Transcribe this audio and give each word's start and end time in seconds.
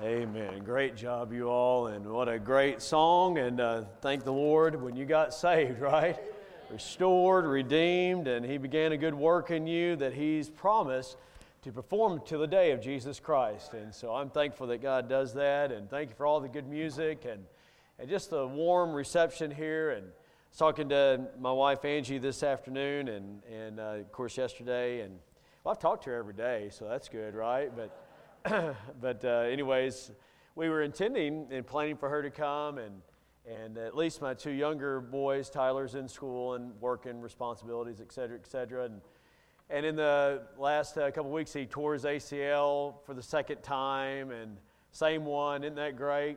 Amen. 0.00 0.62
Great 0.62 0.94
job, 0.94 1.32
you 1.32 1.48
all, 1.48 1.88
and 1.88 2.06
what 2.06 2.28
a 2.28 2.38
great 2.38 2.80
song. 2.80 3.36
And 3.38 3.60
uh, 3.60 3.82
thank 4.00 4.22
the 4.22 4.32
Lord 4.32 4.80
when 4.80 4.94
you 4.94 5.04
got 5.04 5.34
saved, 5.34 5.80
right? 5.80 6.16
Restored, 6.70 7.44
redeemed, 7.44 8.28
and 8.28 8.46
He 8.46 8.58
began 8.58 8.92
a 8.92 8.96
good 8.96 9.14
work 9.14 9.50
in 9.50 9.66
you 9.66 9.96
that 9.96 10.14
He's 10.14 10.48
promised 10.50 11.16
to 11.62 11.72
perform 11.72 12.22
to 12.26 12.38
the 12.38 12.46
day 12.46 12.70
of 12.70 12.80
Jesus 12.80 13.18
Christ. 13.18 13.74
And 13.74 13.92
so 13.92 14.14
I'm 14.14 14.30
thankful 14.30 14.68
that 14.68 14.80
God 14.80 15.08
does 15.08 15.34
that, 15.34 15.72
and 15.72 15.90
thank 15.90 16.10
you 16.10 16.14
for 16.14 16.26
all 16.26 16.38
the 16.38 16.48
good 16.48 16.68
music 16.68 17.24
and, 17.28 17.44
and 17.98 18.08
just 18.08 18.30
the 18.30 18.46
warm 18.46 18.92
reception 18.92 19.50
here. 19.50 19.90
And 19.90 20.04
I 20.04 20.50
was 20.50 20.58
talking 20.58 20.88
to 20.90 21.22
my 21.40 21.50
wife 21.50 21.84
Angie 21.84 22.18
this 22.18 22.44
afternoon, 22.44 23.08
and, 23.08 23.42
and 23.52 23.80
uh, 23.80 23.82
of 23.98 24.12
course 24.12 24.36
yesterday, 24.36 25.00
and 25.00 25.18
well, 25.64 25.72
I've 25.72 25.80
talked 25.80 26.04
to 26.04 26.10
her 26.10 26.16
every 26.16 26.34
day, 26.34 26.68
so 26.70 26.86
that's 26.88 27.08
good, 27.08 27.34
right? 27.34 27.74
But 27.74 27.90
but 29.00 29.24
uh, 29.24 29.28
anyways, 29.50 30.12
we 30.54 30.68
were 30.68 30.82
intending 30.82 31.46
and 31.50 31.66
planning 31.66 31.96
for 31.96 32.08
her 32.08 32.22
to 32.22 32.30
come, 32.30 32.78
and 32.78 33.02
and 33.48 33.78
at 33.78 33.96
least 33.96 34.20
my 34.20 34.34
two 34.34 34.50
younger 34.50 35.00
boys, 35.00 35.48
Tyler's 35.48 35.94
in 35.94 36.06
school 36.06 36.54
and 36.54 36.78
working 36.80 37.20
responsibilities, 37.20 38.00
et 38.00 38.12
cetera, 38.12 38.36
et 38.36 38.46
cetera. 38.46 38.84
And, 38.84 39.00
and 39.70 39.86
in 39.86 39.96
the 39.96 40.42
last 40.58 40.98
uh, 40.98 41.10
couple 41.10 41.30
weeks, 41.30 41.54
he 41.54 41.64
tore 41.64 41.94
his 41.94 42.04
ACL 42.04 42.96
for 43.06 43.14
the 43.14 43.22
second 43.22 43.62
time, 43.62 44.32
and 44.32 44.58
same 44.92 45.24
one. 45.24 45.64
Isn't 45.64 45.76
that 45.76 45.96
great? 45.96 46.36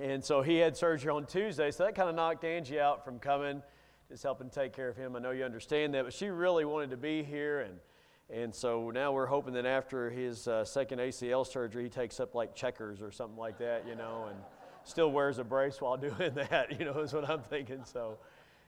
And 0.00 0.24
so 0.24 0.42
he 0.42 0.58
had 0.58 0.76
surgery 0.76 1.10
on 1.10 1.26
Tuesday, 1.26 1.72
so 1.72 1.84
that 1.84 1.96
kind 1.96 2.08
of 2.08 2.14
knocked 2.14 2.44
Angie 2.44 2.78
out 2.78 3.04
from 3.04 3.18
coming, 3.18 3.60
just 4.08 4.22
helping 4.22 4.48
take 4.48 4.72
care 4.72 4.88
of 4.88 4.96
him. 4.96 5.16
I 5.16 5.18
know 5.18 5.32
you 5.32 5.44
understand 5.44 5.92
that, 5.94 6.04
but 6.04 6.12
she 6.12 6.28
really 6.28 6.64
wanted 6.64 6.90
to 6.90 6.96
be 6.96 7.24
here, 7.24 7.60
and 7.60 7.74
and 8.30 8.54
so 8.54 8.90
now 8.90 9.12
we're 9.12 9.26
hoping 9.26 9.54
that 9.54 9.66
after 9.66 10.10
his 10.10 10.48
uh, 10.48 10.64
second 10.64 11.00
ACL 11.00 11.46
surgery, 11.46 11.84
he 11.84 11.90
takes 11.90 12.18
up 12.20 12.34
like 12.34 12.54
checkers 12.54 13.02
or 13.02 13.10
something 13.10 13.36
like 13.38 13.58
that, 13.58 13.86
you 13.86 13.94
know, 13.94 14.26
and 14.30 14.38
still 14.84 15.10
wears 15.12 15.38
a 15.38 15.44
brace 15.44 15.80
while 15.80 15.96
doing 15.98 16.34
that, 16.34 16.78
you 16.78 16.84
know, 16.84 16.98
is 17.00 17.12
what 17.12 17.28
I'm 17.28 17.42
thinking. 17.42 17.84
So, 17.84 18.18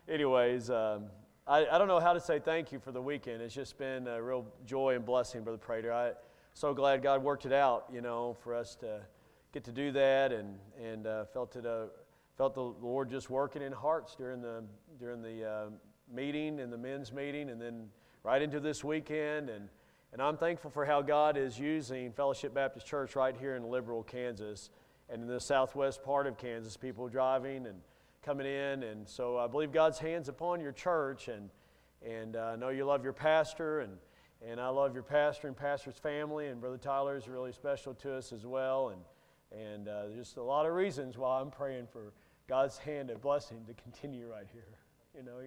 anyways, 0.09 0.71
um, 0.71 1.07
I, 1.47 1.67
I 1.67 1.79
don't 1.79 1.89
know 1.89 2.01
how 2.01 2.13
to 2.13 2.21
say 2.21 2.39
thank 2.39 2.73
you 2.73 2.79
for 2.79 2.93
the 2.93 3.01
weekend. 3.01 3.43
It's 3.43 3.55
just 3.55 3.79
been 3.79 4.07
a 4.07 4.23
real 4.23 4.47
joy 4.67 4.97
and 4.97 5.05
blessing, 5.05 5.43
Brother 5.43 5.59
Prater. 5.59 5.93
I'm 5.93 6.13
so 6.53 6.75
glad 6.75 7.03
God 7.03 7.23
worked 7.23 7.47
it 7.47 7.53
out, 7.53 7.87
you 7.93 8.01
know, 8.01 8.37
for 8.43 8.55
us 8.55 8.75
to 8.77 9.01
get 9.53 9.65
to 9.65 9.73
do 9.73 9.93
that 9.93 10.33
and, 10.33 10.59
and 10.83 11.07
uh, 11.07 11.25
felt, 11.27 11.57
it, 11.57 11.65
uh, 11.65 11.87
felt 12.37 12.55
the 12.55 12.63
Lord 12.63 13.11
just 13.11 13.31
working 13.31 13.63
in 13.63 13.73
hearts 13.73 14.15
during 14.15 14.43
the, 14.43 14.65
during 14.99 15.23
the 15.23 15.45
uh, 15.49 15.67
meeting 16.13 16.61
and 16.61 16.73
the 16.73 16.79
men's 16.79 17.13
meeting 17.13 17.51
and 17.51 17.61
then 17.61 17.89
right 18.25 18.41
into 18.41 18.59
this 18.59 18.83
weekend. 18.83 19.51
And, 19.51 19.69
and 20.13 20.21
I'm 20.21 20.37
thankful 20.37 20.71
for 20.71 20.85
how 20.85 21.03
God 21.03 21.37
is 21.37 21.59
using 21.59 22.11
Fellowship 22.13 22.55
Baptist 22.55 22.87
Church 22.87 23.15
right 23.15 23.37
here 23.39 23.55
in 23.55 23.71
Liberal, 23.71 24.03
Kansas, 24.03 24.71
and 25.11 25.23
in 25.23 25.29
the 25.29 25.39
southwest 25.39 26.03
part 26.03 26.27
of 26.27 26.39
Kansas, 26.39 26.77
people 26.77 27.07
driving 27.09 27.67
and 27.67 27.81
coming 28.23 28.47
in. 28.47 28.83
And 28.83 29.07
so 29.07 29.37
I 29.39 29.47
believe 29.47 29.71
God's 29.71 29.99
hands 29.99 30.29
upon 30.29 30.61
your 30.61 30.73
church. 30.73 31.29
And, 31.29 31.51
and 32.05 32.37
uh, 32.37 32.53
I 32.55 32.57
know 32.57 32.71
you 32.71 32.87
love 32.87 33.05
your 33.05 33.13
pastor, 33.13 33.81
and, 33.81 33.93
and 34.47 34.59
I 34.59 34.69
love 34.69 34.95
your 34.95 35.03
pastor 35.03 35.47
and 35.47 35.57
pastor's 35.57 35.99
family. 35.99 36.47
And 36.47 36.61
Brother 36.61 36.79
Tyler 36.79 37.17
is 37.17 37.29
really 37.29 37.53
special 37.53 37.93
to 37.95 38.15
us 38.15 38.33
as 38.33 38.47
well. 38.47 38.89
And, 38.89 39.61
and 39.61 39.89
uh, 39.89 40.05
just 40.17 40.39
a 40.39 40.43
lot 40.43 40.65
of 40.65 40.73
reasons 40.73 41.19
why 41.19 41.41
I'm 41.41 41.51
praying 41.51 41.89
for 41.93 42.15
God's 42.49 42.79
hand 42.79 43.11
of 43.11 43.21
blessing 43.21 43.65
to 43.67 43.75
continue 43.83 44.27
right 44.29 44.47
here. 44.51 44.79
You 45.15 45.23
know, 45.23 45.41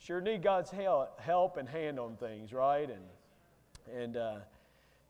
sure 0.00 0.20
need 0.20 0.42
God's 0.42 0.70
help 0.70 1.56
and 1.56 1.68
hand 1.68 2.00
on 2.00 2.16
things, 2.16 2.52
right? 2.52 2.88
And, 2.90 4.00
and 4.02 4.16
uh, 4.16 4.36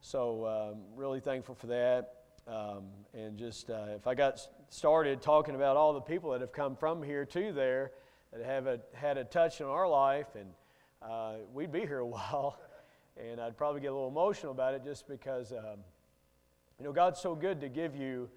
so, 0.00 0.46
um, 0.46 0.80
really 0.96 1.20
thankful 1.20 1.54
for 1.54 1.68
that. 1.68 2.14
Um, 2.48 2.84
and 3.14 3.38
just 3.38 3.70
uh, 3.70 3.86
if 3.94 4.06
I 4.06 4.14
got 4.14 4.40
started 4.68 5.22
talking 5.22 5.54
about 5.54 5.76
all 5.76 5.92
the 5.92 6.00
people 6.00 6.32
that 6.32 6.40
have 6.40 6.52
come 6.52 6.74
from 6.74 7.02
here 7.02 7.24
to 7.24 7.52
there 7.52 7.92
that 8.32 8.44
have 8.44 8.66
a, 8.66 8.80
had 8.92 9.16
a 9.16 9.24
touch 9.24 9.60
in 9.60 9.66
our 9.66 9.88
life, 9.88 10.34
and 10.34 10.48
uh, 11.02 11.34
we'd 11.52 11.70
be 11.70 11.80
here 11.80 11.98
a 11.98 12.06
while, 12.06 12.58
and 13.16 13.40
I'd 13.40 13.56
probably 13.56 13.80
get 13.80 13.88
a 13.88 13.94
little 13.94 14.08
emotional 14.08 14.50
about 14.50 14.74
it 14.74 14.82
just 14.82 15.06
because, 15.06 15.52
um, 15.52 15.78
you 16.78 16.84
know, 16.84 16.92
God's 16.92 17.20
so 17.20 17.36
good 17.36 17.60
to 17.60 17.68
give 17.68 17.94
you 17.94 18.28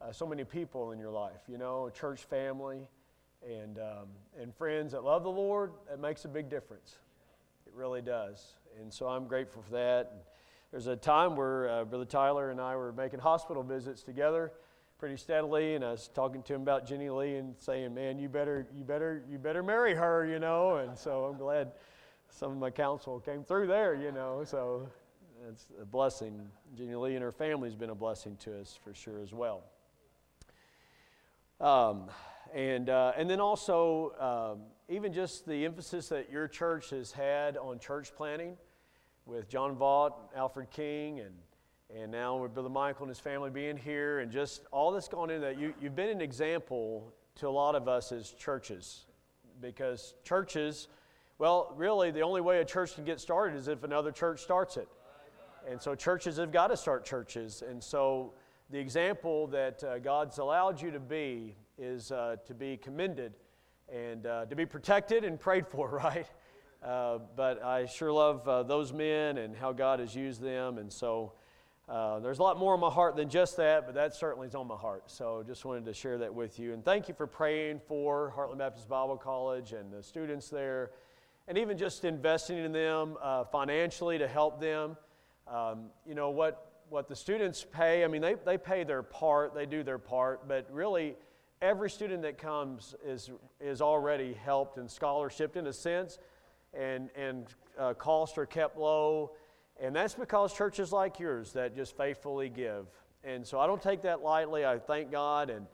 uh, 0.00 0.12
so 0.12 0.26
many 0.26 0.44
people 0.44 0.92
in 0.92 0.98
your 0.98 1.10
life, 1.10 1.42
you 1.48 1.58
know, 1.58 1.86
a 1.86 1.90
church 1.90 2.24
family 2.24 2.88
and, 3.46 3.78
um, 3.78 4.08
and 4.40 4.54
friends 4.54 4.92
that 4.92 5.04
love 5.04 5.22
the 5.22 5.30
Lord, 5.30 5.72
it 5.92 6.00
makes 6.00 6.24
a 6.24 6.28
big 6.28 6.48
difference. 6.48 6.96
It 7.66 7.72
really 7.74 8.02
does. 8.02 8.54
And 8.80 8.92
so 8.92 9.08
I'm 9.08 9.26
grateful 9.26 9.62
for 9.62 9.72
that. 9.72 10.10
And 10.12 10.20
there's 10.70 10.86
a 10.86 10.96
time 10.96 11.36
where 11.36 11.68
uh, 11.68 11.84
Brother 11.84 12.04
Tyler 12.04 12.50
and 12.50 12.60
I 12.60 12.76
were 12.76 12.92
making 12.92 13.20
hospital 13.20 13.62
visits 13.62 14.02
together 14.02 14.52
pretty 14.98 15.16
steadily, 15.16 15.76
and 15.76 15.84
I 15.84 15.92
was 15.92 16.08
talking 16.08 16.42
to 16.42 16.54
him 16.54 16.62
about 16.62 16.86
Jenny 16.86 17.08
Lee 17.08 17.36
and 17.36 17.54
saying, 17.56 17.94
"Man, 17.94 18.18
you 18.18 18.28
better, 18.28 18.66
you 18.74 18.84
better, 18.84 19.22
you 19.30 19.38
better 19.38 19.62
marry 19.62 19.94
her," 19.94 20.26
you 20.26 20.38
know. 20.40 20.76
And 20.76 20.98
so 20.98 21.24
I'm 21.24 21.38
glad 21.38 21.70
some 22.28 22.50
of 22.50 22.58
my 22.58 22.70
counsel 22.70 23.20
came 23.20 23.44
through 23.44 23.68
there, 23.68 23.94
you 23.94 24.12
know. 24.12 24.42
So 24.44 24.88
it's 25.48 25.66
a 25.80 25.84
blessing. 25.84 26.48
Jenny 26.76 26.96
Lee 26.96 27.14
and 27.14 27.22
her 27.22 27.32
family's 27.32 27.76
been 27.76 27.90
a 27.90 27.94
blessing 27.94 28.36
to 28.40 28.60
us 28.60 28.78
for 28.82 28.92
sure 28.92 29.20
as 29.20 29.32
well. 29.32 29.62
Um, 31.60 32.10
and, 32.54 32.88
uh, 32.88 33.12
and 33.16 33.28
then 33.28 33.40
also, 33.40 34.12
um, 34.18 34.60
even 34.88 35.12
just 35.12 35.46
the 35.46 35.64
emphasis 35.64 36.08
that 36.08 36.30
your 36.30 36.48
church 36.48 36.90
has 36.90 37.12
had 37.12 37.56
on 37.56 37.78
church 37.78 38.14
planting 38.16 38.56
with 39.26 39.48
John 39.48 39.76
Vaught, 39.76 40.14
Alfred 40.34 40.70
King, 40.70 41.20
and, 41.20 41.34
and 41.94 42.10
now 42.10 42.36
with 42.36 42.54
Brother 42.54 42.70
Michael 42.70 43.04
and 43.04 43.10
his 43.10 43.20
family 43.20 43.50
being 43.50 43.76
here, 43.76 44.20
and 44.20 44.32
just 44.32 44.62
all 44.72 44.92
that's 44.92 45.08
gone 45.08 45.30
into 45.30 45.46
that. 45.46 45.58
You, 45.58 45.74
you've 45.80 45.96
been 45.96 46.08
an 46.08 46.20
example 46.20 47.12
to 47.36 47.48
a 47.48 47.50
lot 47.50 47.74
of 47.74 47.88
us 47.88 48.12
as 48.12 48.30
churches 48.30 49.04
because 49.60 50.14
churches, 50.24 50.88
well, 51.38 51.74
really, 51.76 52.10
the 52.10 52.22
only 52.22 52.40
way 52.40 52.60
a 52.60 52.64
church 52.64 52.94
can 52.94 53.04
get 53.04 53.20
started 53.20 53.56
is 53.56 53.68
if 53.68 53.84
another 53.84 54.10
church 54.10 54.40
starts 54.40 54.76
it. 54.76 54.88
And 55.68 55.80
so 55.80 55.94
churches 55.94 56.38
have 56.38 56.50
got 56.50 56.68
to 56.68 56.76
start 56.76 57.04
churches. 57.04 57.62
And 57.68 57.82
so 57.82 58.32
the 58.70 58.78
example 58.78 59.46
that 59.48 59.84
uh, 59.84 59.98
God's 59.98 60.38
allowed 60.38 60.80
you 60.80 60.90
to 60.90 61.00
be 61.00 61.54
is 61.78 62.10
uh, 62.10 62.36
to 62.46 62.54
be 62.54 62.76
commended 62.76 63.34
and 63.92 64.26
uh, 64.26 64.46
to 64.46 64.56
be 64.56 64.66
protected 64.66 65.24
and 65.24 65.38
prayed 65.38 65.66
for, 65.66 65.88
right? 66.04 66.26
Uh, 66.82 67.18
but 67.36 67.62
I 67.62 67.86
sure 67.86 68.12
love 68.12 68.46
uh, 68.46 68.62
those 68.62 68.92
men 68.92 69.38
and 69.38 69.56
how 69.56 69.72
God 69.72 70.00
has 70.00 70.14
used 70.14 70.40
them. 70.40 70.78
And 70.78 70.92
so 70.92 71.32
uh, 71.88 72.20
there's 72.20 72.38
a 72.38 72.42
lot 72.42 72.58
more 72.58 72.74
on 72.74 72.80
my 72.80 72.90
heart 72.90 73.16
than 73.16 73.28
just 73.28 73.56
that, 73.56 73.86
but 73.86 73.94
that 73.94 74.14
certainly 74.14 74.46
is 74.46 74.54
on 74.54 74.66
my 74.66 74.76
heart. 74.76 75.04
So 75.10 75.42
just 75.46 75.64
wanted 75.64 75.86
to 75.86 75.94
share 75.94 76.18
that 76.18 76.32
with 76.32 76.58
you. 76.58 76.74
And 76.74 76.84
thank 76.84 77.08
you 77.08 77.14
for 77.14 77.26
praying 77.26 77.80
for 77.88 78.32
Heartland 78.36 78.58
Baptist 78.58 78.88
Bible 78.88 79.16
College 79.16 79.72
and 79.72 79.92
the 79.92 80.02
students 80.02 80.50
there, 80.50 80.90
and 81.48 81.56
even 81.56 81.78
just 81.78 82.04
investing 82.04 82.58
in 82.58 82.72
them 82.72 83.16
uh, 83.22 83.44
financially 83.44 84.18
to 84.18 84.28
help 84.28 84.60
them. 84.60 84.96
Um, 85.50 85.86
you 86.06 86.14
know, 86.14 86.28
what, 86.28 86.72
what 86.90 87.08
the 87.08 87.16
students 87.16 87.64
pay, 87.64 88.04
I 88.04 88.06
mean, 88.06 88.20
they, 88.20 88.34
they 88.44 88.58
pay 88.58 88.84
their 88.84 89.02
part, 89.02 89.54
they 89.54 89.64
do 89.64 89.82
their 89.82 89.98
part, 89.98 90.46
but 90.46 90.68
really, 90.70 91.16
every 91.60 91.90
student 91.90 92.22
that 92.22 92.38
comes 92.38 92.94
is, 93.04 93.30
is 93.60 93.80
already 93.80 94.34
helped 94.34 94.78
and 94.78 94.88
scholarshiped 94.88 95.56
in 95.56 95.66
a 95.66 95.72
sense, 95.72 96.18
and, 96.74 97.10
and 97.16 97.46
uh, 97.78 97.94
costs 97.94 98.38
are 98.38 98.46
kept 98.46 98.76
low. 98.76 99.32
And 99.80 99.94
that's 99.94 100.14
because 100.14 100.54
churches 100.54 100.92
like 100.92 101.18
yours 101.18 101.52
that 101.52 101.74
just 101.74 101.96
faithfully 101.96 102.48
give. 102.48 102.86
And 103.24 103.46
so 103.46 103.60
I 103.60 103.66
don't 103.66 103.82
take 103.82 104.02
that 104.02 104.22
lightly. 104.22 104.64
I 104.64 104.78
thank 104.78 105.10
God. 105.10 105.50
And, 105.50 105.66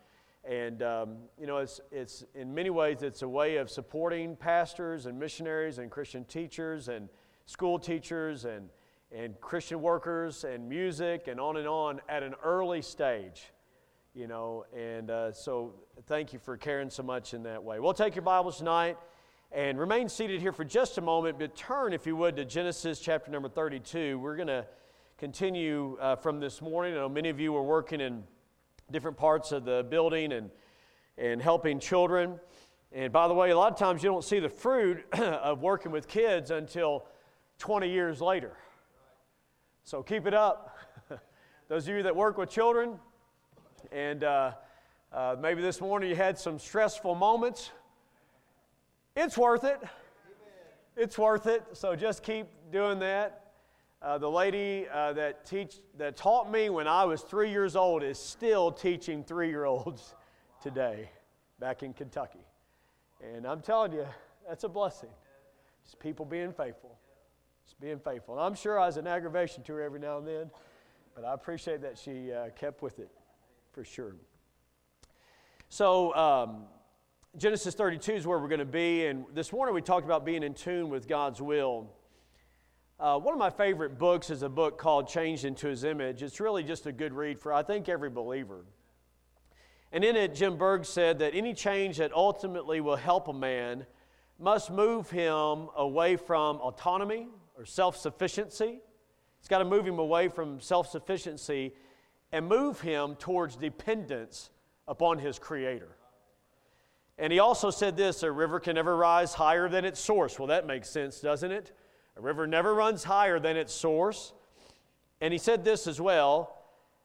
and 0.44 0.83
um, 0.83 1.17
you 1.39 1.47
know, 1.47 1.59
it's, 1.59 1.81
it's, 1.91 2.25
in 2.34 2.55
many 2.55 2.71
ways, 2.71 3.03
it's 3.03 3.23
a 3.23 3.28
way 3.28 3.56
of 3.56 3.71
supporting 3.71 4.37
pastors 4.37 5.06
and 5.06 5.19
missionaries 5.19 5.78
and 5.78 5.91
Christian 5.91 6.25
teachers 6.25 6.89
and 6.89 7.09
school 7.47 7.78
teachers 7.78 8.44
and, 8.44 8.69
and 9.11 9.41
Christian 9.41 9.81
workers 9.81 10.44
and 10.44 10.69
music 10.69 11.28
and 11.28 11.41
on 11.41 11.56
and 11.56 11.69
on 11.69 12.00
at 12.09 12.23
an 12.23 12.34
early 12.43 12.83
stage 12.83 13.53
you 14.14 14.28
know, 14.28 14.64
and 14.72 15.11
uh, 15.11 15.32
so 15.32 15.75
thank 16.06 16.32
you 16.32 16.38
for 16.38 16.56
caring 16.56 16.88
so 16.88 17.02
much 17.02 17.34
in 17.34 17.43
that 17.43 17.64
way. 17.64 17.81
We'll 17.81 17.93
take 17.93 18.14
your 18.14 18.22
Bibles 18.22 18.58
tonight 18.58 18.96
and 19.50 19.76
remain 19.76 20.08
seated 20.08 20.40
here 20.40 20.52
for 20.52 20.64
just 20.64 20.99
a 20.99 21.00
moment, 21.00 21.37
but 21.37 21.56
turn, 21.56 21.93
if 21.93 22.06
you 22.06 22.14
would, 22.14 22.37
to 22.37 22.44
Genesis 22.44 23.00
chapter 23.00 23.32
number 23.32 23.49
32. 23.49 24.16
We're 24.20 24.37
going 24.37 24.46
to 24.46 24.66
continue 25.19 25.99
uh, 26.00 26.14
from 26.14 26.38
this 26.38 26.62
morning. 26.62 26.93
I 26.94 26.99
know 26.99 27.08
many 27.08 27.28
of 27.28 27.40
you 27.40 27.52
were 27.52 27.64
working 27.64 28.00
in 28.00 28.22
different 28.93 29.16
parts 29.16 29.50
of 29.50 29.64
the 29.64 29.84
building 29.90 30.32
and, 30.32 30.49
and 31.19 31.43
helping 31.43 31.81
children. 31.81 32.38
And 32.93 33.12
by 33.12 33.26
the 33.26 33.34
way, 33.34 33.50
a 33.50 33.58
lot 33.58 33.72
of 33.72 33.78
times 33.78 34.05
you 34.05 34.11
don't 34.11 34.22
see 34.22 34.38
the 34.38 34.49
fruit 34.49 35.05
of 35.19 35.61
working 35.61 35.90
with 35.90 36.06
kids 36.06 36.52
until 36.52 37.06
20 37.58 37.90
years 37.90 38.20
later. 38.20 38.56
So 39.82 40.05
keep 40.05 40.25
it 40.28 40.34
up. 40.34 40.78
Those 41.69 41.88
of 41.88 41.96
you 41.96 42.05
that 42.05 42.14
work 42.14 42.38
with 42.38 42.49
children, 42.49 43.00
and 43.93 44.25
uh, 44.25 44.53
uh, 45.13 45.37
maybe 45.41 45.63
this 45.63 45.81
morning 45.81 46.11
you 46.11 46.17
had 46.17 46.39
some 46.39 46.59
stressful 46.59 47.15
moments. 47.15 47.71
It's 49.17 49.39
worth 49.39 49.65
it. 49.65 49.81
It's 50.97 51.19
worth 51.19 51.47
it. 51.47 51.63
So 51.73 51.97
just 51.97 52.23
keep 52.23 52.47
doing 52.73 52.99
that. 53.01 53.53
Uh, 54.03 54.19
the 54.19 54.31
lady 54.31 54.87
uh, 54.93 55.13
that, 55.15 55.47
teach, 55.47 55.77
that 55.97 56.17
taught 56.17 56.51
me 56.51 56.69
when 56.69 56.87
I 56.87 57.05
was 57.05 57.23
three 57.23 57.51
years 57.51 57.75
old 57.75 58.03
is 58.03 58.19
still 58.19 58.71
teaching 58.71 59.25
three 59.25 59.49
year 59.49 59.65
olds 59.65 60.15
today 60.63 61.09
back 61.59 61.83
in 61.83 61.95
Kentucky. 61.95 62.45
And 63.23 63.47
I'm 63.47 63.61
telling 63.61 63.93
you, 63.93 64.07
that's 64.49 64.65
a 64.65 64.69
blessing. 64.69 65.11
It's 65.85 65.95
people 65.95 66.27
being 66.27 66.53
faithful. 66.53 66.99
Just 67.65 67.81
being 67.81 67.99
faithful. 67.99 68.35
And 68.35 68.45
I'm 68.45 68.55
sure 68.55 68.79
I 68.79 68.87
was 68.87 68.99
an 68.99 69.07
aggravation 69.07 69.63
to 69.65 69.73
her 69.75 69.83
every 69.83 70.01
now 70.01 70.19
and 70.19 70.27
then, 70.27 70.51
but 71.15 71.25
I 71.25 71.33
appreciate 71.33 71.81
that 71.83 71.97
she 71.97 72.31
uh, 72.33 72.51
kept 72.51 72.83
with 72.83 72.99
it 72.99 73.11
for 73.75 73.85
sure. 73.85 74.15
So, 75.69 76.15
um, 76.15 76.67
Genesis 77.37 77.75
32 77.75 78.12
is 78.12 78.26
where 78.26 78.38
we're 78.38 78.47
going 78.47 78.61
to 78.61 78.65
be. 78.65 79.06
And 79.06 79.25
this 79.35 79.53
morning 79.53 79.75
we 79.75 79.82
talked 79.82 80.05
about 80.05 80.25
being 80.25 80.44
in 80.44 80.55
tune 80.55 80.88
with 80.88 81.09
God's 81.09 81.43
will. 81.43 81.91
Uh, 83.00 83.19
one 83.19 83.35
of 83.35 83.41
my 83.41 83.50
favorite 83.50 83.99
books 83.99 84.31
is 84.31 84.44
a 84.44 84.49
book 84.49 84.79
called 84.79 85.09
Changed 85.09 85.44
into 85.44 85.67
His 85.67 85.82
Image. 85.82 86.23
It's 86.23 86.38
really 86.38 86.62
just 86.62 86.87
a 86.87 86.93
good 86.93 87.12
read 87.12 87.41
for, 87.41 87.53
I 87.53 87.65
think, 87.65 87.88
every 87.88 88.09
believer. 88.09 88.65
And 89.91 90.05
in 90.05 90.15
it, 90.15 90.37
Jim 90.37 90.56
Berg 90.56 90.85
said 90.85 91.19
that 91.19 91.35
any 91.35 91.53
change 91.53 91.97
that 91.97 92.12
ultimately 92.12 92.81
will 92.81 92.94
help 92.94 93.26
a 93.26 93.32
man 93.32 93.87
must 94.38 94.71
move 94.71 95.11
him 95.11 95.69
away 95.76 96.15
from 96.15 96.59
autonomy 96.59 97.26
or 97.59 97.65
self 97.65 97.97
sufficiency. 97.97 98.79
It's 99.41 99.49
got 99.49 99.59
to 99.59 99.65
move 99.65 99.85
him 99.85 99.99
away 99.99 100.29
from 100.29 100.61
self 100.61 100.88
sufficiency 100.88 101.73
and 102.35 102.49
move 102.49 102.81
him 102.81 103.15
towards 103.15 103.55
dependence 103.55 104.51
upon 104.89 105.21
his 105.21 105.39
Creator. 105.39 105.97
And 107.17 107.33
he 107.33 107.39
also 107.39 107.71
said 107.71 107.97
this 107.97 108.25
a 108.25 108.33
river 108.33 108.59
can 108.59 108.75
never 108.75 108.97
rise 108.97 109.33
higher 109.33 109.69
than 109.69 109.85
its 109.85 110.01
source. 110.01 110.37
Well, 110.37 110.49
that 110.49 110.67
makes 110.67 110.91
sense, 110.91 111.21
doesn't 111.21 111.53
it? 111.53 111.71
A 112.17 112.21
river 112.21 112.49
never 112.49 112.75
runs 112.75 113.05
higher 113.05 113.39
than 113.39 113.57
its 113.57 113.73
source. 113.73 114.33
And 115.21 115.33
he 115.33 115.39
said 115.39 115.65
this 115.65 115.87
as 115.87 116.01
well 116.01 116.59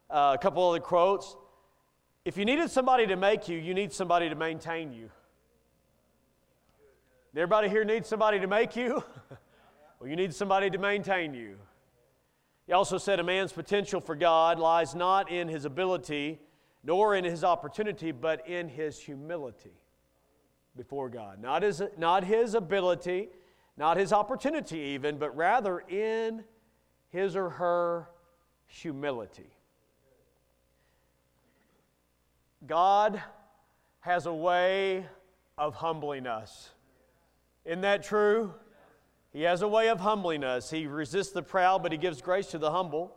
uh, 0.10 0.36
a 0.36 0.42
couple 0.42 0.68
other 0.68 0.80
quotes. 0.80 1.36
If 2.26 2.36
you 2.36 2.44
needed 2.44 2.72
somebody 2.72 3.06
to 3.06 3.16
make 3.16 3.48
you, 3.48 3.60
you 3.60 3.76
need 3.76 3.94
somebody 3.94 4.30
to 4.30 4.36
maintain 4.36 4.92
you. 4.92 5.12
Everybody 7.36 7.70
here 7.70 7.84
needs 7.84 8.10
somebody 8.10 8.40
to 8.40 8.48
make 8.48 8.76
you? 8.76 9.04
well, 10.00 10.10
you 10.10 10.16
need 10.16 10.34
somebody 10.34 10.72
to 10.72 10.80
maintain 10.80 11.36
you. 11.36 11.58
He 12.70 12.74
also 12.74 13.00
said 13.00 13.20
a 13.20 13.24
man's 13.24 13.52
potential 13.52 14.00
for 14.00 14.16
God 14.16 14.60
lies 14.60 14.94
not 14.94 15.32
in 15.32 15.48
his 15.48 15.66
ability 15.66 16.40
nor 16.84 17.16
in 17.16 17.24
his 17.24 17.44
opportunity, 17.44 18.12
but 18.12 18.48
in 18.48 18.70
his 18.70 19.00
humility 19.00 19.74
before 20.78 21.10
God. 21.10 21.42
Not 21.42 21.64
his, 21.64 21.82
not 21.98 22.24
his 22.24 22.54
ability, 22.54 23.30
not 23.76 23.98
his 23.98 24.14
opportunity 24.14 24.78
even, 24.78 25.18
but 25.18 25.36
rather 25.36 25.80
in 25.80 26.44
his 27.10 27.36
or 27.36 27.50
her 27.50 28.08
humility. 28.68 29.50
God 32.68 33.20
has 34.02 34.28
a 34.28 34.34
way 34.34 35.08
of 35.58 35.74
humbling 35.74 36.28
us. 36.28 36.70
Isn't 37.66 37.82
that 37.82 38.04
true? 38.04 38.54
He 39.32 39.44
has 39.44 39.62
a 39.62 39.68
way 39.68 39.90
of 39.90 40.00
humbling 40.00 40.44
us. 40.44 40.72
He 40.72 40.88
resists 40.88 41.32
the 41.32 41.44
proud, 41.44 41.84
but 41.84 41.92
he 41.92 41.98
gives 41.98 42.22
grace 42.22 42.48
to 42.48 42.58
the 42.58 42.72
humble. 42.72 43.16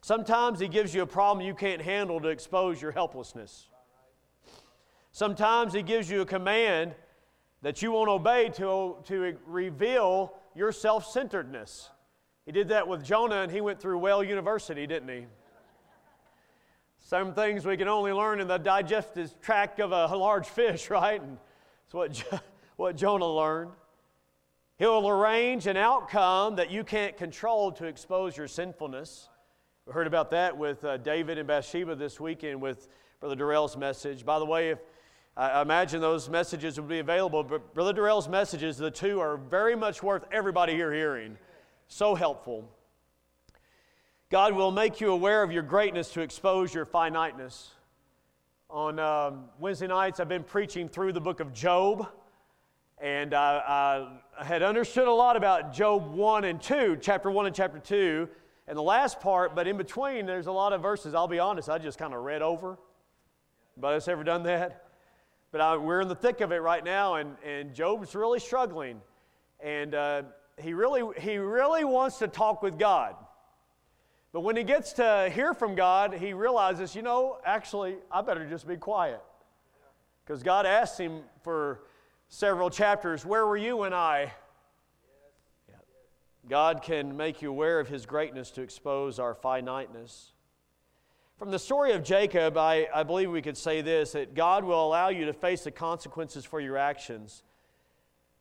Sometimes 0.00 0.60
he 0.60 0.68
gives 0.68 0.94
you 0.94 1.02
a 1.02 1.06
problem 1.06 1.46
you 1.46 1.54
can't 1.54 1.80
handle 1.80 2.20
to 2.20 2.28
expose 2.28 2.82
your 2.82 2.92
helplessness. 2.92 3.68
Sometimes 5.14 5.72
He 5.72 5.82
gives 5.82 6.10
you 6.10 6.22
a 6.22 6.26
command 6.26 6.92
that 7.62 7.82
you 7.82 7.92
won't 7.92 8.08
obey 8.08 8.48
to, 8.56 8.96
to 9.04 9.36
reveal 9.46 10.34
your 10.56 10.72
self 10.72 11.06
centeredness. 11.06 11.88
He 12.44 12.50
did 12.50 12.66
that 12.70 12.88
with 12.88 13.04
Jonah, 13.04 13.42
and 13.42 13.52
he 13.52 13.60
went 13.60 13.80
through 13.80 13.98
Whale 13.98 14.24
University, 14.24 14.88
didn't 14.88 15.08
he? 15.08 15.26
Some 16.98 17.32
things 17.32 17.64
we 17.64 17.76
can 17.76 17.86
only 17.86 18.10
learn 18.10 18.40
in 18.40 18.48
the 18.48 18.58
digestive 18.58 19.40
tract 19.40 19.78
of 19.78 19.92
a 19.92 20.16
large 20.16 20.48
fish, 20.48 20.90
right? 20.90 21.22
And 21.22 21.38
that's 21.84 21.94
what, 21.94 22.42
what 22.74 22.96
Jonah 22.96 23.32
learned. 23.32 23.70
He'll 24.76 25.08
arrange 25.08 25.68
an 25.68 25.76
outcome 25.76 26.56
that 26.56 26.68
you 26.68 26.82
can't 26.82 27.16
control 27.16 27.70
to 27.72 27.84
expose 27.84 28.36
your 28.36 28.48
sinfulness. 28.48 29.28
We 29.86 29.92
heard 29.92 30.08
about 30.08 30.32
that 30.32 30.58
with 30.58 30.84
uh, 30.84 30.96
David 30.96 31.38
and 31.38 31.46
Bathsheba 31.46 31.94
this 31.94 32.18
weekend 32.18 32.60
with 32.60 32.88
Brother 33.20 33.36
Durrell's 33.36 33.76
message. 33.76 34.24
By 34.24 34.40
the 34.40 34.44
way, 34.44 34.70
if 34.70 34.80
I 35.36 35.62
imagine 35.62 36.00
those 36.00 36.28
messages 36.28 36.80
would 36.80 36.88
be 36.88 36.98
available, 36.98 37.44
but 37.44 37.72
Brother 37.72 37.92
Durrell's 37.92 38.28
messages, 38.28 38.76
the 38.76 38.90
two 38.90 39.20
are 39.20 39.36
very 39.36 39.76
much 39.76 40.02
worth 40.02 40.24
everybody 40.32 40.72
here 40.72 40.92
hearing. 40.92 41.38
So 41.86 42.16
helpful. 42.16 42.68
God 44.28 44.54
will 44.54 44.72
make 44.72 45.00
you 45.00 45.12
aware 45.12 45.44
of 45.44 45.52
your 45.52 45.62
greatness 45.62 46.10
to 46.14 46.20
expose 46.20 46.74
your 46.74 46.84
finiteness. 46.84 47.70
On 48.70 48.98
um, 48.98 49.44
Wednesday 49.60 49.86
nights, 49.86 50.18
I've 50.18 50.28
been 50.28 50.42
preaching 50.42 50.88
through 50.88 51.12
the 51.12 51.20
book 51.20 51.38
of 51.38 51.52
Job, 51.52 52.08
and 53.00 53.34
I, 53.34 54.18
I 54.38 54.44
had 54.44 54.62
understood 54.62 55.08
a 55.08 55.12
lot 55.12 55.36
about 55.36 55.72
Job 55.72 56.12
1 56.12 56.44
and 56.44 56.60
2, 56.60 56.98
chapter 57.00 57.30
1 57.30 57.46
and 57.46 57.54
chapter 57.54 57.78
2, 57.78 58.28
and 58.66 58.78
the 58.78 58.82
last 58.82 59.20
part, 59.20 59.54
but 59.54 59.66
in 59.66 59.76
between, 59.76 60.26
there's 60.26 60.46
a 60.46 60.52
lot 60.52 60.72
of 60.72 60.80
verses, 60.80 61.14
I'll 61.14 61.28
be 61.28 61.38
honest, 61.38 61.68
I 61.68 61.78
just 61.78 61.98
kind 61.98 62.14
of 62.14 62.22
read 62.22 62.40
over. 62.40 62.78
Anybody 63.76 63.94
else 63.94 64.08
ever 64.08 64.24
done 64.24 64.44
that? 64.44 64.84
But 65.52 65.60
I, 65.60 65.76
we're 65.76 66.00
in 66.00 66.08
the 66.08 66.14
thick 66.14 66.40
of 66.40 66.52
it 66.52 66.62
right 66.62 66.84
now, 66.84 67.16
and, 67.16 67.36
and 67.44 67.74
Job's 67.74 68.14
really 68.14 68.40
struggling. 68.40 69.00
And 69.60 69.94
uh, 69.94 70.22
he, 70.58 70.72
really, 70.72 71.02
he 71.20 71.36
really 71.36 71.84
wants 71.84 72.18
to 72.18 72.28
talk 72.28 72.62
with 72.62 72.78
God. 72.78 73.16
But 74.32 74.40
when 74.40 74.56
he 74.56 74.64
gets 74.64 74.94
to 74.94 75.30
hear 75.32 75.54
from 75.54 75.74
God, 75.74 76.14
he 76.14 76.32
realizes, 76.32 76.96
you 76.96 77.02
know, 77.02 77.38
actually, 77.44 77.96
I 78.10 78.20
better 78.22 78.48
just 78.48 78.66
be 78.66 78.76
quiet. 78.76 79.20
Because 80.24 80.42
God 80.42 80.66
asked 80.66 80.98
him 80.98 81.20
for 81.42 81.82
several 82.34 82.68
chapters, 82.68 83.24
Where 83.24 83.46
were 83.46 83.56
you 83.56 83.84
and 83.84 83.94
I? 83.94 84.32
God 86.48 86.82
can 86.82 87.16
make 87.16 87.40
you 87.40 87.48
aware 87.48 87.80
of 87.80 87.88
his 87.88 88.04
greatness 88.04 88.50
to 88.52 88.62
expose 88.62 89.18
our 89.18 89.34
finiteness. 89.34 90.32
From 91.38 91.50
the 91.50 91.58
story 91.58 91.92
of 91.92 92.02
Jacob, 92.02 92.58
I, 92.58 92.86
I 92.94 93.02
believe 93.02 93.30
we 93.30 93.40
could 93.40 93.56
say 93.56 93.80
this 93.80 94.12
that 94.12 94.34
God 94.34 94.64
will 94.64 94.84
allow 94.84 95.08
you 95.08 95.24
to 95.26 95.32
face 95.32 95.64
the 95.64 95.70
consequences 95.70 96.44
for 96.44 96.60
your 96.60 96.76
actions 96.76 97.44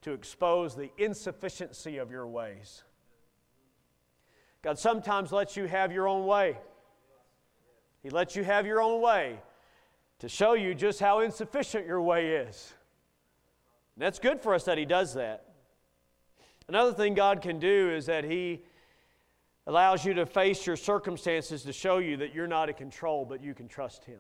to 0.02 0.12
expose 0.12 0.76
the 0.76 0.92
insufficiency 0.98 1.98
of 1.98 2.12
your 2.12 2.28
ways. 2.28 2.84
God 4.64 4.78
sometimes 4.78 5.32
lets 5.32 5.56
you 5.56 5.66
have 5.66 5.92
your 5.92 6.08
own 6.08 6.26
way. 6.26 6.58
He 8.02 8.10
lets 8.10 8.36
you 8.36 8.44
have 8.44 8.66
your 8.66 8.82
own 8.82 9.02
way 9.02 9.40
to 10.20 10.28
show 10.28 10.54
you 10.54 10.74
just 10.76 11.00
how 11.00 11.20
insufficient 11.22 11.86
your 11.86 12.02
way 12.02 12.36
is. 12.36 12.74
And 13.96 14.02
that's 14.02 14.20
good 14.20 14.42
for 14.42 14.54
us 14.54 14.64
that 14.66 14.78
He 14.78 14.86
does 14.86 15.14
that. 15.14 15.46
Another 16.68 16.94
thing 16.94 17.14
God 17.14 17.42
can 17.42 17.60
do 17.60 17.92
is 17.92 18.06
that 18.08 18.24
He 18.24 18.64
allows 19.68 20.06
you 20.06 20.14
to 20.16 20.26
face 20.26 20.66
your 20.66 20.76
circumstances 20.76 21.64
to 21.64 21.74
show 21.74 22.00
you 22.00 22.18
that 22.18 22.34
you're 22.34 22.48
not 22.48 22.70
in 22.70 22.76
control, 22.76 23.26
but 23.26 23.44
you 23.44 23.54
can 23.54 23.68
trust 23.68 24.04
Him. 24.06 24.20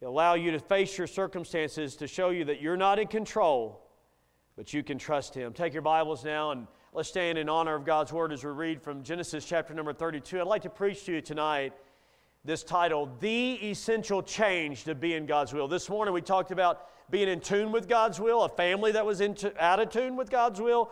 He'll 0.00 0.10
allow 0.10 0.34
you 0.34 0.50
to 0.52 0.58
face 0.58 0.98
your 0.98 1.06
circumstances 1.06 1.96
to 1.96 2.06
show 2.06 2.30
you 2.30 2.44
that 2.46 2.60
you're 2.60 2.76
not 2.76 2.98
in 2.98 3.06
control, 3.06 3.86
but 4.56 4.72
you 4.72 4.82
can 4.82 4.98
trust 4.98 5.34
Him. 5.34 5.52
Take 5.52 5.72
your 5.72 5.82
Bibles 5.82 6.24
now 6.24 6.50
and 6.50 6.66
let's 6.92 7.08
stand 7.08 7.38
in 7.38 7.48
honor 7.48 7.74
of 7.74 7.84
God's 7.84 8.12
Word 8.12 8.32
as 8.32 8.44
we 8.44 8.50
read 8.50 8.82
from 8.82 9.02
Genesis 9.02 9.44
chapter 9.44 9.74
number 9.74 9.92
32. 9.92 10.40
I'd 10.40 10.46
like 10.46 10.62
to 10.62 10.70
preach 10.70 11.04
to 11.04 11.12
you 11.12 11.20
tonight 11.20 11.72
this 12.44 12.64
title, 12.64 13.16
The 13.20 13.54
Essential 13.62 14.22
Change 14.22 14.84
to 14.84 14.94
Be 14.96 15.14
in 15.14 15.26
God's 15.26 15.52
Will. 15.52 15.68
This 15.68 15.88
morning 15.88 16.12
we 16.12 16.20
talked 16.20 16.50
about 16.50 16.88
being 17.12 17.28
in 17.28 17.40
tune 17.40 17.70
with 17.70 17.88
God's 17.88 18.18
will, 18.18 18.42
a 18.42 18.48
family 18.48 18.90
that 18.92 19.04
was 19.04 19.20
in 19.20 19.34
t- 19.34 19.50
out 19.60 19.78
of 19.78 19.90
tune 19.90 20.16
with 20.16 20.30
God's 20.30 20.60
will. 20.60 20.90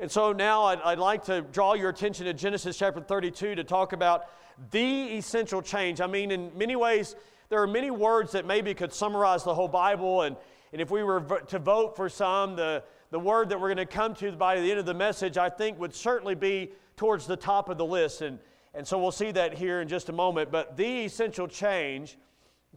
And 0.00 0.10
so 0.10 0.32
now 0.32 0.64
I'd, 0.64 0.80
I'd, 0.82 0.98
like 0.98 1.24
to 1.26 1.42
draw 1.42 1.74
your 1.74 1.90
attention 1.90 2.26
to 2.26 2.34
Genesis 2.34 2.76
chapter 2.76 3.00
32 3.00 3.54
to 3.54 3.62
talk 3.62 3.92
about 3.92 4.26
the 4.72 5.16
essential 5.16 5.62
change. 5.62 6.00
I 6.00 6.08
mean, 6.08 6.32
in 6.32 6.50
many 6.58 6.74
ways, 6.74 7.14
there 7.50 7.62
are 7.62 7.68
many 7.68 7.92
words 7.92 8.32
that 8.32 8.46
maybe 8.46 8.74
could 8.74 8.92
summarize 8.92 9.44
the 9.44 9.54
whole 9.54 9.68
Bible. 9.68 10.22
And, 10.22 10.36
and 10.72 10.82
if 10.82 10.90
we 10.90 11.04
were 11.04 11.20
to 11.46 11.58
vote 11.60 11.94
for 11.94 12.08
some, 12.08 12.56
the, 12.56 12.82
the 13.12 13.20
word 13.20 13.48
that 13.50 13.60
we're 13.60 13.72
going 13.72 13.86
to 13.86 13.86
come 13.86 14.14
to 14.16 14.32
by 14.32 14.60
the 14.60 14.68
end 14.68 14.80
of 14.80 14.86
the 14.86 14.94
message, 14.94 15.38
I 15.38 15.48
think 15.48 15.78
would 15.78 15.94
certainly 15.94 16.34
be 16.34 16.72
towards 16.96 17.28
the 17.28 17.36
top 17.36 17.68
of 17.68 17.78
the 17.78 17.86
list. 17.86 18.22
And, 18.22 18.40
and 18.74 18.84
so 18.84 18.98
we'll 18.98 19.12
see 19.12 19.30
that 19.32 19.54
here 19.54 19.80
in 19.80 19.86
just 19.86 20.08
a 20.08 20.12
moment. 20.12 20.50
But 20.50 20.76
the 20.76 21.04
essential 21.04 21.46
change 21.46 22.18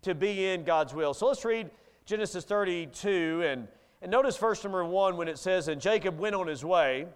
to 0.04 0.14
be 0.14 0.46
in 0.46 0.64
God's 0.64 0.94
will. 0.94 1.16
So 1.16 1.26
let's 1.26 1.44
read 1.44 1.72
Genesis 2.06 2.44
32 2.44 3.44
and 3.46 3.68
and 4.04 4.12
notice 4.12 4.36
verse 4.36 4.62
number 4.66 4.84
one 4.84 5.16
when 5.16 5.30
it 5.30 5.40
says, 5.40 5.70
And 5.70 5.80
Jacob 5.80 6.20
went 6.20 6.36
on 6.36 6.46
his 6.46 6.64
way, 6.64 7.08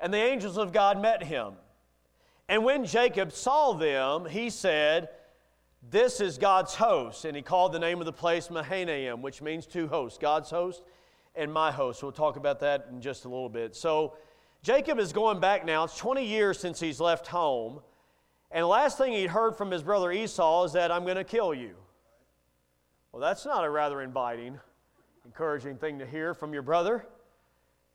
and 0.00 0.12
the 0.12 0.18
angels 0.18 0.58
of 0.58 0.72
God 0.72 1.00
met 1.00 1.22
him. 1.22 1.52
And 2.48 2.64
when 2.64 2.84
Jacob 2.84 3.30
saw 3.30 3.74
them, 3.74 4.26
he 4.26 4.50
said, 4.50 5.10
This 5.88 6.20
is 6.20 6.38
God's 6.38 6.74
host. 6.74 7.24
And 7.24 7.36
he 7.36 7.42
called 7.42 7.70
the 7.72 7.78
name 7.78 8.00
of 8.00 8.06
the 8.06 8.12
place 8.12 8.50
Mahanaim, 8.50 9.22
which 9.22 9.40
means 9.40 9.64
two 9.64 9.86
hosts 9.86 10.18
God's 10.18 10.50
host 10.50 10.82
and 11.36 11.52
my 11.52 11.70
host. 11.70 12.02
We'll 12.02 12.10
talk 12.10 12.34
about 12.34 12.58
that 12.60 12.88
in 12.90 13.00
just 13.00 13.24
a 13.24 13.28
little 13.28 13.48
bit. 13.48 13.76
So, 13.76 14.16
Jacob 14.64 14.98
is 14.98 15.12
going 15.12 15.38
back 15.38 15.64
now. 15.64 15.84
It's 15.84 15.96
20 15.96 16.26
years 16.26 16.58
since 16.58 16.80
he's 16.80 17.00
left 17.00 17.28
home. 17.28 17.80
And 18.50 18.64
the 18.64 18.66
last 18.66 18.98
thing 18.98 19.12
he'd 19.12 19.30
heard 19.30 19.56
from 19.56 19.70
his 19.70 19.84
brother 19.84 20.10
Esau 20.10 20.64
is 20.64 20.72
that 20.72 20.90
I'm 20.90 21.04
going 21.04 21.16
to 21.16 21.24
kill 21.24 21.54
you. 21.54 21.76
Well, 23.12 23.20
that's 23.20 23.44
not 23.44 23.64
a 23.64 23.70
rather 23.70 24.00
inviting, 24.02 24.58
encouraging 25.24 25.76
thing 25.76 25.98
to 25.98 26.06
hear 26.06 26.34
from 26.34 26.52
your 26.52 26.62
brother. 26.62 27.06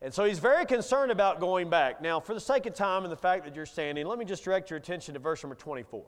And 0.01 0.13
so 0.13 0.25
he's 0.25 0.39
very 0.39 0.65
concerned 0.65 1.11
about 1.11 1.39
going 1.39 1.69
back. 1.69 2.01
Now, 2.01 2.19
for 2.19 2.33
the 2.33 2.39
sake 2.39 2.65
of 2.65 2.73
time 2.73 3.03
and 3.03 3.11
the 3.11 3.17
fact 3.17 3.45
that 3.45 3.55
you're 3.55 3.65
standing, 3.65 4.05
let 4.05 4.19
me 4.19 4.25
just 4.25 4.43
direct 4.43 4.69
your 4.69 4.77
attention 4.77 5.13
to 5.13 5.19
verse 5.19 5.41
number 5.41 5.55
24. 5.55 6.03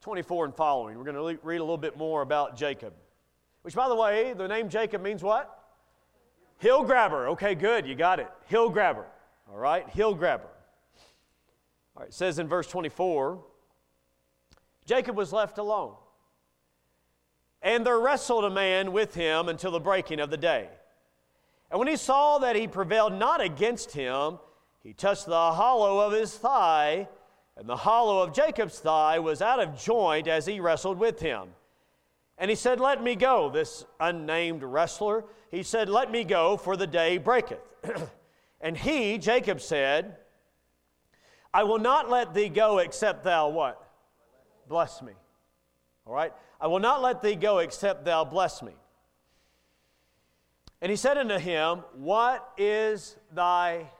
24 0.00 0.44
and 0.46 0.54
following. 0.54 0.98
We're 0.98 1.04
going 1.04 1.36
to 1.36 1.40
read 1.42 1.58
a 1.58 1.62
little 1.62 1.78
bit 1.78 1.96
more 1.96 2.22
about 2.22 2.56
Jacob. 2.56 2.94
Which, 3.62 3.74
by 3.74 3.88
the 3.88 3.94
way, 3.94 4.34
the 4.34 4.48
name 4.48 4.68
Jacob 4.68 5.02
means 5.02 5.22
what? 5.22 5.58
Hill 6.58 6.82
grabber. 6.82 7.28
Okay, 7.28 7.54
good. 7.54 7.86
You 7.86 7.94
got 7.94 8.20
it. 8.20 8.28
Hill 8.46 8.68
grabber. 8.68 9.06
All 9.50 9.58
right, 9.58 9.88
hill 9.90 10.14
grabber. 10.14 10.48
All 11.96 12.02
right, 12.02 12.08
it 12.08 12.14
says 12.14 12.38
in 12.38 12.48
verse 12.48 12.66
24 12.66 13.42
Jacob 14.84 15.16
was 15.16 15.32
left 15.32 15.58
alone. 15.58 15.94
And 17.64 17.84
there 17.84 17.98
wrestled 17.98 18.44
a 18.44 18.50
man 18.50 18.92
with 18.92 19.14
him 19.14 19.48
until 19.48 19.70
the 19.70 19.80
breaking 19.80 20.20
of 20.20 20.28
the 20.28 20.36
day. 20.36 20.68
And 21.70 21.78
when 21.78 21.88
he 21.88 21.96
saw 21.96 22.38
that 22.38 22.54
he 22.54 22.68
prevailed 22.68 23.14
not 23.14 23.40
against 23.40 23.92
him, 23.92 24.38
he 24.82 24.92
touched 24.92 25.24
the 25.24 25.32
hollow 25.32 25.98
of 25.98 26.12
his 26.12 26.36
thigh, 26.36 27.08
and 27.56 27.66
the 27.66 27.76
hollow 27.76 28.22
of 28.22 28.34
Jacob's 28.34 28.78
thigh 28.78 29.18
was 29.18 29.40
out 29.40 29.60
of 29.60 29.80
joint 29.80 30.28
as 30.28 30.44
he 30.44 30.60
wrestled 30.60 30.98
with 30.98 31.20
him. 31.20 31.48
And 32.36 32.50
he 32.50 32.54
said, 32.54 32.80
Let 32.80 33.02
me 33.02 33.16
go, 33.16 33.48
this 33.48 33.86
unnamed 33.98 34.62
wrestler. 34.62 35.24
He 35.50 35.62
said, 35.62 35.88
Let 35.88 36.10
me 36.10 36.22
go, 36.22 36.58
for 36.58 36.76
the 36.76 36.86
day 36.86 37.16
breaketh. 37.16 37.60
and 38.60 38.76
he, 38.76 39.16
Jacob, 39.16 39.62
said, 39.62 40.16
I 41.54 41.62
will 41.62 41.78
not 41.78 42.10
let 42.10 42.34
thee 42.34 42.50
go 42.50 42.78
except 42.78 43.24
thou 43.24 43.48
what? 43.48 43.80
Bless 44.68 45.00
me. 45.00 45.12
All 46.06 46.12
right? 46.12 46.32
I 46.64 46.66
will 46.66 46.80
not 46.80 47.02
let 47.02 47.20
thee 47.20 47.34
go 47.34 47.58
except 47.58 48.06
thou 48.06 48.24
bless 48.24 48.62
me. 48.62 48.72
And 50.80 50.88
he 50.88 50.96
said 50.96 51.18
unto 51.18 51.36
him, 51.36 51.84
What 51.94 52.54
is 52.56 53.16
thy 53.34 53.90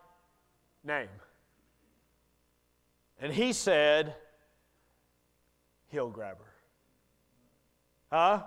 name? 0.83 1.11
And 3.21 3.35
he 3.35 3.53
said, 3.53 4.15
Hill 5.89 6.09
grabber. 6.09 6.47
Huh? 8.11 8.45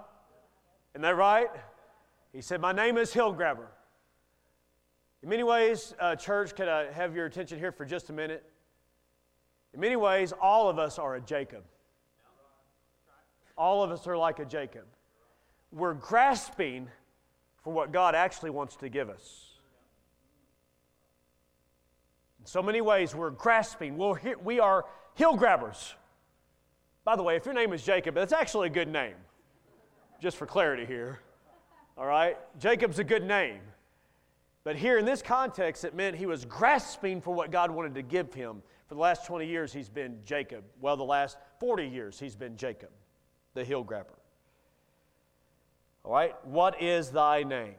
Isn't 0.96 1.04
that 1.04 1.16
right? 1.16 1.50
He 2.34 2.42
said, 2.42 2.60
My 2.60 2.72
name 2.72 2.98
is 2.98 3.14
Hill 3.14 3.34
grabber. 3.34 3.70
In 5.22 5.30
many 5.30 5.44
ways, 5.44 5.94
uh, 6.00 6.16
church, 6.16 6.56
could 6.56 6.68
I 6.68 6.92
have 6.92 7.16
your 7.16 7.28
attention 7.28 7.60
here 7.60 7.72
for 7.72 7.86
just 7.86 8.10
a 8.10 8.14
minute? 8.14 8.44
In 9.76 9.80
many 9.80 9.96
ways, 9.96 10.34
all 10.42 10.70
of 10.70 10.80
us 10.80 10.98
are 10.98 11.18
a 11.18 11.22
Jacob. 11.22 11.64
All 13.58 13.84
of 13.84 13.92
us 13.92 14.06
are 14.08 14.18
like 14.18 14.40
a 14.40 14.46
Jacob. 14.46 14.86
We're 15.72 15.94
grasping 15.94 16.88
for 17.64 17.74
what 17.74 17.92
God 17.92 18.16
actually 18.16 18.52
wants 18.52 18.76
to 18.78 18.90
give 18.90 19.10
us. 19.10 19.58
In 22.40 22.46
so 22.46 22.62
many 22.62 22.82
ways, 22.82 23.14
we're 23.14 23.32
grasping. 23.32 23.98
We're, 23.98 24.20
we 24.44 24.60
are 24.60 24.86
hill 25.16 25.36
grabbers. 25.36 25.96
By 27.04 27.16
the 27.16 27.24
way, 27.24 27.36
if 27.36 27.46
your 27.46 27.54
name 27.54 27.74
is 27.74 27.84
Jacob, 27.84 28.16
that's 28.16 28.34
actually 28.34 28.68
a 28.68 28.72
good 28.72 28.88
name, 28.88 29.16
just 30.22 30.38
for 30.38 30.46
clarity 30.46 30.86
here. 30.86 31.20
All 31.98 32.06
right? 32.06 32.38
Jacob's 32.60 33.00
a 33.00 33.04
good 33.04 33.24
name. 33.24 33.60
But 34.64 34.76
here 34.76 34.98
in 34.98 35.06
this 35.06 35.22
context, 35.22 35.86
it 35.86 35.96
meant 35.96 36.18
he 36.18 36.26
was 36.26 36.44
grasping 36.44 37.22
for 37.22 37.34
what 37.34 37.52
God 37.52 37.72
wanted 37.72 37.96
to 37.96 38.02
give 38.02 38.34
him. 38.34 38.62
For 38.88 38.96
the 38.96 39.00
last 39.00 39.26
20 39.26 39.48
years, 39.48 39.72
he's 39.74 39.90
been 39.90 40.20
Jacob. 40.26 40.64
Well, 40.82 40.98
the 40.98 41.04
last 41.04 41.38
40 41.60 41.88
years, 41.88 42.20
he's 42.20 42.36
been 42.36 42.58
Jacob, 42.58 42.90
the 43.58 43.66
hill 43.66 43.84
grabber. 43.84 44.14
All 46.06 46.14
right, 46.14 46.36
what 46.46 46.82
is 46.82 47.10
thy 47.10 47.44
name? 47.44 47.76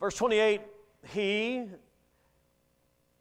Verse 0.00 0.16
28 0.16 0.62
He 1.12 1.66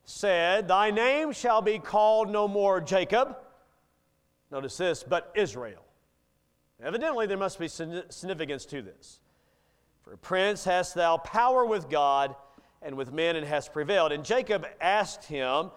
said, 0.06 0.68
Thy 0.68 0.90
name 0.92 1.34
shall 1.34 1.62
be 1.62 1.78
called 1.78 2.30
no 2.30 2.48
more 2.48 2.80
Jacob. 2.80 3.36
Notice 4.50 4.78
this, 4.78 5.04
but 5.04 5.32
Israel. 5.36 5.84
Evidently, 6.82 7.28
there 7.28 7.38
must 7.38 7.60
be 7.60 7.68
significance 7.68 8.66
to 8.68 8.82
this. 8.82 9.20
For 10.02 10.16
prince 10.16 10.64
hast 10.64 10.96
thou 10.96 11.18
power 11.18 11.66
with 11.66 11.90
God 11.90 12.34
and 12.82 12.96
with 12.96 13.12
men, 13.12 13.36
and 13.36 13.46
hast 13.46 13.74
prevailed. 13.74 14.14
And 14.14 14.24
Jacob 14.24 14.66
asked 14.80 15.26
him 15.26 15.70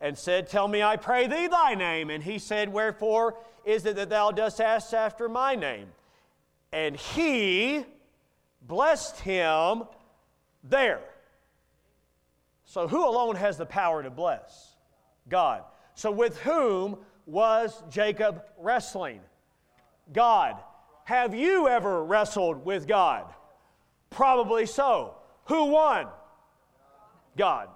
and 0.00 0.16
said, 0.16 0.48
Tell 0.48 0.68
me, 0.68 0.82
I 0.82 0.96
pray 0.96 1.26
thee, 1.26 1.46
thy 1.46 1.74
name. 1.74 2.10
And 2.10 2.22
he 2.22 2.38
said, 2.38 2.72
Wherefore 2.72 3.36
is 3.64 3.84
it 3.84 3.96
that 3.96 4.10
thou 4.10 4.30
dost 4.30 4.60
ask 4.60 4.92
after 4.92 5.28
my 5.28 5.54
name? 5.54 5.88
And 6.72 6.96
he 6.96 7.84
blessed 8.66 9.20
him 9.20 9.84
there. 10.62 11.00
So, 12.64 12.86
who 12.86 13.06
alone 13.06 13.36
has 13.36 13.56
the 13.56 13.66
power 13.66 14.02
to 14.02 14.10
bless? 14.10 14.76
God. 15.28 15.64
So, 15.94 16.10
with 16.10 16.38
whom 16.40 16.98
was 17.26 17.82
Jacob 17.90 18.42
wrestling? 18.58 19.20
God. 20.12 20.56
Have 21.04 21.34
you 21.34 21.68
ever 21.68 22.04
wrestled 22.04 22.66
with 22.66 22.86
God? 22.86 23.24
Probably 24.10 24.66
so. 24.66 25.14
Who 25.46 25.66
won? 25.66 26.06
God. 27.36 27.68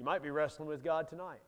You 0.00 0.06
might 0.06 0.22
be 0.22 0.30
wrestling 0.30 0.66
with 0.66 0.82
God 0.82 1.08
tonight. 1.08 1.42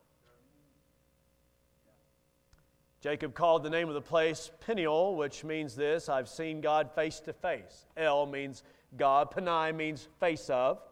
Jacob 3.01 3.35
called 3.35 3.63
the 3.63 3.71
name 3.71 3.89
of 3.89 3.95
the 3.95 4.03
place 4.03 4.51
Peniel, 4.61 5.17
which 5.17 5.43
means 5.43 5.75
this 5.75 6.11
I've 6.11 6.29
seen 6.29 6.61
God 6.61 6.91
face 6.95 7.19
to 7.21 7.33
face. 7.33 7.87
El 7.97 8.27
means 8.27 8.63
God, 8.95 9.31
Penai 9.31 9.75
means 9.75 10.07
face 10.21 10.51
of. 10.51 10.83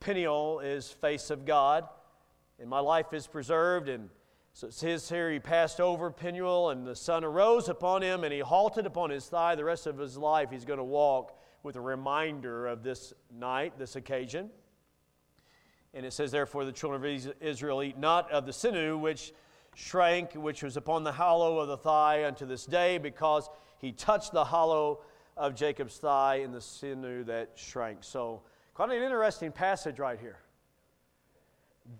Peniel 0.00 0.60
is 0.60 0.90
face 0.90 1.28
of 1.28 1.44
God. 1.44 1.86
And 2.58 2.70
my 2.70 2.80
life 2.80 3.12
is 3.12 3.26
preserved. 3.26 3.90
And 3.90 4.08
so 4.54 4.68
it 4.68 4.72
says 4.72 5.10
here, 5.10 5.30
he 5.30 5.40
passed 5.40 5.82
over 5.82 6.10
Peniel, 6.10 6.70
and 6.70 6.86
the 6.86 6.96
sun 6.96 7.22
arose 7.22 7.68
upon 7.68 8.00
him, 8.00 8.24
and 8.24 8.32
he 8.32 8.40
halted 8.40 8.86
upon 8.86 9.10
his 9.10 9.26
thigh. 9.26 9.56
The 9.56 9.64
rest 9.64 9.86
of 9.86 9.98
his 9.98 10.16
life, 10.16 10.50
he's 10.50 10.64
going 10.64 10.78
to 10.78 10.84
walk 10.84 11.38
with 11.62 11.76
a 11.76 11.82
reminder 11.82 12.66
of 12.66 12.82
this 12.82 13.12
night, 13.30 13.78
this 13.78 13.94
occasion. 13.94 14.48
And 15.94 16.04
it 16.04 16.12
says, 16.12 16.30
Therefore, 16.30 16.64
the 16.64 16.72
children 16.72 17.02
of 17.02 17.34
Israel 17.40 17.82
eat 17.82 17.98
not 17.98 18.30
of 18.30 18.46
the 18.46 18.52
sinew 18.52 18.98
which 18.98 19.32
shrank, 19.74 20.34
which 20.34 20.62
was 20.62 20.76
upon 20.76 21.04
the 21.04 21.12
hollow 21.12 21.58
of 21.58 21.68
the 21.68 21.76
thigh 21.76 22.26
unto 22.26 22.46
this 22.46 22.66
day, 22.66 22.98
because 22.98 23.48
he 23.78 23.92
touched 23.92 24.32
the 24.32 24.44
hollow 24.44 25.00
of 25.36 25.54
Jacob's 25.54 25.96
thigh 25.98 26.36
in 26.36 26.52
the 26.52 26.60
sinew 26.60 27.24
that 27.24 27.52
shrank. 27.54 27.98
So, 28.00 28.42
quite 28.74 28.90
an 28.90 29.02
interesting 29.02 29.52
passage 29.52 29.98
right 29.98 30.18
here. 30.18 30.38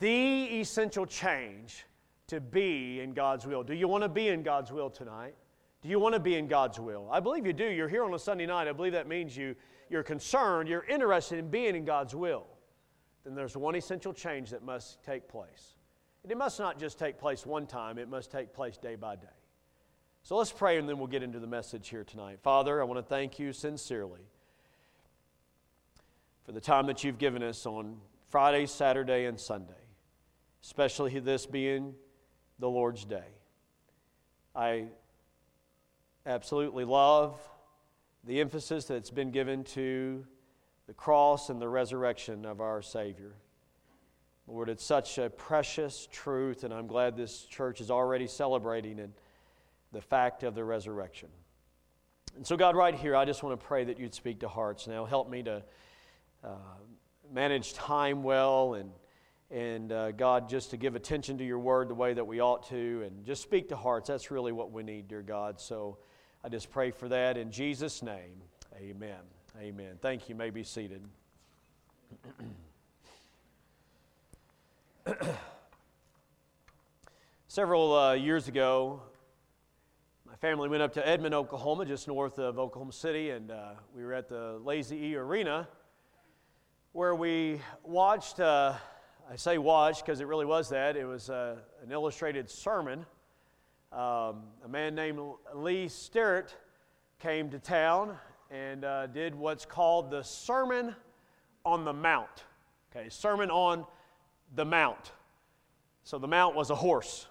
The 0.00 0.60
essential 0.60 1.06
change 1.06 1.86
to 2.26 2.40
be 2.40 3.00
in 3.00 3.14
God's 3.14 3.46
will. 3.46 3.62
Do 3.62 3.74
you 3.74 3.88
want 3.88 4.02
to 4.02 4.08
be 4.08 4.28
in 4.28 4.42
God's 4.42 4.70
will 4.70 4.90
tonight? 4.90 5.34
Do 5.80 5.88
you 5.88 5.98
want 5.98 6.14
to 6.14 6.20
be 6.20 6.34
in 6.34 6.46
God's 6.46 6.78
will? 6.78 7.08
I 7.10 7.20
believe 7.20 7.46
you 7.46 7.52
do. 7.52 7.68
You're 7.68 7.88
here 7.88 8.04
on 8.04 8.12
a 8.12 8.18
Sunday 8.18 8.46
night. 8.46 8.68
I 8.68 8.72
believe 8.72 8.92
that 8.92 9.08
means 9.08 9.36
you, 9.36 9.54
you're 9.88 10.02
concerned, 10.02 10.68
you're 10.68 10.84
interested 10.84 11.38
in 11.38 11.48
being 11.48 11.76
in 11.76 11.84
God's 11.84 12.14
will. 12.14 12.46
Then 13.28 13.34
there's 13.34 13.58
one 13.58 13.76
essential 13.76 14.14
change 14.14 14.48
that 14.50 14.64
must 14.64 15.02
take 15.02 15.28
place. 15.28 15.74
And 16.22 16.32
it 16.32 16.38
must 16.38 16.58
not 16.58 16.78
just 16.78 16.98
take 16.98 17.18
place 17.18 17.44
one 17.44 17.66
time, 17.66 17.98
it 17.98 18.08
must 18.08 18.30
take 18.30 18.54
place 18.54 18.78
day 18.78 18.96
by 18.96 19.16
day. 19.16 19.26
So 20.22 20.38
let's 20.38 20.50
pray 20.50 20.78
and 20.78 20.88
then 20.88 20.96
we'll 20.96 21.08
get 21.08 21.22
into 21.22 21.38
the 21.38 21.46
message 21.46 21.90
here 21.90 22.04
tonight. 22.04 22.38
Father, 22.42 22.80
I 22.80 22.84
want 22.84 22.96
to 22.96 23.02
thank 23.02 23.38
you 23.38 23.52
sincerely 23.52 24.22
for 26.46 26.52
the 26.52 26.60
time 26.60 26.86
that 26.86 27.04
you've 27.04 27.18
given 27.18 27.42
us 27.42 27.66
on 27.66 27.98
Friday, 28.30 28.64
Saturday, 28.64 29.26
and 29.26 29.38
Sunday, 29.38 29.74
especially 30.64 31.18
this 31.18 31.44
being 31.44 31.94
the 32.58 32.70
Lord's 32.70 33.04
Day. 33.04 33.28
I 34.56 34.86
absolutely 36.24 36.86
love 36.86 37.38
the 38.24 38.40
emphasis 38.40 38.86
that's 38.86 39.10
been 39.10 39.32
given 39.32 39.64
to 39.64 40.24
the 40.88 40.94
cross 40.94 41.50
and 41.50 41.60
the 41.60 41.68
resurrection 41.68 42.46
of 42.46 42.60
our 42.60 42.82
Savior. 42.82 43.34
Lord, 44.48 44.70
it's 44.70 44.82
such 44.82 45.18
a 45.18 45.28
precious 45.28 46.08
truth, 46.10 46.64
and 46.64 46.72
I'm 46.72 46.86
glad 46.86 47.14
this 47.14 47.42
church 47.42 47.82
is 47.82 47.90
already 47.90 48.26
celebrating 48.26 48.98
it, 48.98 49.10
the 49.92 50.00
fact 50.00 50.42
of 50.42 50.54
the 50.54 50.64
resurrection. 50.64 51.28
And 52.34 52.46
so, 52.46 52.56
God, 52.56 52.74
right 52.74 52.94
here, 52.94 53.14
I 53.14 53.26
just 53.26 53.42
want 53.42 53.60
to 53.60 53.66
pray 53.66 53.84
that 53.84 54.00
you'd 54.00 54.14
speak 54.14 54.40
to 54.40 54.48
hearts 54.48 54.86
now. 54.86 55.04
Help 55.04 55.28
me 55.28 55.42
to 55.42 55.62
uh, 56.42 56.56
manage 57.30 57.74
time 57.74 58.22
well 58.22 58.72
and, 58.74 58.90
and 59.50 59.92
uh, 59.92 60.12
God, 60.12 60.48
just 60.48 60.70
to 60.70 60.78
give 60.78 60.96
attention 60.96 61.36
to 61.36 61.44
your 61.44 61.58
word 61.58 61.88
the 61.88 61.94
way 61.94 62.14
that 62.14 62.26
we 62.26 62.40
ought 62.40 62.66
to, 62.70 63.02
and 63.04 63.26
just 63.26 63.42
speak 63.42 63.68
to 63.68 63.76
hearts. 63.76 64.08
That's 64.08 64.30
really 64.30 64.52
what 64.52 64.72
we 64.72 64.82
need, 64.82 65.08
dear 65.08 65.22
God. 65.22 65.60
So 65.60 65.98
I 66.42 66.48
just 66.48 66.70
pray 66.70 66.90
for 66.90 67.08
that 67.08 67.36
in 67.36 67.50
Jesus' 67.50 68.02
name. 68.02 68.40
Amen. 68.80 69.37
Amen. 69.56 69.98
Thank 70.00 70.28
you. 70.28 70.34
you 70.34 70.38
may 70.38 70.50
be 70.50 70.62
seated. 70.62 71.02
Several 77.48 77.96
uh, 77.96 78.12
years 78.12 78.46
ago, 78.46 79.00
my 80.26 80.36
family 80.36 80.68
went 80.68 80.82
up 80.82 80.92
to 80.94 81.08
Edmond, 81.08 81.34
Oklahoma, 81.34 81.86
just 81.86 82.06
north 82.06 82.38
of 82.38 82.58
Oklahoma 82.58 82.92
City, 82.92 83.30
and 83.30 83.50
uh, 83.50 83.70
we 83.96 84.04
were 84.04 84.12
at 84.12 84.28
the 84.28 84.60
Lazy 84.62 84.96
E 84.96 85.16
Arena 85.16 85.66
where 86.92 87.14
we 87.14 87.60
watched, 87.82 88.38
uh, 88.40 88.74
I 89.30 89.36
say 89.36 89.58
watched 89.58 90.04
because 90.04 90.20
it 90.20 90.26
really 90.26 90.46
was 90.46 90.68
that, 90.68 90.96
it 90.96 91.06
was 91.06 91.30
uh, 91.30 91.56
an 91.82 91.90
illustrated 91.90 92.50
sermon. 92.50 93.06
Um, 93.92 94.42
a 94.64 94.68
man 94.68 94.94
named 94.94 95.18
Lee 95.54 95.88
Sterrett 95.88 96.54
came 97.18 97.50
to 97.50 97.58
town 97.58 98.16
and 98.50 98.84
uh, 98.84 99.06
did 99.06 99.34
what's 99.34 99.64
called 99.64 100.10
the 100.10 100.22
Sermon 100.22 100.94
on 101.64 101.84
the 101.84 101.92
Mount. 101.92 102.44
Okay, 102.90 103.08
Sermon 103.08 103.50
on 103.50 103.84
the 104.54 104.64
Mount. 104.64 105.12
So 106.04 106.18
the 106.18 106.28
mount 106.28 106.54
was 106.54 106.70
a 106.70 106.74
horse. 106.74 107.26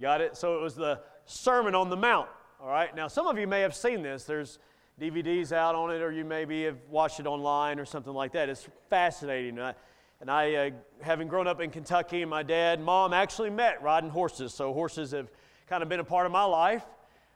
Got 0.00 0.22
it? 0.22 0.36
So 0.36 0.56
it 0.58 0.62
was 0.62 0.74
the 0.74 1.00
Sermon 1.26 1.74
on 1.74 1.90
the 1.90 1.96
Mount. 1.96 2.28
All 2.62 2.68
right. 2.68 2.94
Now, 2.96 3.08
some 3.08 3.26
of 3.26 3.38
you 3.38 3.46
may 3.46 3.60
have 3.60 3.74
seen 3.74 4.02
this. 4.02 4.24
There's 4.24 4.58
DVDs 4.98 5.52
out 5.52 5.74
on 5.74 5.90
it, 5.90 6.00
or 6.00 6.10
you 6.10 6.24
maybe 6.24 6.64
have 6.64 6.78
watched 6.88 7.20
it 7.20 7.26
online 7.26 7.78
or 7.78 7.84
something 7.84 8.14
like 8.14 8.32
that. 8.32 8.48
It's 8.48 8.66
fascinating. 8.88 9.58
Uh, 9.58 9.74
and 10.20 10.30
I, 10.30 10.54
uh, 10.54 10.70
having 11.02 11.28
grown 11.28 11.46
up 11.46 11.60
in 11.60 11.70
Kentucky, 11.70 12.24
my 12.24 12.42
dad 12.42 12.78
and 12.78 12.86
mom 12.86 13.12
actually 13.12 13.50
met 13.50 13.82
riding 13.82 14.08
horses. 14.08 14.54
So 14.54 14.72
horses 14.72 15.10
have 15.10 15.30
kind 15.68 15.82
of 15.82 15.90
been 15.90 16.00
a 16.00 16.04
part 16.04 16.24
of 16.24 16.32
my 16.32 16.44
life 16.44 16.84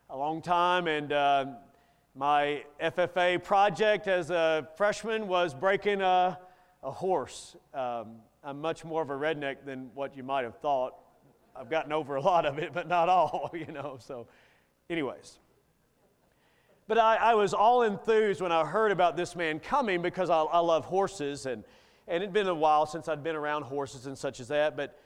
a 0.08 0.16
long 0.16 0.40
time. 0.40 0.86
And 0.86 1.12
uh, 1.12 1.46
my 2.18 2.64
FFA 2.82 3.40
project 3.40 4.08
as 4.08 4.30
a 4.30 4.66
freshman 4.74 5.28
was 5.28 5.54
breaking 5.54 6.02
a, 6.02 6.36
a 6.82 6.90
horse. 6.90 7.54
Um, 7.72 8.16
I'm 8.42 8.60
much 8.60 8.84
more 8.84 9.02
of 9.02 9.10
a 9.10 9.12
redneck 9.12 9.64
than 9.64 9.90
what 9.94 10.16
you 10.16 10.24
might 10.24 10.42
have 10.42 10.56
thought. 10.56 10.94
I've 11.54 11.70
gotten 11.70 11.92
over 11.92 12.16
a 12.16 12.20
lot 12.20 12.44
of 12.44 12.58
it, 12.58 12.72
but 12.72 12.88
not 12.88 13.08
all, 13.08 13.50
you 13.54 13.72
know. 13.72 13.98
So, 14.00 14.26
anyways. 14.90 15.38
But 16.88 16.98
I, 16.98 17.16
I 17.16 17.34
was 17.34 17.54
all 17.54 17.84
enthused 17.84 18.40
when 18.40 18.50
I 18.50 18.64
heard 18.64 18.90
about 18.90 19.16
this 19.16 19.36
man 19.36 19.60
coming 19.60 20.02
because 20.02 20.28
I, 20.28 20.40
I 20.40 20.58
love 20.58 20.86
horses, 20.86 21.46
and, 21.46 21.62
and 22.08 22.20
it'd 22.24 22.32
been 22.32 22.48
a 22.48 22.54
while 22.54 22.86
since 22.86 23.06
I'd 23.06 23.22
been 23.22 23.36
around 23.36 23.62
horses 23.62 24.06
and 24.06 24.18
such 24.18 24.40
as 24.40 24.48
that. 24.48 24.76
But, 24.76 24.98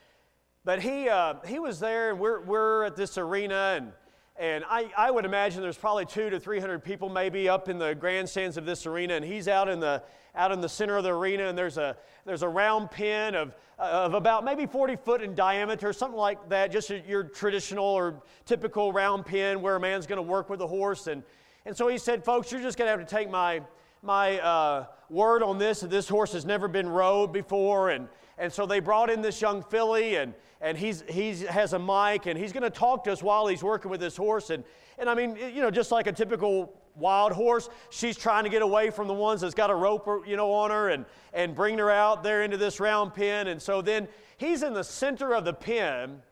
but 0.64 0.80
he, 0.80 1.10
uh, 1.10 1.34
he 1.46 1.58
was 1.58 1.78
there, 1.78 2.08
and 2.08 2.18
we're, 2.18 2.40
we're 2.40 2.84
at 2.84 2.96
this 2.96 3.18
arena, 3.18 3.74
and 3.76 3.92
and 4.36 4.64
I, 4.68 4.90
I 4.96 5.10
would 5.10 5.24
imagine 5.24 5.60
there's 5.60 5.76
probably 5.76 6.06
two 6.06 6.30
to 6.30 6.40
300 6.40 6.82
people 6.82 7.08
maybe 7.08 7.48
up 7.48 7.68
in 7.68 7.78
the 7.78 7.94
grandstands 7.94 8.56
of 8.56 8.64
this 8.64 8.86
arena, 8.86 9.14
and 9.14 9.24
he's 9.24 9.46
out 9.46 9.68
in 9.68 9.78
the, 9.78 10.02
out 10.34 10.52
in 10.52 10.60
the 10.60 10.68
center 10.68 10.96
of 10.96 11.04
the 11.04 11.10
arena, 11.10 11.48
and 11.48 11.58
there's 11.58 11.76
a, 11.76 11.96
there's 12.24 12.42
a 12.42 12.48
round 12.48 12.90
pen 12.90 13.34
of, 13.34 13.54
of 13.78 14.14
about 14.14 14.42
maybe 14.44 14.64
40 14.64 14.96
foot 14.96 15.22
in 15.22 15.34
diameter, 15.34 15.92
something 15.92 16.18
like 16.18 16.48
that, 16.48 16.72
just 16.72 16.90
your 17.06 17.24
traditional 17.24 17.84
or 17.84 18.22
typical 18.46 18.92
round 18.92 19.26
pen 19.26 19.60
where 19.60 19.76
a 19.76 19.80
man's 19.80 20.06
going 20.06 20.16
to 20.16 20.22
work 20.22 20.48
with 20.48 20.62
a 20.62 20.66
horse. 20.66 21.08
And, 21.08 21.22
and 21.66 21.76
so 21.76 21.88
he 21.88 21.98
said, 21.98 22.24
folks, 22.24 22.50
you're 22.50 22.62
just 22.62 22.78
going 22.78 22.86
to 22.86 22.98
have 22.98 23.06
to 23.06 23.14
take 23.14 23.30
my, 23.30 23.60
my 24.02 24.40
uh, 24.40 24.86
word 25.10 25.42
on 25.42 25.58
this 25.58 25.80
that 25.80 25.90
this 25.90 26.08
horse 26.08 26.32
has 26.32 26.46
never 26.46 26.68
been 26.68 26.88
rode 26.88 27.34
before. 27.34 27.90
And, 27.90 28.08
and 28.38 28.50
so 28.50 28.64
they 28.64 28.80
brought 28.80 29.10
in 29.10 29.20
this 29.20 29.42
young 29.42 29.62
filly, 29.62 30.16
and, 30.16 30.32
and 30.62 30.78
he's, 30.78 31.02
he's 31.08 31.42
has 31.42 31.72
a 31.72 31.78
mic 31.78 32.26
and 32.26 32.38
he's 32.38 32.52
going 32.52 32.62
to 32.62 32.70
talk 32.70 33.04
to 33.04 33.12
us 33.12 33.22
while 33.22 33.48
he's 33.48 33.62
working 33.62 33.90
with 33.90 34.00
his 34.00 34.16
horse. 34.16 34.50
And, 34.50 34.62
and 34.96 35.10
I 35.10 35.14
mean, 35.14 35.36
you 35.36 35.60
know, 35.60 35.70
just 35.70 35.90
like 35.90 36.06
a 36.06 36.12
typical 36.12 36.80
wild 36.94 37.32
horse, 37.32 37.68
she's 37.90 38.16
trying 38.16 38.44
to 38.44 38.50
get 38.50 38.62
away 38.62 38.90
from 38.90 39.08
the 39.08 39.14
ones 39.14 39.40
that's 39.40 39.54
got 39.54 39.70
a 39.70 39.74
rope, 39.74 40.06
uh, 40.06 40.22
you 40.22 40.36
know, 40.36 40.52
on 40.52 40.70
her 40.70 40.90
and, 40.90 41.04
and 41.32 41.54
bring 41.54 41.76
her 41.78 41.90
out 41.90 42.22
there 42.22 42.44
into 42.44 42.56
this 42.56 42.78
round 42.78 43.12
pen. 43.12 43.48
And 43.48 43.60
so 43.60 43.82
then 43.82 44.06
he's 44.36 44.62
in 44.62 44.72
the 44.72 44.84
center 44.84 45.34
of 45.34 45.44
the 45.44 45.52
pen 45.52 46.22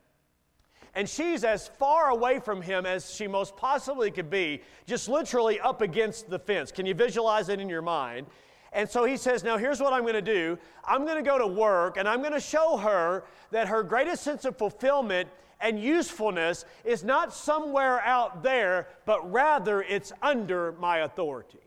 and 0.94 1.08
she's 1.08 1.44
as 1.44 1.68
far 1.68 2.10
away 2.10 2.40
from 2.40 2.62
him 2.62 2.84
as 2.86 3.12
she 3.12 3.26
most 3.26 3.56
possibly 3.56 4.10
could 4.10 4.30
be, 4.30 4.62
just 4.86 5.08
literally 5.08 5.60
up 5.60 5.82
against 5.82 6.28
the 6.28 6.38
fence. 6.38 6.72
Can 6.72 6.86
you 6.86 6.94
visualize 6.94 7.48
it 7.48 7.60
in 7.60 7.68
your 7.68 7.82
mind? 7.82 8.26
And 8.72 8.88
so 8.88 9.04
he 9.04 9.16
says, 9.16 9.42
Now 9.42 9.58
here's 9.58 9.80
what 9.80 9.92
I'm 9.92 10.02
going 10.02 10.14
to 10.14 10.22
do 10.22 10.58
I'm 10.84 11.04
going 11.04 11.16
to 11.16 11.28
go 11.28 11.38
to 11.38 11.46
work 11.46 11.96
and 11.96 12.08
I'm 12.08 12.20
going 12.20 12.32
to 12.32 12.40
show 12.40 12.76
her 12.76 13.24
that 13.50 13.68
her 13.68 13.82
greatest 13.82 14.22
sense 14.22 14.44
of 14.44 14.56
fulfillment 14.56 15.28
and 15.60 15.78
usefulness 15.78 16.64
is 16.84 17.04
not 17.04 17.34
somewhere 17.34 18.00
out 18.00 18.42
there, 18.42 18.88
but 19.04 19.30
rather 19.30 19.82
it's 19.82 20.12
under 20.22 20.72
my 20.72 20.98
authority. 20.98 21.58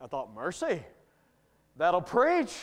I 0.00 0.08
thought, 0.08 0.34
Mercy, 0.34 0.82
that'll 1.76 2.02
preach. 2.02 2.54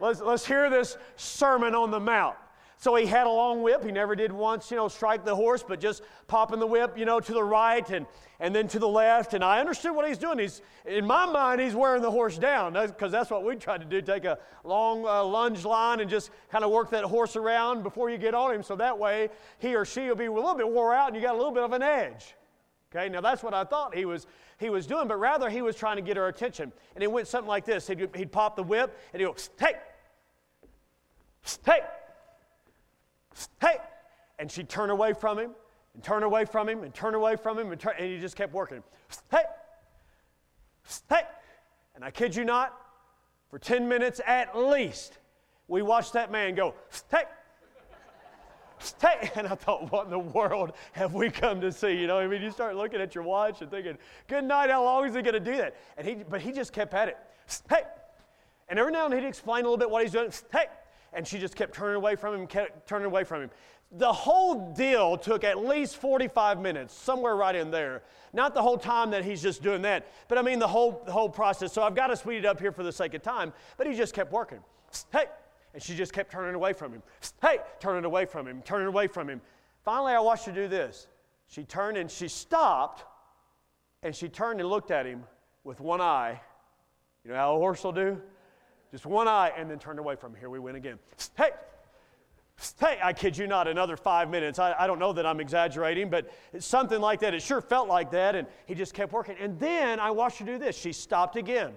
Let's, 0.00 0.20
let's 0.20 0.44
hear 0.44 0.68
this 0.68 0.96
Sermon 1.16 1.74
on 1.74 1.90
the 1.90 2.00
Mount. 2.00 2.36
So 2.78 2.94
he 2.94 3.06
had 3.06 3.26
a 3.26 3.30
long 3.30 3.62
whip. 3.62 3.82
He 3.82 3.90
never 3.90 4.14
did 4.14 4.30
once, 4.30 4.70
you 4.70 4.76
know, 4.76 4.88
strike 4.88 5.24
the 5.24 5.34
horse, 5.34 5.64
but 5.66 5.80
just 5.80 6.02
popping 6.26 6.60
the 6.60 6.66
whip, 6.66 6.98
you 6.98 7.06
know, 7.06 7.20
to 7.20 7.32
the 7.32 7.42
right 7.42 7.88
and, 7.88 8.06
and 8.38 8.54
then 8.54 8.68
to 8.68 8.78
the 8.78 8.88
left. 8.88 9.32
And 9.32 9.42
I 9.42 9.60
understood 9.60 9.94
what 9.94 10.06
he's 10.06 10.18
doing. 10.18 10.38
He's, 10.38 10.60
in 10.84 11.06
my 11.06 11.24
mind, 11.24 11.60
he's 11.60 11.74
wearing 11.74 12.02
the 12.02 12.10
horse 12.10 12.36
down 12.36 12.74
because 12.74 13.10
that's 13.10 13.30
what 13.30 13.44
we 13.44 13.56
tried 13.56 13.80
to 13.80 13.86
do 13.86 14.02
take 14.02 14.26
a 14.26 14.38
long 14.62 15.06
uh, 15.06 15.24
lunge 15.24 15.64
line 15.64 16.00
and 16.00 16.10
just 16.10 16.30
kind 16.50 16.64
of 16.64 16.70
work 16.70 16.90
that 16.90 17.04
horse 17.04 17.34
around 17.34 17.82
before 17.82 18.10
you 18.10 18.18
get 18.18 18.34
on 18.34 18.54
him. 18.54 18.62
So 18.62 18.76
that 18.76 18.98
way 18.98 19.30
he 19.58 19.74
or 19.74 19.86
she 19.86 20.08
will 20.08 20.16
be 20.16 20.26
a 20.26 20.32
little 20.32 20.54
bit 20.54 20.68
wore 20.68 20.94
out 20.94 21.08
and 21.08 21.16
you 21.16 21.22
got 21.22 21.34
a 21.34 21.38
little 21.38 21.52
bit 21.52 21.62
of 21.62 21.72
an 21.72 21.82
edge. 21.82 22.34
Okay, 22.94 23.08
now 23.08 23.22
that's 23.22 23.42
what 23.42 23.54
I 23.54 23.64
thought 23.64 23.94
he 23.94 24.04
was, 24.04 24.26
he 24.58 24.68
was 24.70 24.86
doing, 24.86 25.08
but 25.08 25.16
rather 25.16 25.48
he 25.48 25.62
was 25.62 25.76
trying 25.76 25.96
to 25.96 26.02
get 26.02 26.16
her 26.16 26.28
attention. 26.28 26.72
And 26.94 27.02
it 27.02 27.10
went 27.10 27.26
something 27.26 27.48
like 27.48 27.64
this 27.64 27.86
he'd, 27.86 28.08
he'd 28.14 28.30
pop 28.30 28.54
the 28.54 28.62
whip 28.62 28.96
and 29.12 29.20
he'd 29.20 29.26
go, 29.26 29.34
hey, 29.58 29.74
hey, 31.64 31.80
hey! 33.60 33.76
And 34.38 34.50
she'd 34.50 34.68
turn 34.68 34.90
away 34.90 35.12
from 35.12 35.38
him 35.38 35.50
and 35.94 36.02
turn 36.02 36.22
away 36.22 36.44
from 36.44 36.68
him 36.68 36.82
and 36.82 36.92
turn 36.92 37.14
away 37.14 37.36
from 37.36 37.58
him 37.58 37.72
and, 37.72 37.80
turn, 37.80 37.94
and 37.98 38.06
he 38.06 38.18
just 38.18 38.36
kept 38.36 38.52
working. 38.52 38.82
Hey! 39.30 39.44
Hey! 41.08 41.22
And 41.94 42.04
I 42.04 42.10
kid 42.10 42.36
you 42.36 42.44
not, 42.44 42.78
for 43.50 43.58
10 43.58 43.88
minutes 43.88 44.20
at 44.26 44.56
least, 44.56 45.18
we 45.68 45.82
watched 45.82 46.12
that 46.12 46.30
man 46.30 46.54
go, 46.54 46.74
hey! 47.10 47.24
Hey! 49.00 49.30
And 49.36 49.46
I 49.46 49.54
thought, 49.54 49.90
what 49.90 50.04
in 50.04 50.10
the 50.10 50.18
world 50.18 50.72
have 50.92 51.14
we 51.14 51.30
come 51.30 51.60
to 51.62 51.72
see? 51.72 51.92
You 51.92 52.06
know, 52.06 52.18
I 52.18 52.26
mean, 52.26 52.42
you 52.42 52.50
start 52.50 52.76
looking 52.76 53.00
at 53.00 53.14
your 53.14 53.24
watch 53.24 53.62
and 53.62 53.70
thinking, 53.70 53.96
good 54.28 54.44
night, 54.44 54.70
how 54.70 54.84
long 54.84 55.06
is 55.06 55.14
he 55.14 55.22
going 55.22 55.34
to 55.34 55.40
do 55.40 55.56
that? 55.56 55.76
And 55.96 56.06
he, 56.06 56.14
but 56.14 56.40
he 56.40 56.52
just 56.52 56.72
kept 56.72 56.92
at 56.92 57.08
it. 57.08 57.16
Hey! 57.70 57.82
And 58.68 58.78
every 58.78 58.92
now 58.92 59.04
and 59.04 59.12
then 59.12 59.22
he'd 59.22 59.28
explain 59.28 59.64
a 59.64 59.68
little 59.68 59.78
bit 59.78 59.90
what 59.90 60.02
he's 60.02 60.12
doing. 60.12 60.30
Hey! 60.52 60.66
And 61.12 61.26
she 61.26 61.38
just 61.38 61.56
kept 61.56 61.74
turning 61.74 61.96
away 61.96 62.16
from 62.16 62.34
him, 62.34 62.46
kept 62.46 62.88
turning 62.88 63.06
away 63.06 63.24
from 63.24 63.42
him. 63.42 63.50
The 63.92 64.12
whole 64.12 64.72
deal 64.72 65.16
took 65.16 65.44
at 65.44 65.64
least 65.64 65.96
45 65.96 66.60
minutes, 66.60 66.92
somewhere 66.92 67.36
right 67.36 67.54
in 67.54 67.70
there. 67.70 68.02
Not 68.32 68.54
the 68.54 68.62
whole 68.62 68.76
time 68.76 69.10
that 69.10 69.24
he's 69.24 69.40
just 69.40 69.62
doing 69.62 69.82
that, 69.82 70.06
but 70.28 70.38
I 70.38 70.42
mean 70.42 70.58
the 70.58 70.66
whole, 70.66 71.02
the 71.06 71.12
whole 71.12 71.28
process. 71.28 71.72
So 71.72 71.82
I've 71.82 71.94
got 71.94 72.08
to 72.08 72.16
speed 72.16 72.38
it 72.38 72.46
up 72.46 72.60
here 72.60 72.72
for 72.72 72.82
the 72.82 72.92
sake 72.92 73.14
of 73.14 73.22
time, 73.22 73.52
but 73.76 73.86
he 73.86 73.94
just 73.94 74.12
kept 74.12 74.32
working. 74.32 74.58
Hey! 75.12 75.26
And 75.72 75.82
she 75.82 75.94
just 75.94 76.12
kept 76.12 76.32
turning 76.32 76.54
away 76.54 76.72
from 76.72 76.92
him. 76.92 77.02
Hey! 77.40 77.58
Turning 77.80 78.04
away 78.04 78.24
from 78.24 78.46
him, 78.48 78.62
turning 78.62 78.88
away 78.88 79.06
from 79.06 79.30
him. 79.30 79.40
Finally, 79.84 80.14
I 80.14 80.20
watched 80.20 80.46
her 80.46 80.52
do 80.52 80.66
this. 80.66 81.06
She 81.46 81.62
turned 81.62 81.96
and 81.96 82.10
she 82.10 82.26
stopped, 82.26 83.04
and 84.02 84.14
she 84.14 84.28
turned 84.28 84.60
and 84.60 84.68
looked 84.68 84.90
at 84.90 85.06
him 85.06 85.22
with 85.62 85.80
one 85.80 86.00
eye. 86.00 86.40
You 87.24 87.30
know 87.30 87.36
how 87.36 87.54
a 87.54 87.58
horse 87.58 87.84
will 87.84 87.92
do? 87.92 88.20
Just 88.90 89.06
one 89.06 89.28
eye, 89.28 89.52
and 89.56 89.70
then 89.70 89.78
turned 89.78 89.98
away 89.98 90.16
from 90.16 90.32
him. 90.32 90.40
Here 90.40 90.50
we 90.50 90.58
went 90.58 90.76
again. 90.76 90.98
Hey! 91.36 91.50
Hey, 92.80 92.98
I 93.02 93.12
kid 93.12 93.36
you 93.36 93.46
not, 93.46 93.68
another 93.68 93.96
five 93.96 94.30
minutes. 94.30 94.58
I, 94.58 94.74
I 94.78 94.86
don't 94.86 94.98
know 94.98 95.12
that 95.12 95.26
I'm 95.26 95.40
exaggerating, 95.40 96.08
but 96.08 96.32
something 96.58 97.00
like 97.00 97.20
that. 97.20 97.34
It 97.34 97.42
sure 97.42 97.60
felt 97.60 97.88
like 97.88 98.10
that, 98.12 98.34
and 98.34 98.48
he 98.64 98.74
just 98.74 98.94
kept 98.94 99.12
working. 99.12 99.36
And 99.38 99.58
then 99.60 100.00
I 100.00 100.10
watched 100.10 100.38
her 100.38 100.46
do 100.46 100.58
this. 100.58 100.76
She 100.76 100.92
stopped 100.92 101.36
again. 101.36 101.72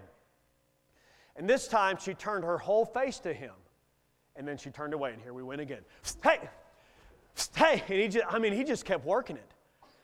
And 1.36 1.50
this 1.50 1.68
time 1.68 1.98
she 2.00 2.14
turned 2.14 2.46
her 2.46 2.58
whole 2.58 2.86
face 2.86 3.20
to 3.20 3.34
him. 3.34 3.52
And 4.36 4.48
then 4.48 4.58
she 4.58 4.70
turned 4.70 4.94
away, 4.94 5.12
and 5.12 5.22
here 5.22 5.34
we 5.34 5.44
went 5.44 5.60
again. 5.60 5.82
Hey! 6.24 6.40
Hey! 7.56 7.84
And 7.88 8.00
he 8.00 8.08
just, 8.08 8.26
I 8.30 8.40
mean, 8.40 8.54
he 8.54 8.64
just 8.64 8.86
kept 8.86 9.06
working 9.06 9.36
it. 9.36 9.52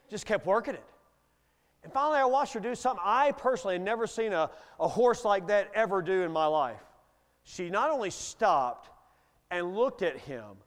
Just 0.10 0.26
kept 0.26 0.46
working 0.46 0.74
it. 0.74 0.84
And 1.84 1.94
finally, 1.94 2.20
I 2.20 2.26
watched 2.26 2.54
her 2.54 2.60
do 2.60 2.76
something 2.76 3.02
I 3.06 3.32
personally 3.32 3.76
had 3.76 3.82
never 3.84 4.08
seen 4.08 4.34
a, 4.34 4.50
a 4.80 4.88
horse 4.88 5.24
like 5.24 5.48
that 5.48 5.72
ever 5.74 6.02
do 6.02 6.24
in 6.24 6.32
my 6.32 6.48
life 6.48 6.82
she 7.46 7.70
not 7.70 7.92
only 7.92 8.10
stopped 8.10 8.90
and 9.52 9.76
looked 9.76 10.02
at 10.02 10.18
him, 10.18 10.58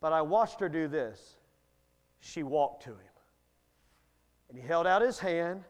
but 0.00 0.12
I 0.12 0.22
watched 0.22 0.58
her 0.60 0.68
do 0.68 0.88
this. 0.88 1.36
She 2.18 2.42
walked 2.42 2.84
to 2.84 2.90
him. 2.90 2.98
And 4.48 4.58
he 4.58 4.66
held 4.66 4.86
out 4.86 5.02
his 5.02 5.18
hand, 5.18 5.62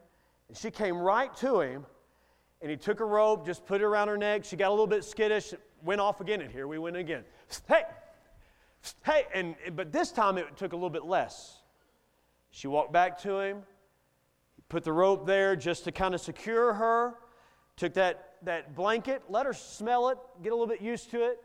and 0.49 0.57
she 0.57 0.71
came 0.71 0.97
right 0.97 1.35
to 1.37 1.61
him, 1.61 1.85
and 2.63 2.71
he 2.71 2.77
took 2.77 3.01
a 3.01 3.05
rope, 3.05 3.45
just 3.45 3.67
put 3.67 3.81
it 3.81 3.85
around 3.85 4.09
her 4.09 4.17
neck. 4.17 4.45
She 4.45 4.57
got 4.57 4.69
a 4.69 4.71
little 4.71 4.87
bit 4.87 5.05
skittish, 5.05 5.53
went 5.83 6.01
off 6.01 6.21
again, 6.21 6.41
and 6.41 6.51
here 6.51 6.69
we 6.69 6.79
went 6.79 6.97
again. 6.97 7.25
Hey! 7.69 7.83
Hey! 9.05 9.27
And, 9.35 9.57
but 9.75 9.93
this 9.93 10.13
time 10.13 10.39
it 10.39 10.57
took 10.57 10.73
a 10.73 10.77
little 10.77 10.89
bit 10.89 11.05
less. 11.05 11.63
She 12.53 12.69
walked 12.69 12.93
back 12.93 13.19
to 13.23 13.41
him, 13.41 13.63
put 14.69 14.85
the 14.85 14.93
rope 14.93 15.27
there 15.27 15.57
just 15.57 15.83
to 15.85 15.93
kind 15.93 16.15
of 16.15 16.21
secure 16.21 16.73
her, 16.75 17.15
took 17.77 17.95
that 17.95 18.34
that 18.43 18.75
blanket, 18.75 19.23
let 19.29 19.47
her 19.47 19.53
smell 19.53 20.09
it, 20.09 20.19
get 20.43 20.53
a 20.53 20.55
little 20.55 20.67
bit 20.67 20.81
used 20.81 21.11
to 21.11 21.25
it, 21.25 21.41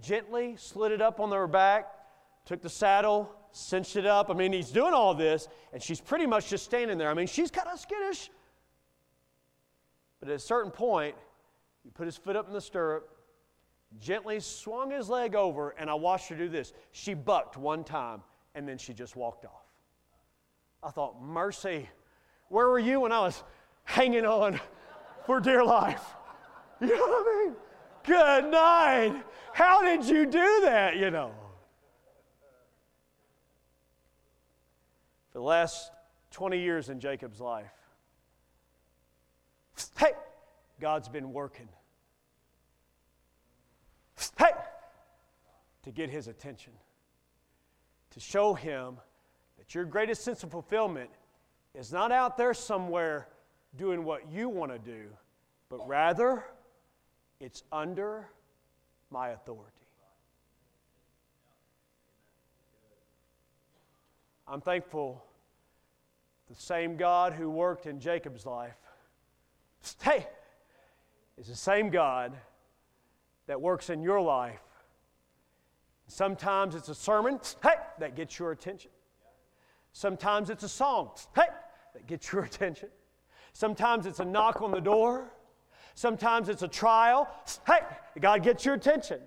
gently 0.00 0.54
slid 0.56 0.92
it 0.92 1.02
up 1.02 1.20
on 1.20 1.30
her 1.32 1.46
back, 1.46 1.88
took 2.44 2.62
the 2.62 2.68
saddle, 2.68 3.34
cinched 3.52 3.96
it 3.96 4.06
up. 4.06 4.30
I 4.30 4.34
mean, 4.34 4.52
he's 4.52 4.70
doing 4.70 4.94
all 4.94 5.14
this, 5.14 5.48
and 5.72 5.82
she's 5.82 6.00
pretty 6.00 6.26
much 6.26 6.48
just 6.48 6.64
standing 6.64 6.98
there. 6.98 7.10
I 7.10 7.14
mean, 7.14 7.26
she's 7.26 7.50
kind 7.50 7.68
of 7.68 7.78
skittish. 7.78 8.30
But 10.20 10.28
at 10.30 10.36
a 10.36 10.40
certain 10.40 10.70
point, 10.70 11.14
he 11.84 11.90
put 11.90 12.06
his 12.06 12.16
foot 12.16 12.36
up 12.36 12.48
in 12.48 12.52
the 12.52 12.60
stirrup, 12.60 13.08
gently 14.00 14.40
swung 14.40 14.90
his 14.90 15.08
leg 15.08 15.34
over, 15.34 15.70
and 15.70 15.88
I 15.88 15.94
watched 15.94 16.28
her 16.28 16.36
do 16.36 16.48
this. 16.48 16.72
She 16.92 17.14
bucked 17.14 17.56
one 17.56 17.84
time, 17.84 18.22
and 18.54 18.68
then 18.68 18.78
she 18.78 18.92
just 18.92 19.16
walked 19.16 19.44
off. 19.44 19.66
I 20.82 20.90
thought, 20.90 21.20
mercy, 21.22 21.88
where 22.48 22.68
were 22.68 22.78
you 22.78 23.00
when 23.00 23.12
I 23.12 23.20
was 23.20 23.42
hanging 23.84 24.24
on 24.24 24.60
for 25.26 25.40
dear 25.40 25.64
life? 25.64 26.04
You 26.80 26.96
know 26.96 27.06
what 27.08 27.26
I 27.26 27.44
mean? 27.44 27.56
Good 28.04 28.50
night. 28.52 29.24
How 29.52 29.82
did 29.82 30.04
you 30.04 30.26
do 30.26 30.60
that? 30.62 30.96
You 30.96 31.10
know. 31.10 31.32
For 35.32 35.38
the 35.38 35.44
last 35.44 35.90
20 36.30 36.60
years 36.60 36.88
in 36.88 37.00
Jacob's 37.00 37.40
life, 37.40 37.66
hey, 39.98 40.12
God's 40.80 41.08
been 41.08 41.32
working. 41.32 41.68
Hey, 44.38 44.52
to 45.82 45.90
get 45.90 46.10
his 46.10 46.28
attention, 46.28 46.72
to 48.10 48.20
show 48.20 48.54
him 48.54 48.98
that 49.58 49.74
your 49.74 49.84
greatest 49.84 50.22
sense 50.22 50.42
of 50.44 50.50
fulfillment 50.50 51.10
is 51.74 51.92
not 51.92 52.12
out 52.12 52.36
there 52.36 52.54
somewhere 52.54 53.28
doing 53.76 54.04
what 54.04 54.30
you 54.30 54.48
want 54.48 54.72
to 54.72 54.78
do, 54.78 55.08
but 55.68 55.86
rather 55.86 56.44
it's 57.40 57.62
under 57.72 58.28
my 59.10 59.30
authority. 59.30 59.72
I'm 64.46 64.60
thankful 64.60 65.22
the 66.48 66.54
same 66.54 66.96
God 66.96 67.34
who 67.34 67.50
worked 67.50 67.86
in 67.86 68.00
Jacob's 68.00 68.46
life, 68.46 68.76
hey, 70.00 70.26
is 71.36 71.46
the 71.46 71.54
same 71.54 71.90
God 71.90 72.32
that 73.46 73.60
works 73.60 73.90
in 73.90 74.02
your 74.02 74.20
life. 74.20 74.60
Sometimes 76.06 76.74
it's 76.74 76.88
a 76.88 76.94
sermon, 76.94 77.38
hey, 77.62 77.74
that 77.98 78.16
gets 78.16 78.38
your 78.38 78.50
attention. 78.52 78.90
Sometimes 79.92 80.48
it's 80.48 80.64
a 80.64 80.68
song, 80.68 81.10
hey, 81.36 81.42
that 81.92 82.06
gets 82.06 82.32
your 82.32 82.44
attention. 82.44 82.88
Sometimes 83.52 84.06
it's 84.06 84.20
a 84.20 84.24
knock 84.24 84.62
on 84.62 84.70
the 84.70 84.80
door. 84.80 85.32
Sometimes 85.98 86.48
it's 86.48 86.62
a 86.62 86.68
trial. 86.68 87.28
Hey, 87.66 87.80
God 88.20 88.44
gets 88.44 88.64
your 88.64 88.76
attention. 88.76 89.18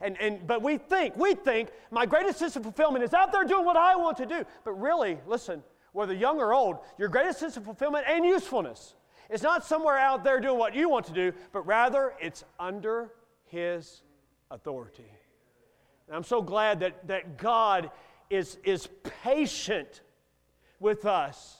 And, 0.00 0.16
and, 0.18 0.46
but 0.46 0.62
we 0.62 0.78
think, 0.78 1.14
we 1.14 1.34
think 1.34 1.68
my 1.90 2.06
greatest 2.06 2.38
sense 2.38 2.56
of 2.56 2.62
fulfillment 2.62 3.04
is 3.04 3.12
out 3.12 3.32
there 3.32 3.44
doing 3.44 3.66
what 3.66 3.76
I 3.76 3.96
want 3.96 4.16
to 4.16 4.24
do. 4.24 4.46
But 4.64 4.80
really, 4.80 5.18
listen, 5.26 5.62
whether 5.92 6.14
young 6.14 6.40
or 6.40 6.54
old, 6.54 6.78
your 6.96 7.10
greatest 7.10 7.38
sense 7.38 7.58
of 7.58 7.66
fulfillment 7.66 8.06
and 8.08 8.24
usefulness 8.24 8.94
is 9.28 9.42
not 9.42 9.62
somewhere 9.62 9.98
out 9.98 10.24
there 10.24 10.40
doing 10.40 10.58
what 10.58 10.74
you 10.74 10.88
want 10.88 11.04
to 11.04 11.12
do, 11.12 11.34
but 11.52 11.66
rather 11.66 12.14
it's 12.18 12.44
under 12.58 13.10
His 13.48 14.00
authority. 14.50 15.12
And 16.08 16.16
I'm 16.16 16.24
so 16.24 16.40
glad 16.40 16.80
that, 16.80 17.08
that 17.08 17.36
God 17.36 17.90
is, 18.30 18.56
is 18.64 18.88
patient 19.22 20.00
with 20.78 21.04
us 21.04 21.59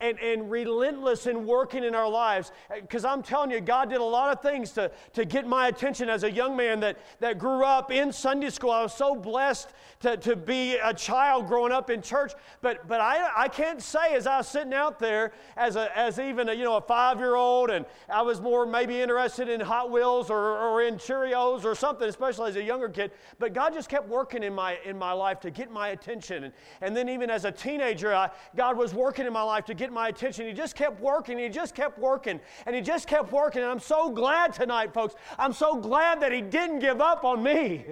and, 0.00 0.18
and 0.20 0.50
relentless 0.50 1.26
in 1.26 1.46
working 1.46 1.84
in 1.84 1.94
our 1.94 2.08
lives. 2.08 2.52
Uh, 2.70 2.80
because 2.80 3.04
I'm 3.04 3.22
telling 3.22 3.50
you, 3.50 3.60
God 3.60 3.90
did 3.90 4.00
a 4.00 4.04
lot 4.04 4.32
of 4.32 4.42
things 4.42 4.70
to, 4.72 4.90
to 5.12 5.24
get 5.24 5.46
my 5.46 5.68
attention 5.68 6.08
as 6.08 6.24
a 6.24 6.30
young 6.30 6.56
man 6.56 6.80
that, 6.80 6.98
that 7.20 7.38
grew 7.38 7.64
up 7.64 7.90
in 7.90 8.12
Sunday 8.12 8.50
school. 8.50 8.70
I 8.70 8.82
was 8.82 8.94
so 8.94 9.14
blessed 9.14 9.70
to, 10.00 10.16
to 10.16 10.36
be 10.36 10.76
a 10.76 10.94
child 10.94 11.46
growing 11.46 11.72
up 11.72 11.90
in 11.90 12.02
church. 12.02 12.32
But, 12.62 12.88
but 12.88 13.00
I, 13.00 13.28
I 13.36 13.48
can't 13.48 13.82
say 13.82 14.14
as 14.14 14.26
I 14.26 14.38
was 14.38 14.48
sitting 14.48 14.74
out 14.74 14.98
there 14.98 15.32
as, 15.56 15.76
a, 15.76 15.96
as 15.96 16.18
even 16.18 16.48
a, 16.48 16.54
you 16.54 16.64
know, 16.64 16.76
a 16.76 16.80
five-year-old 16.80 17.70
and 17.70 17.84
I 18.08 18.22
was 18.22 18.40
more 18.40 18.66
maybe 18.66 19.00
interested 19.00 19.48
in 19.48 19.60
Hot 19.60 19.90
Wheels 19.90 20.30
or, 20.30 20.58
or 20.58 20.82
in 20.82 20.94
Cheerios 20.96 21.64
or 21.64 21.74
something, 21.74 22.08
especially 22.08 22.50
as 22.50 22.56
a 22.56 22.62
younger 22.62 22.88
kid. 22.88 23.10
But 23.38 23.52
God 23.52 23.74
just 23.74 23.88
kept 23.88 24.08
working 24.08 24.42
in 24.42 24.54
my, 24.54 24.78
in 24.84 24.98
my 24.98 25.12
life 25.12 25.40
to 25.40 25.50
get 25.50 25.70
my 25.70 25.88
attention. 25.88 26.44
And, 26.44 26.52
and 26.80 26.96
then 26.96 27.08
even 27.08 27.30
as 27.30 27.44
a 27.44 27.52
teenager, 27.52 28.14
I, 28.14 28.30
God 28.56 28.76
was 28.76 28.94
working 28.94 29.26
in 29.26 29.32
my 29.32 29.42
life 29.42 29.64
to 29.66 29.74
get 29.74 29.89
my 29.92 30.08
attention. 30.08 30.46
He 30.46 30.52
just 30.52 30.76
kept 30.76 31.00
working. 31.00 31.38
He 31.38 31.48
just 31.48 31.74
kept 31.74 31.98
working. 31.98 32.40
And 32.66 32.74
he 32.74 32.82
just 32.82 33.06
kept 33.06 33.32
working. 33.32 33.62
And 33.62 33.70
I'm 33.70 33.80
so 33.80 34.10
glad 34.10 34.52
tonight, 34.52 34.92
folks. 34.94 35.14
I'm 35.38 35.52
so 35.52 35.76
glad 35.76 36.20
that 36.22 36.32
he 36.32 36.40
didn't 36.40 36.80
give 36.80 37.00
up 37.00 37.24
on 37.24 37.42
me. 37.42 37.84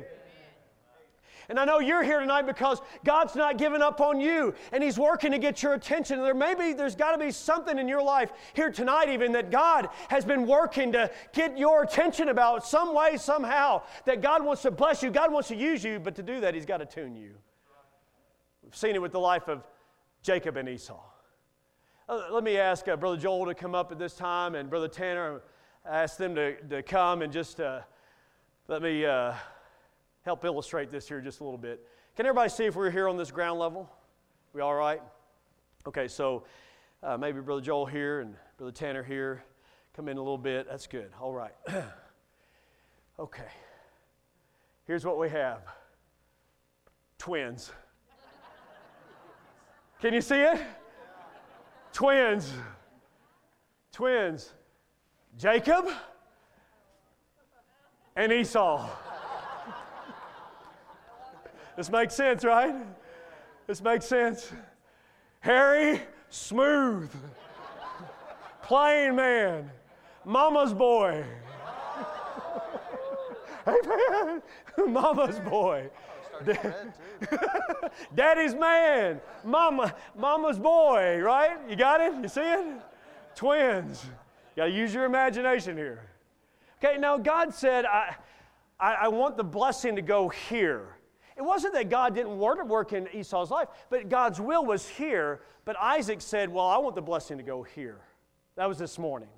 And 1.49 1.59
I 1.59 1.65
know 1.65 1.79
you're 1.79 2.03
here 2.03 2.21
tonight 2.21 2.43
because 2.43 2.83
God's 3.05 3.35
not 3.35 3.57
giving 3.57 3.81
up 3.81 4.03
on 4.03 4.21
you 4.21 4.55
and 4.71 4.83
He's 4.83 4.99
working 4.99 5.33
to 5.33 5.39
get 5.39 5.63
your 5.63 5.73
attention. 5.75 6.23
There 6.23 6.35
may 6.35 6.55
be, 6.55 6.75
there's 6.75 6.95
got 6.95 7.13
to 7.13 7.19
be 7.19 7.31
something 7.31 7.79
in 7.79 7.89
your 7.89 8.03
life 8.03 8.33
here 8.53 8.71
tonight, 8.71 9.09
even 9.09 9.33
that 9.33 9.51
God 9.51 9.89
has 10.09 10.27
been 10.27 10.47
working 10.47 10.93
to 10.93 11.11
get 11.33 11.57
your 11.57 11.85
attention 11.85 12.29
about 12.29 12.67
some 12.67 12.95
way, 12.95 13.17
somehow, 13.17 13.83
that 14.05 14.21
God 14.21 14.45
wants 14.45 14.61
to 14.63 14.71
bless 14.71 15.03
you. 15.03 15.11
God 15.11 15.33
wants 15.33 15.49
to 15.49 15.57
use 15.57 15.83
you, 15.83 15.99
but 15.99 16.15
to 16.17 16.23
do 16.23 16.41
that, 16.41 16.55
He's 16.55 16.67
got 16.67 16.79
to 16.79 16.87
tune 16.87 17.17
you. 17.17 17.33
We've 18.63 18.77
seen 18.77 18.95
it 18.95 19.01
with 19.01 19.13
the 19.13 19.21
life 19.21 19.49
of 19.49 19.67
Jacob 20.23 20.59
and 20.59 20.69
Esau. 20.69 21.01
Uh, 22.09 22.23
let 22.31 22.43
me 22.43 22.57
ask 22.57 22.89
uh, 22.89 22.97
Brother 22.97 23.19
Joel 23.19 23.45
to 23.45 23.55
come 23.55 23.75
up 23.75 23.93
at 23.93 23.99
this 23.99 24.15
time 24.15 24.55
and 24.55 24.71
Brother 24.71 24.89
Tanner, 24.89 25.43
ask 25.85 26.17
them 26.17 26.35
to, 26.37 26.55
to 26.69 26.83
come 26.83 27.21
and 27.21 27.31
just 27.31 27.61
uh, 27.61 27.81
let 28.67 28.81
me 28.81 29.03
help 30.23 30.43
illustrate 30.43 30.91
this 30.91 31.07
here 31.07 31.21
just 31.21 31.41
a 31.41 31.45
little 31.45 31.59
bit. 31.59 31.87
Can 32.17 32.25
everybody 32.25 32.49
see 32.49 32.65
if 32.65 32.77
we're 32.77 32.91
here 32.91 33.09
on 33.09 33.19
this 33.19 33.31
ground 33.31 33.59
level? 33.59 33.91
We 34.55 34.63
all 34.63 34.75
right? 34.75 35.03
Okay, 35.87 36.09
so 36.09 36.45
uh, 37.03 37.19
maybe 37.19 37.43
Brother 37.43 37.61
Joel 37.61 37.85
here 37.85 38.21
and 38.21 38.35
Brother 38.57 38.73
Tanner 38.73 39.03
here. 39.03 39.45
Come 39.93 40.09
in 40.09 40.17
a 40.17 40.21
little 40.21 40.39
bit. 40.39 40.67
That's 40.67 40.87
good. 40.87 41.11
All 41.21 41.35
right. 41.35 41.53
okay. 43.19 43.49
Here's 44.87 45.05
what 45.05 45.19
we 45.19 45.29
have 45.29 45.61
twins. 47.19 47.71
Can 50.01 50.15
you 50.15 50.23
see 50.23 50.37
it? 50.37 50.59
Twins. 51.93 52.53
Twins. 53.93 54.53
Jacob 55.37 55.89
and 58.17 58.33
Esau. 58.33 58.89
this 61.77 61.91
makes 61.91 62.15
sense, 62.15 62.45
right? 62.45 62.75
This 63.67 63.83
makes 63.83 64.07
sense. 64.07 64.53
Hairy, 65.41 66.03
smooth. 66.31 67.11
Plain 68.63 69.17
man. 69.17 69.71
Mama's 70.25 70.75
boy. 70.75 71.25
Amen. 73.67 74.43
Mama's 74.93 75.39
boy. 75.41 75.89
Daddy's 78.15 78.55
man, 78.55 79.21
mama, 79.45 79.95
mama's 80.17 80.59
boy, 80.59 81.19
right? 81.19 81.59
You 81.69 81.77
got 81.77 82.01
it? 82.01 82.15
You 82.23 82.29
see 82.29 82.41
it? 82.41 82.67
Twins. 83.35 84.05
You 84.05 84.63
got 84.63 84.67
to 84.67 84.73
use 84.73 84.93
your 84.95 85.05
imagination 85.05 85.77
here. 85.77 86.11
Okay, 86.83 86.99
now 86.99 87.19
God 87.19 87.55
said, 87.55 87.85
I, 87.85 88.15
I, 88.79 88.95
I, 88.95 89.09
want 89.09 89.37
the 89.37 89.45
blessing 89.45 89.97
to 89.97 90.03
go 90.03 90.29
here. 90.29 90.97
It 91.37 91.43
wasn't 91.43 91.75
that 91.75 91.89
God 91.89 92.15
didn't 92.15 92.39
want 92.39 92.59
to 92.61 92.65
work 92.65 92.93
in 92.93 93.09
Esau's 93.13 93.51
life, 93.51 93.69
but 93.91 94.09
God's 94.09 94.41
will 94.41 94.65
was 94.65 94.89
here. 94.89 95.43
But 95.65 95.77
Isaac 95.81 96.21
said, 96.21 96.49
Well, 96.49 96.67
I 96.67 96.79
want 96.79 96.95
the 96.95 97.03
blessing 97.03 97.37
to 97.39 97.45
go 97.45 97.63
here. 97.63 98.01
That 98.57 98.69
was 98.69 98.79
this 98.79 98.99
morning. 98.99 99.29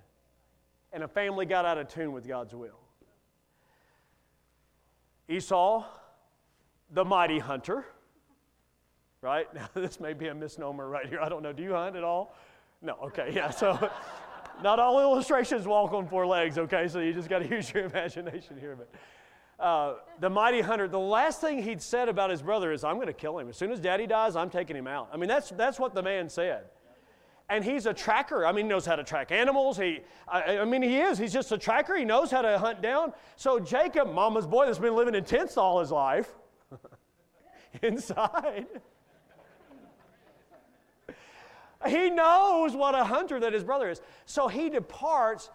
And 0.93 1.03
a 1.03 1.09
family 1.09 1.47
got 1.47 1.65
out 1.65 1.79
of 1.79 1.89
tune 1.89 2.13
with 2.13 2.27
God's 2.27 2.55
will. 2.55 2.79
Esau 5.29 5.85
the 6.93 7.05
mighty 7.05 7.39
hunter, 7.39 7.85
right? 9.23 9.47
Now, 9.55 9.69
this 9.75 10.01
may 10.01 10.13
be 10.13 10.29
a 10.29 10.35
misnomer 10.35 10.89
right 10.89 11.07
here. 11.07 11.21
I 11.21 11.29
don't 11.29 11.43
know. 11.43 11.53
Do 11.53 11.63
you 11.63 11.73
hunt 11.73 11.97
at 11.97 12.05
all? 12.05 12.35
No, 12.83 12.97
okay, 13.05 13.33
yeah. 13.35 13.51
So, 13.51 13.91
not 14.63 14.79
all 14.79 15.01
illustrations 15.01 15.67
walk 15.67 15.93
on 15.93 16.07
four 16.09 16.27
legs, 16.27 16.59
okay? 16.59 16.89
So, 16.89 17.01
you 17.01 17.13
just 17.13 17.29
got 17.29 17.41
to 17.41 17.49
use 17.57 17.73
your 17.73 17.85
imagination 17.85 18.59
here. 18.59 18.77
But 18.77 19.65
uh, 19.65 19.97
the 20.21 20.31
mighty 20.31 20.63
hunter, 20.63 20.89
the 20.89 20.99
last 20.99 21.41
thing 21.41 21.63
he'd 21.63 21.83
said 21.83 22.09
about 22.09 22.31
his 22.31 22.41
brother 22.41 22.73
is, 22.73 22.83
I'm 22.83 22.97
going 22.97 23.09
to 23.09 23.13
kill 23.13 23.39
him. 23.39 23.49
As 23.49 23.57
soon 23.57 23.71
as 23.71 23.79
daddy 23.79 24.07
dies, 24.07 24.35
I'm 24.35 24.49
taking 24.49 24.75
him 24.75 24.87
out. 24.87 25.11
I 25.13 25.19
mean, 25.19 25.29
that's, 25.29 25.51
that's 25.51 25.79
what 25.79 25.95
the 25.95 26.03
man 26.03 26.29
said. 26.29 26.65
And 27.51 27.65
he's 27.65 27.87
a 27.87 27.93
tracker. 27.93 28.47
I 28.47 28.53
mean, 28.53 28.67
he 28.67 28.69
knows 28.69 28.87
how 28.87 28.97
to 28.97 29.03
track 29.05 29.33
animals. 29.33 29.77
He, 29.77 30.01
I, 30.29 30.59
I 30.59 30.65
mean, 30.65 30.83
he 30.83 31.01
is. 31.01 31.19
He's 31.19 31.33
just 31.33 31.51
a 31.53 31.59
tracker. 31.59 31.97
He 31.97 32.05
knows 32.05 32.31
how 32.31 32.43
to 32.43 32.59
hunt 32.59 32.81
down. 32.81 33.13
So, 33.37 33.59
Jacob, 33.59 34.15
mama's 34.15 34.47
boy 34.47 34.67
that's 34.67 34.79
been 34.79 34.95
living 34.95 35.17
in 35.17 35.25
tents 35.25 35.57
all 35.57 35.81
his 35.81 35.91
life, 35.91 36.31
inside. 37.83 38.67
he 41.89 42.11
knows 42.11 42.75
what 42.75 42.95
a 42.95 43.05
hunter 43.05 43.41
that 43.41 43.53
his 43.53 43.65
brother 43.65 43.91
is. 43.91 44.01
So 44.27 44.49
he 44.49 44.71
departs, 44.71 45.51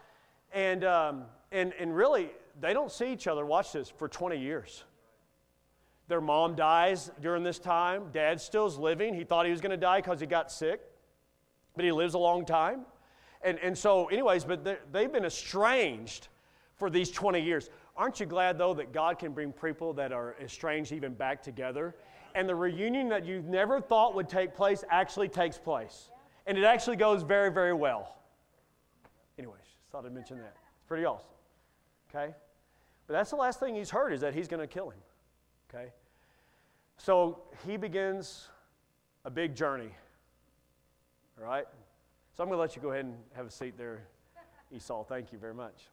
and, 0.51 0.83
um, 0.83 1.23
and, 1.51 1.73
and 1.79 1.95
really, 1.95 2.29
they 2.59 2.73
don't 2.73 2.91
see 2.91 3.11
each 3.11 3.27
other, 3.27 3.45
watch 3.45 3.73
this, 3.73 3.89
for 3.89 4.07
20 4.07 4.37
years. 4.37 4.83
Their 6.07 6.21
mom 6.21 6.55
dies 6.55 7.11
during 7.21 7.43
this 7.43 7.59
time. 7.59 8.09
Dad 8.13 8.39
still's 8.39 8.77
living. 8.77 9.13
He 9.13 9.23
thought 9.23 9.45
he 9.45 9.51
was 9.51 9.61
going 9.61 9.71
to 9.71 9.77
die 9.77 9.99
because 10.01 10.19
he 10.19 10.27
got 10.27 10.51
sick, 10.51 10.81
but 11.75 11.83
he 11.83 11.91
lives 11.91 12.13
a 12.13 12.19
long 12.19 12.45
time. 12.45 12.81
And, 13.41 13.59
and 13.59 13.77
so, 13.77 14.05
anyways, 14.07 14.43
but 14.43 14.91
they've 14.91 15.11
been 15.11 15.25
estranged 15.25 16.27
for 16.75 16.89
these 16.89 17.09
20 17.11 17.39
years. 17.41 17.69
Aren't 17.97 18.19
you 18.19 18.25
glad, 18.25 18.57
though, 18.57 18.73
that 18.73 18.91
God 18.91 19.19
can 19.19 19.31
bring 19.31 19.53
people 19.53 19.93
that 19.93 20.11
are 20.11 20.35
estranged 20.41 20.91
even 20.91 21.13
back 21.13 21.41
together? 21.41 21.95
And 22.33 22.49
the 22.49 22.55
reunion 22.55 23.07
that 23.09 23.25
you 23.25 23.41
never 23.47 23.79
thought 23.79 24.13
would 24.15 24.27
take 24.27 24.53
place 24.53 24.83
actually 24.89 25.29
takes 25.29 25.57
place. 25.57 26.09
And 26.45 26.57
it 26.57 26.65
actually 26.65 26.97
goes 26.97 27.23
very, 27.23 27.51
very 27.51 27.73
well. 27.73 28.17
Anyways, 29.39 29.61
thought 29.91 30.05
I'd 30.05 30.13
mention 30.13 30.37
that. 30.39 30.55
It's 30.75 30.87
pretty 30.87 31.05
awesome. 31.05 31.29
Okay? 32.09 32.33
But 33.07 33.13
that's 33.13 33.29
the 33.29 33.37
last 33.37 33.59
thing 33.59 33.75
he's 33.75 33.89
heard 33.89 34.11
is 34.11 34.21
that 34.21 34.33
he's 34.33 34.47
going 34.47 34.59
to 34.59 34.67
kill 34.67 34.89
him. 34.89 34.99
Okay? 35.69 35.91
So 36.97 37.43
he 37.65 37.77
begins 37.77 38.47
a 39.23 39.29
big 39.29 39.55
journey. 39.55 39.89
All 41.39 41.47
right? 41.47 41.65
So 42.33 42.43
I'm 42.43 42.49
going 42.49 42.57
to 42.57 42.61
let 42.61 42.75
you 42.75 42.81
go 42.81 42.91
ahead 42.91 43.05
and 43.05 43.15
have 43.33 43.45
a 43.45 43.51
seat 43.51 43.77
there, 43.77 44.03
Esau. 44.71 45.03
Thank 45.05 45.31
you 45.31 45.39
very 45.39 45.53
much. 45.53 45.83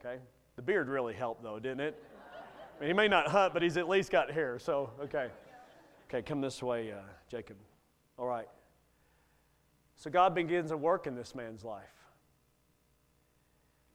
Okay? 0.00 0.20
The 0.56 0.62
beard 0.62 0.88
really 0.88 1.14
helped, 1.14 1.42
though, 1.42 1.58
didn't 1.58 1.80
it? 1.80 2.02
I 2.76 2.80
mean, 2.80 2.88
he 2.88 2.94
may 2.94 3.08
not 3.08 3.28
hunt, 3.28 3.54
but 3.54 3.62
he's 3.62 3.76
at 3.76 3.88
least 3.88 4.10
got 4.10 4.30
hair, 4.30 4.58
so, 4.58 4.90
okay. 5.00 5.28
Okay, 6.08 6.22
come 6.22 6.40
this 6.40 6.62
way, 6.62 6.92
uh, 6.92 6.96
Jacob. 7.30 7.56
All 8.18 8.26
right. 8.26 8.48
So 9.96 10.10
God 10.10 10.34
begins 10.34 10.70
a 10.70 10.76
work 10.76 11.06
in 11.06 11.14
this 11.14 11.34
man's 11.34 11.64
life. 11.64 11.84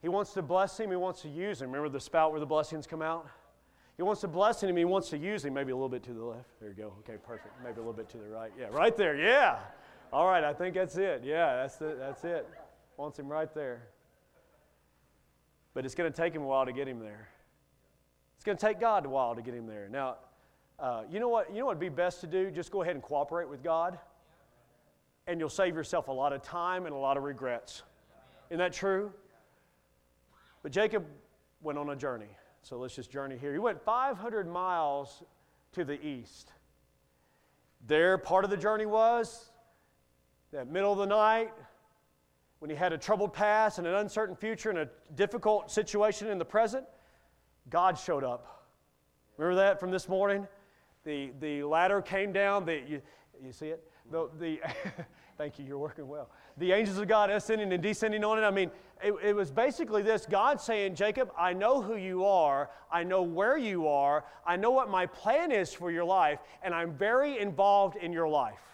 He 0.02 0.10
wants 0.10 0.34
to 0.34 0.41
bless 0.41 0.80
him, 0.80 0.89
he 0.89 0.95
wants 0.95 1.21
to 1.21 1.30
use 1.30 1.62
him. 1.62 1.67
Remember 1.67 1.89
the 1.89 2.00
spout 2.00 2.32
where 2.32 2.39
the 2.39 2.45
blessings 2.45 2.88
come 2.88 3.04
out? 3.04 3.28
He 3.97 4.04
wants 4.04 4.21
to 4.21 4.28
bless 4.28 4.63
him, 4.63 4.76
he 4.76 4.86
wants 4.86 5.10
to 5.10 5.17
use 5.17 5.45
him. 5.45 5.54
Maybe 5.54 5.71
a 5.71 5.76
little 5.76 5.89
bit 5.89 6.02
to 6.04 6.13
the 6.13 6.24
left. 6.24 6.60
There 6.60 6.69
you 6.69 6.76
go. 6.76 6.93
Okay, 7.00 7.17
perfect. 7.21 7.54
Maybe 7.63 7.76
a 7.76 7.78
little 7.78 7.93
bit 7.93 8.10
to 8.10 8.17
the 8.17 8.30
right. 8.30 8.52
Yeah, 8.60 8.67
right 8.71 8.97
there. 8.97 9.15
Yeah. 9.15 9.60
All 10.12 10.26
right, 10.26 10.43
I 10.43 10.54
think 10.54 10.74
that's 10.74 10.97
it. 10.97 11.21
Yeah, 11.24 11.56
that's 11.56 11.80
it. 11.82 12.00
That's 12.00 12.24
it. 12.24 12.47
Wants 12.97 13.19
him 13.19 13.30
right 13.30 13.54
there. 13.54 13.84
But 15.74 15.86
it's 15.86 15.96
going 15.96 16.12
to 16.12 16.16
take 16.16 16.34
him 16.34 16.42
a 16.42 16.46
while 16.46 16.66
to 16.66 16.74
get 16.74 16.88
him 16.88 17.00
there. 17.00 17.30
It's 18.36 18.44
going 18.44 18.58
to 18.58 18.66
take 18.66 18.80
God 18.80 19.06
a 19.06 19.10
while 19.10 19.36
to 19.36 19.42
get 19.42 19.54
him 19.54 19.68
there. 19.68 19.88
Now, 19.90 20.18
uh, 20.80 21.04
you 21.10 21.20
know 21.20 21.30
what? 21.30 21.52
You 21.52 21.60
know 21.60 21.68
what 21.68 21.78
would 21.78 21.80
be 21.80 21.90
best 21.90 22.22
to 22.22 22.28
do? 22.28 22.50
Just 22.50 22.72
go 22.72 22.82
ahead 22.82 22.96
and 22.96 23.04
cooperate 23.04 23.48
with 23.48 23.64
God, 23.64 24.00
and 25.28 25.40
you'll 25.40 25.50
save 25.50 25.76
yourself 25.76 26.08
a 26.08 26.12
lot 26.12 26.34
of 26.34 26.42
time 26.42 26.86
and 26.86 26.96
a 26.96 26.98
lot 26.98 27.18
of 27.18 27.24
regrets. 27.24 27.84
Isn't 28.50 28.58
that 28.60 28.74
true? 28.74 29.14
But 30.64 30.72
Jacob 30.72 31.06
went 31.62 31.78
on 31.78 31.90
a 31.90 31.96
journey. 31.96 32.36
So 32.64 32.78
let's 32.78 32.96
just 32.96 33.12
journey 33.12 33.38
here. 33.38 33.54
He 33.54 33.60
went 33.60 33.82
500 33.82 34.48
miles 34.48 35.24
to 35.74 35.86
the 35.86 36.04
east. 36.06 36.52
There, 37.88 38.18
part 38.18 38.44
of 38.44 38.52
the 38.52 38.58
journey 38.58 38.86
was 38.86 39.50
that 40.52 40.68
middle 40.68 40.92
of 40.92 41.00
the 41.00 41.06
night, 41.06 41.52
when 42.62 42.69
he 42.69 42.76
had 42.76 42.93
a 42.93 42.97
troubled 42.97 43.34
past 43.34 43.80
and 43.80 43.88
an 43.88 43.95
uncertain 43.95 44.36
future 44.36 44.69
and 44.69 44.78
a 44.78 44.89
difficult 45.15 45.71
situation 45.71 46.28
in 46.28 46.38
the 46.38 46.45
present, 46.45 46.86
God 47.71 47.97
showed 47.97 48.24
up. 48.24 48.67
Remember 49.38 49.56
that 49.56 49.80
from 49.80 49.89
this 49.89 50.08
morning? 50.08 50.47
The, 51.04 51.32
the 51.39 51.63
ladder 51.63 52.04
came 52.04 52.32
down. 52.32 52.65
The, 52.65 52.84
you, 52.88 53.02
you 53.43 53.52
see 53.52 53.69
it? 53.69 53.84
The, 54.12 54.30
the 54.38 54.60
thank 55.39 55.58
you, 55.58 55.65
you're 55.65 55.80
working 55.80 56.08
well. 56.08 56.30
The 56.60 56.71
angels 56.71 57.00
of 57.00 57.08
God 57.08 57.32
ascending 57.32 57.74
and 57.74 57.82
descending 57.82 58.24
on 58.24 58.38
it. 58.38 58.43
I 58.43 58.52
mean, 58.52 58.69
it, 59.04 59.15
it 59.24 59.36
was 59.36 59.50
basically 59.50 60.04
this 60.04 60.28
God 60.28 60.62
saying, 60.62 60.93
Jacob, 60.93 61.32
I 61.36 61.54
know 61.54 61.82
who 61.82 61.95
you 61.95 62.26
are. 62.26 62.69
I 62.91 63.02
know 63.04 63.24
where 63.24 63.58
you 63.58 63.88
are. 63.88 64.24
I 64.45 64.56
know 64.56 64.69
what 64.69 64.88
my 64.88 65.08
plan 65.08 65.52
is 65.52 65.74
for 65.74 65.89
your 65.89 66.06
life, 66.06 66.38
and 66.62 66.76
I'm 66.76 66.93
very 66.93 67.39
involved 67.39 67.97
in 67.97 68.13
your 68.13 68.30
life. 68.30 68.71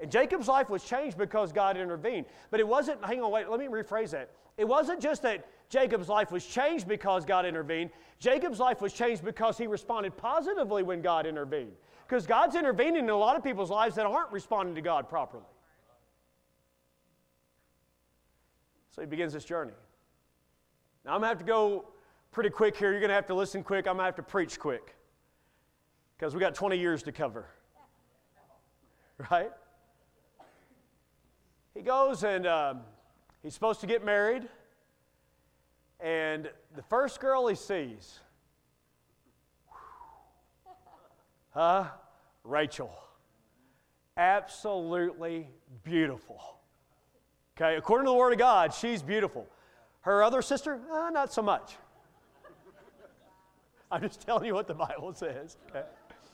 And 0.00 0.10
Jacob's 0.10 0.48
life 0.48 0.70
was 0.70 0.82
changed 0.82 1.18
because 1.18 1.52
God 1.52 1.76
intervened. 1.76 2.26
But 2.50 2.60
it 2.60 2.66
wasn't, 2.66 3.04
hang 3.04 3.22
on, 3.22 3.30
wait, 3.30 3.48
let 3.48 3.60
me 3.60 3.66
rephrase 3.66 4.10
that. 4.10 4.30
It 4.56 4.66
wasn't 4.66 5.00
just 5.00 5.22
that 5.22 5.46
Jacob's 5.68 6.08
life 6.08 6.32
was 6.32 6.44
changed 6.44 6.88
because 6.88 7.24
God 7.24 7.44
intervened. 7.44 7.90
Jacob's 8.18 8.58
life 8.58 8.80
was 8.80 8.92
changed 8.92 9.24
because 9.24 9.58
he 9.58 9.66
responded 9.66 10.16
positively 10.16 10.82
when 10.82 11.02
God 11.02 11.26
intervened. 11.26 11.72
Because 12.06 12.26
God's 12.26 12.56
intervening 12.56 13.04
in 13.04 13.10
a 13.10 13.16
lot 13.16 13.36
of 13.36 13.44
people's 13.44 13.70
lives 13.70 13.94
that 13.96 14.06
aren't 14.06 14.32
responding 14.32 14.74
to 14.74 14.80
God 14.80 15.08
properly. 15.08 15.44
So 18.90 19.02
he 19.02 19.06
begins 19.06 19.32
this 19.32 19.44
journey. 19.44 19.72
Now 21.04 21.12
I'm 21.12 21.20
going 21.20 21.24
to 21.24 21.28
have 21.28 21.38
to 21.38 21.44
go 21.44 21.90
pretty 22.32 22.50
quick 22.50 22.76
here. 22.76 22.90
You're 22.90 23.00
going 23.00 23.10
to 23.10 23.14
have 23.14 23.26
to 23.26 23.34
listen 23.34 23.62
quick. 23.62 23.86
I'm 23.86 23.94
going 23.94 23.98
to 23.98 24.04
have 24.04 24.16
to 24.16 24.22
preach 24.22 24.58
quick. 24.58 24.96
Because 26.18 26.34
we 26.34 26.40
got 26.40 26.54
20 26.54 26.76
years 26.78 27.02
to 27.04 27.12
cover. 27.12 27.46
Right? 29.30 29.50
He 31.74 31.82
goes 31.82 32.24
and 32.24 32.46
um, 32.46 32.80
he's 33.42 33.54
supposed 33.54 33.80
to 33.80 33.86
get 33.86 34.04
married. 34.04 34.48
And 36.00 36.50
the 36.74 36.82
first 36.82 37.20
girl 37.20 37.46
he 37.46 37.54
sees, 37.54 38.20
huh? 41.50 41.86
Rachel. 42.44 42.90
Absolutely 44.16 45.48
beautiful. 45.84 46.40
Okay, 47.56 47.76
according 47.76 48.06
to 48.06 48.10
the 48.10 48.16
Word 48.16 48.32
of 48.32 48.38
God, 48.38 48.72
she's 48.72 49.02
beautiful. 49.02 49.46
Her 50.00 50.22
other 50.22 50.40
sister, 50.40 50.80
uh, 50.90 51.10
not 51.10 51.32
so 51.32 51.42
much. 51.42 51.74
I'm 53.90 54.00
just 54.00 54.22
telling 54.22 54.46
you 54.46 54.54
what 54.54 54.66
the 54.66 54.74
Bible 54.74 55.12
says. 55.14 55.58
Okay? 55.68 55.84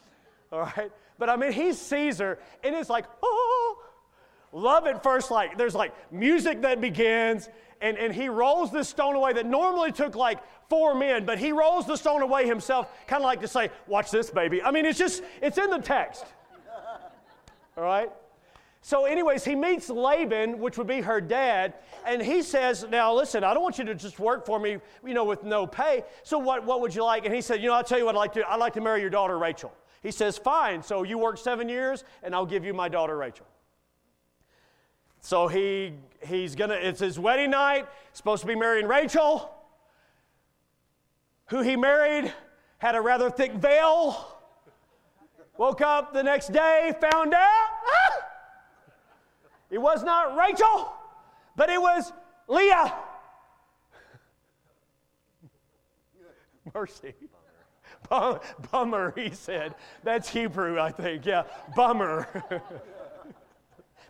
All 0.52 0.60
right? 0.60 0.92
But 1.18 1.28
I 1.28 1.36
mean, 1.36 1.52
he 1.52 1.72
sees 1.72 2.18
her, 2.18 2.38
and 2.62 2.74
it's 2.76 2.90
like, 2.90 3.06
oh, 3.22 3.65
love 4.56 4.86
at 4.86 5.02
first 5.02 5.30
like 5.30 5.58
there's 5.58 5.74
like 5.74 5.92
music 6.10 6.62
that 6.62 6.80
begins 6.80 7.50
and, 7.82 7.98
and 7.98 8.14
he 8.14 8.30
rolls 8.30 8.72
this 8.72 8.88
stone 8.88 9.14
away 9.14 9.34
that 9.34 9.44
normally 9.44 9.92
took 9.92 10.14
like 10.16 10.38
four 10.70 10.94
men 10.94 11.26
but 11.26 11.38
he 11.38 11.52
rolls 11.52 11.86
the 11.86 11.94
stone 11.94 12.22
away 12.22 12.46
himself 12.46 12.90
kind 13.06 13.22
of 13.22 13.26
like 13.26 13.40
to 13.40 13.48
say 13.48 13.70
watch 13.86 14.10
this 14.10 14.30
baby. 14.30 14.62
I 14.62 14.70
mean 14.70 14.86
it's 14.86 14.98
just 14.98 15.22
it's 15.42 15.58
in 15.58 15.68
the 15.68 15.78
text. 15.78 16.24
All 17.76 17.84
right? 17.84 18.10
So 18.80 19.04
anyways 19.04 19.44
he 19.44 19.54
meets 19.54 19.90
laban 19.90 20.58
which 20.58 20.78
would 20.78 20.86
be 20.86 21.02
her 21.02 21.20
dad 21.20 21.74
and 22.06 22.22
he 22.22 22.40
says 22.40 22.86
now 22.88 23.12
listen 23.12 23.44
i 23.44 23.52
don't 23.52 23.62
want 23.62 23.76
you 23.76 23.84
to 23.84 23.94
just 23.94 24.18
work 24.18 24.46
for 24.46 24.58
me 24.58 24.78
you 25.04 25.12
know 25.12 25.24
with 25.24 25.44
no 25.44 25.66
pay. 25.66 26.02
So 26.22 26.38
what, 26.38 26.64
what 26.64 26.80
would 26.80 26.94
you 26.94 27.04
like? 27.04 27.26
And 27.26 27.34
he 27.34 27.42
said 27.42 27.60
you 27.60 27.68
know 27.68 27.74
i'll 27.74 27.84
tell 27.84 27.98
you 27.98 28.06
what 28.06 28.14
i'd 28.14 28.18
like 28.18 28.32
to 28.32 28.50
i'd 28.50 28.58
like 28.58 28.72
to 28.72 28.80
marry 28.80 29.02
your 29.02 29.10
daughter 29.10 29.38
rachel. 29.38 29.70
He 30.02 30.12
says 30.12 30.38
fine. 30.38 30.82
So 30.82 31.02
you 31.02 31.18
work 31.18 31.36
seven 31.36 31.68
years 31.68 32.04
and 32.22 32.34
i'll 32.34 32.46
give 32.46 32.64
you 32.64 32.72
my 32.72 32.88
daughter 32.88 33.18
rachel 33.18 33.44
so 35.26 35.48
he, 35.48 35.92
he's 36.24 36.54
gonna, 36.54 36.74
it's 36.74 37.00
his 37.00 37.18
wedding 37.18 37.50
night, 37.50 37.88
supposed 38.12 38.42
to 38.42 38.46
be 38.46 38.54
marrying 38.54 38.86
Rachel, 38.86 39.52
who 41.46 41.62
he 41.62 41.74
married, 41.74 42.32
had 42.78 42.94
a 42.94 43.00
rather 43.00 43.28
thick 43.28 43.54
veil. 43.54 44.38
Woke 45.58 45.80
up 45.80 46.12
the 46.12 46.22
next 46.22 46.52
day, 46.52 46.94
found 47.00 47.34
out 47.34 47.42
ah, 47.42 48.22
it 49.68 49.78
was 49.78 50.04
not 50.04 50.36
Rachel, 50.36 50.92
but 51.56 51.70
it 51.70 51.82
was 51.82 52.12
Leah. 52.46 52.94
Mercy. 56.72 57.14
Bummer, 58.70 59.12
he 59.16 59.30
said. 59.30 59.74
That's 60.04 60.28
Hebrew, 60.28 60.78
I 60.78 60.92
think. 60.92 61.26
Yeah, 61.26 61.42
bummer. 61.74 62.28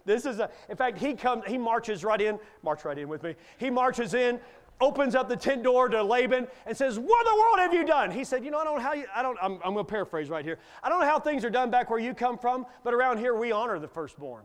This 0.07 0.25
is 0.25 0.39
a, 0.39 0.49
in 0.71 0.77
fact, 0.77 0.99
he 0.99 1.15
comes, 1.15 1.43
he 1.47 1.59
marches 1.59 2.05
right 2.05 2.21
in, 2.21 2.39
march 2.63 2.85
right 2.85 2.97
in 2.97 3.09
with 3.09 3.23
me. 3.23 3.35
He 3.59 3.69
marches 3.69 4.15
in, 4.15 4.41
opens 4.81 5.15
up 5.15 5.29
the 5.29 5.37
tent 5.37 5.65
door 5.65 5.89
to 5.89 6.03
Laban 6.03 6.47
and 6.65 6.77
says, 6.77 6.99
What 6.99 7.27
in 7.27 7.33
the 7.33 7.39
world 7.39 7.59
have 7.59 7.75
you 7.75 7.85
done? 7.85 8.11
He 8.11 8.25
said, 8.25 8.45
You 8.45 8.53
know, 8.53 8.59
I 8.59 8.65
don't 8.65 8.77
know 8.77 8.83
how 8.83 8.95
you, 8.95 9.07
I 9.15 9.23
don't, 9.23 9.37
I'm, 9.43 9.55
I'm 9.65 9.75
going 9.75 9.85
to 9.85 9.91
paraphrase 9.91 10.31
right 10.31 10.45
here. 10.45 10.59
I 10.83 10.89
don't 10.89 11.01
know 11.01 11.07
how 11.07 11.19
things 11.19 11.45
are 11.45 11.51
done 11.51 11.71
back 11.71 11.91
where 11.91 11.99
you 11.99 12.15
come 12.15 12.39
from, 12.39 12.65
but 12.85 12.95
around 12.95 13.19
here 13.19 13.35
we 13.35 13.53
honor 13.53 13.79
the 13.79 13.89
firstborn. 13.89 14.45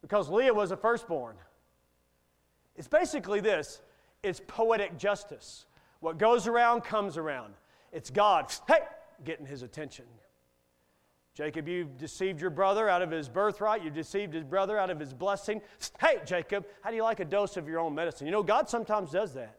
Because 0.00 0.28
Leah 0.28 0.54
was 0.54 0.70
a 0.70 0.76
firstborn. 0.76 1.36
It's 2.76 2.88
basically 2.88 3.40
this 3.40 3.82
it's 4.22 4.40
poetic 4.46 4.98
justice. 4.98 5.66
What 6.00 6.18
goes 6.18 6.46
around 6.46 6.82
comes 6.82 7.16
around. 7.18 7.54
It's 7.92 8.10
God, 8.10 8.52
hey, 8.66 8.80
getting 9.24 9.46
his 9.46 9.62
attention. 9.62 10.06
Jacob, 11.34 11.66
you've 11.66 11.98
deceived 11.98 12.40
your 12.40 12.50
brother 12.50 12.88
out 12.88 13.02
of 13.02 13.10
his 13.10 13.28
birthright. 13.28 13.82
You've 13.82 13.94
deceived 13.94 14.32
his 14.32 14.44
brother 14.44 14.78
out 14.78 14.88
of 14.88 15.00
his 15.00 15.12
blessing. 15.12 15.60
Hey, 16.00 16.20
Jacob, 16.24 16.64
how 16.80 16.90
do 16.90 16.96
you 16.96 17.02
like 17.02 17.18
a 17.18 17.24
dose 17.24 17.56
of 17.56 17.68
your 17.68 17.80
own 17.80 17.94
medicine? 17.94 18.26
You 18.26 18.32
know, 18.32 18.42
God 18.42 18.68
sometimes 18.68 19.10
does 19.10 19.34
that. 19.34 19.58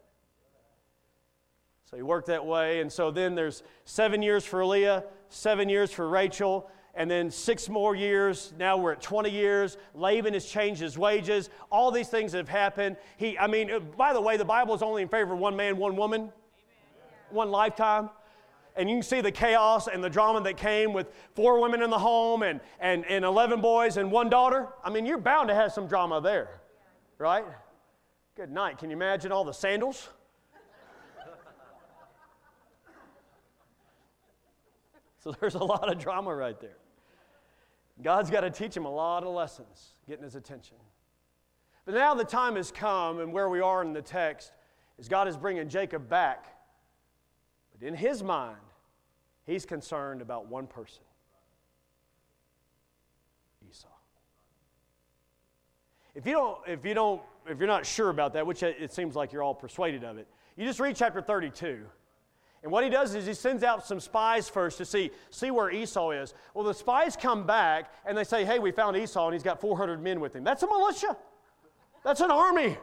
So 1.90 1.98
he 1.98 2.04
worked 2.04 2.28
that 2.28 2.46
way. 2.46 2.80
And 2.80 2.92
so 2.92 3.12
then 3.12 3.36
there's 3.36 3.62
seven 3.84 4.22
years 4.22 4.46
for 4.46 4.66
Leah, 4.66 5.04
seven 5.30 5.68
years 5.68 5.92
for 5.92 6.08
Rachel. 6.08 6.70
and 6.98 7.12
then 7.12 7.30
six 7.30 7.68
more 7.68 7.94
years. 7.94 8.54
Now 8.58 8.78
we're 8.78 8.94
at 8.94 9.02
20 9.02 9.30
years. 9.30 9.78
Laban 9.94 10.34
has 10.34 10.46
changed 10.46 10.80
his 10.80 10.98
wages. 10.98 11.50
All 11.70 11.92
these 11.92 12.08
things 12.08 12.32
have 12.32 12.48
happened. 12.48 12.96
He, 13.18 13.38
I 13.38 13.48
mean, 13.48 13.70
uh, 13.70 13.80
by 13.80 14.14
the 14.14 14.22
way, 14.22 14.38
the 14.38 14.46
Bible 14.46 14.74
is 14.76 14.82
only 14.82 15.02
in 15.02 15.10
favor 15.10 15.34
of 15.34 15.40
one 15.40 15.58
man, 15.58 15.76
one 15.76 15.98
woman, 15.98 16.32
one 17.32 17.52
lifetime. 17.52 18.10
And 18.76 18.90
you 18.90 18.98
can 18.98 19.04
see 19.04 19.22
the 19.22 19.32
chaos 19.32 19.88
and 19.88 20.04
the 20.04 20.10
drama 20.10 20.42
that 20.42 20.58
came 20.58 20.92
with 20.92 21.08
four 21.34 21.62
women 21.62 21.82
in 21.82 21.90
the 21.90 22.00
home 22.00 22.44
and, 22.44 22.60
and, 22.80 23.06
and 23.06 23.24
11 23.24 23.62
boys 23.62 23.96
and 23.98 24.12
one 24.12 24.30
daughter. 24.30 24.68
I 24.84 24.90
mean, 24.90 25.06
you're 25.06 25.18
bound 25.18 25.48
to 25.48 25.56
have 25.56 25.72
some 25.72 25.88
drama 25.88 26.20
there, 26.20 26.62
right? 27.18 27.46
Good 28.36 28.52
night. 28.52 28.78
Can 28.78 28.90
you 28.90 28.96
imagine 28.98 29.32
all 29.32 29.46
the 29.46 29.54
sandals? 29.54 30.10
so 35.20 35.34
there's 35.40 35.56
a 35.56 35.64
lot 35.64 35.90
of 35.90 35.98
drama 35.98 36.36
right 36.36 36.60
there. 36.60 36.78
God's 38.02 38.30
got 38.30 38.42
to 38.42 38.50
teach 38.50 38.76
him 38.76 38.84
a 38.84 38.94
lot 38.94 39.24
of 39.24 39.34
lessons, 39.34 39.94
getting 40.06 40.26
his 40.26 40.36
attention. 40.36 40.76
But 41.86 41.94
now 41.96 42.14
the 42.14 42.26
time 42.26 42.58
has 42.58 42.72
come, 42.72 43.20
and 43.20 43.32
where 43.32 43.48
we 43.48 43.62
are 43.62 43.82
in 43.84 43.94
the 43.94 44.02
text 44.02 44.52
is 44.98 45.08
God 45.08 45.28
is 45.28 45.38
bringing 45.38 45.70
Jacob 45.70 46.10
back. 46.10 46.55
But 47.78 47.88
in 47.88 47.94
his 47.94 48.24
mind, 48.24 48.58
he's 49.46 49.66
concerned 49.66 50.22
about 50.22 50.48
one 50.48 50.68
person 50.68 51.04
Esau. 53.70 53.88
If 56.14 56.26
you 56.26 56.34
don't, 56.34 56.58
if 56.68 56.86
you 56.86 56.94
don't, 56.94 57.22
if 57.48 57.60
you're 57.60 57.68
not 57.68 57.86
sure 57.86 58.10
about 58.10 58.34
that, 58.34 58.48
which 58.48 58.64
it 58.64 58.94
seems 58.94 59.16
like 59.16 59.34
you're 59.34 59.44
all 59.44 59.56
persuaded 59.56 60.04
of 60.04 60.18
it, 60.18 60.28
you 60.56 60.66
just 60.66 60.80
read 60.80 60.96
chapter 60.96 61.22
32. 61.22 61.86
And 62.64 62.72
what 62.72 62.84
he 62.84 62.90
does 62.90 63.14
is 63.14 63.28
he 63.28 63.36
sends 63.36 63.64
out 63.64 63.86
some 63.86 64.00
spies 64.00 64.50
first 64.50 64.80
to 64.80 64.86
see, 64.86 65.12
see 65.30 65.52
where 65.52 65.70
Esau 65.70 66.10
is. 66.10 66.34
Well, 66.56 66.66
the 66.66 66.74
spies 66.74 67.16
come 67.16 67.46
back 67.46 67.94
and 68.08 68.18
they 68.18 68.24
say, 68.24 68.44
Hey, 68.44 68.58
we 68.58 68.72
found 68.72 68.98
Esau 68.98 69.28
and 69.28 69.34
he's 69.36 69.44
got 69.44 69.62
400 69.62 70.02
men 70.02 70.20
with 70.20 70.36
him. 70.36 70.44
That's 70.44 70.64
a 70.64 70.68
militia, 70.68 71.16
that's 72.04 72.22
an 72.22 72.32
army. 72.32 72.78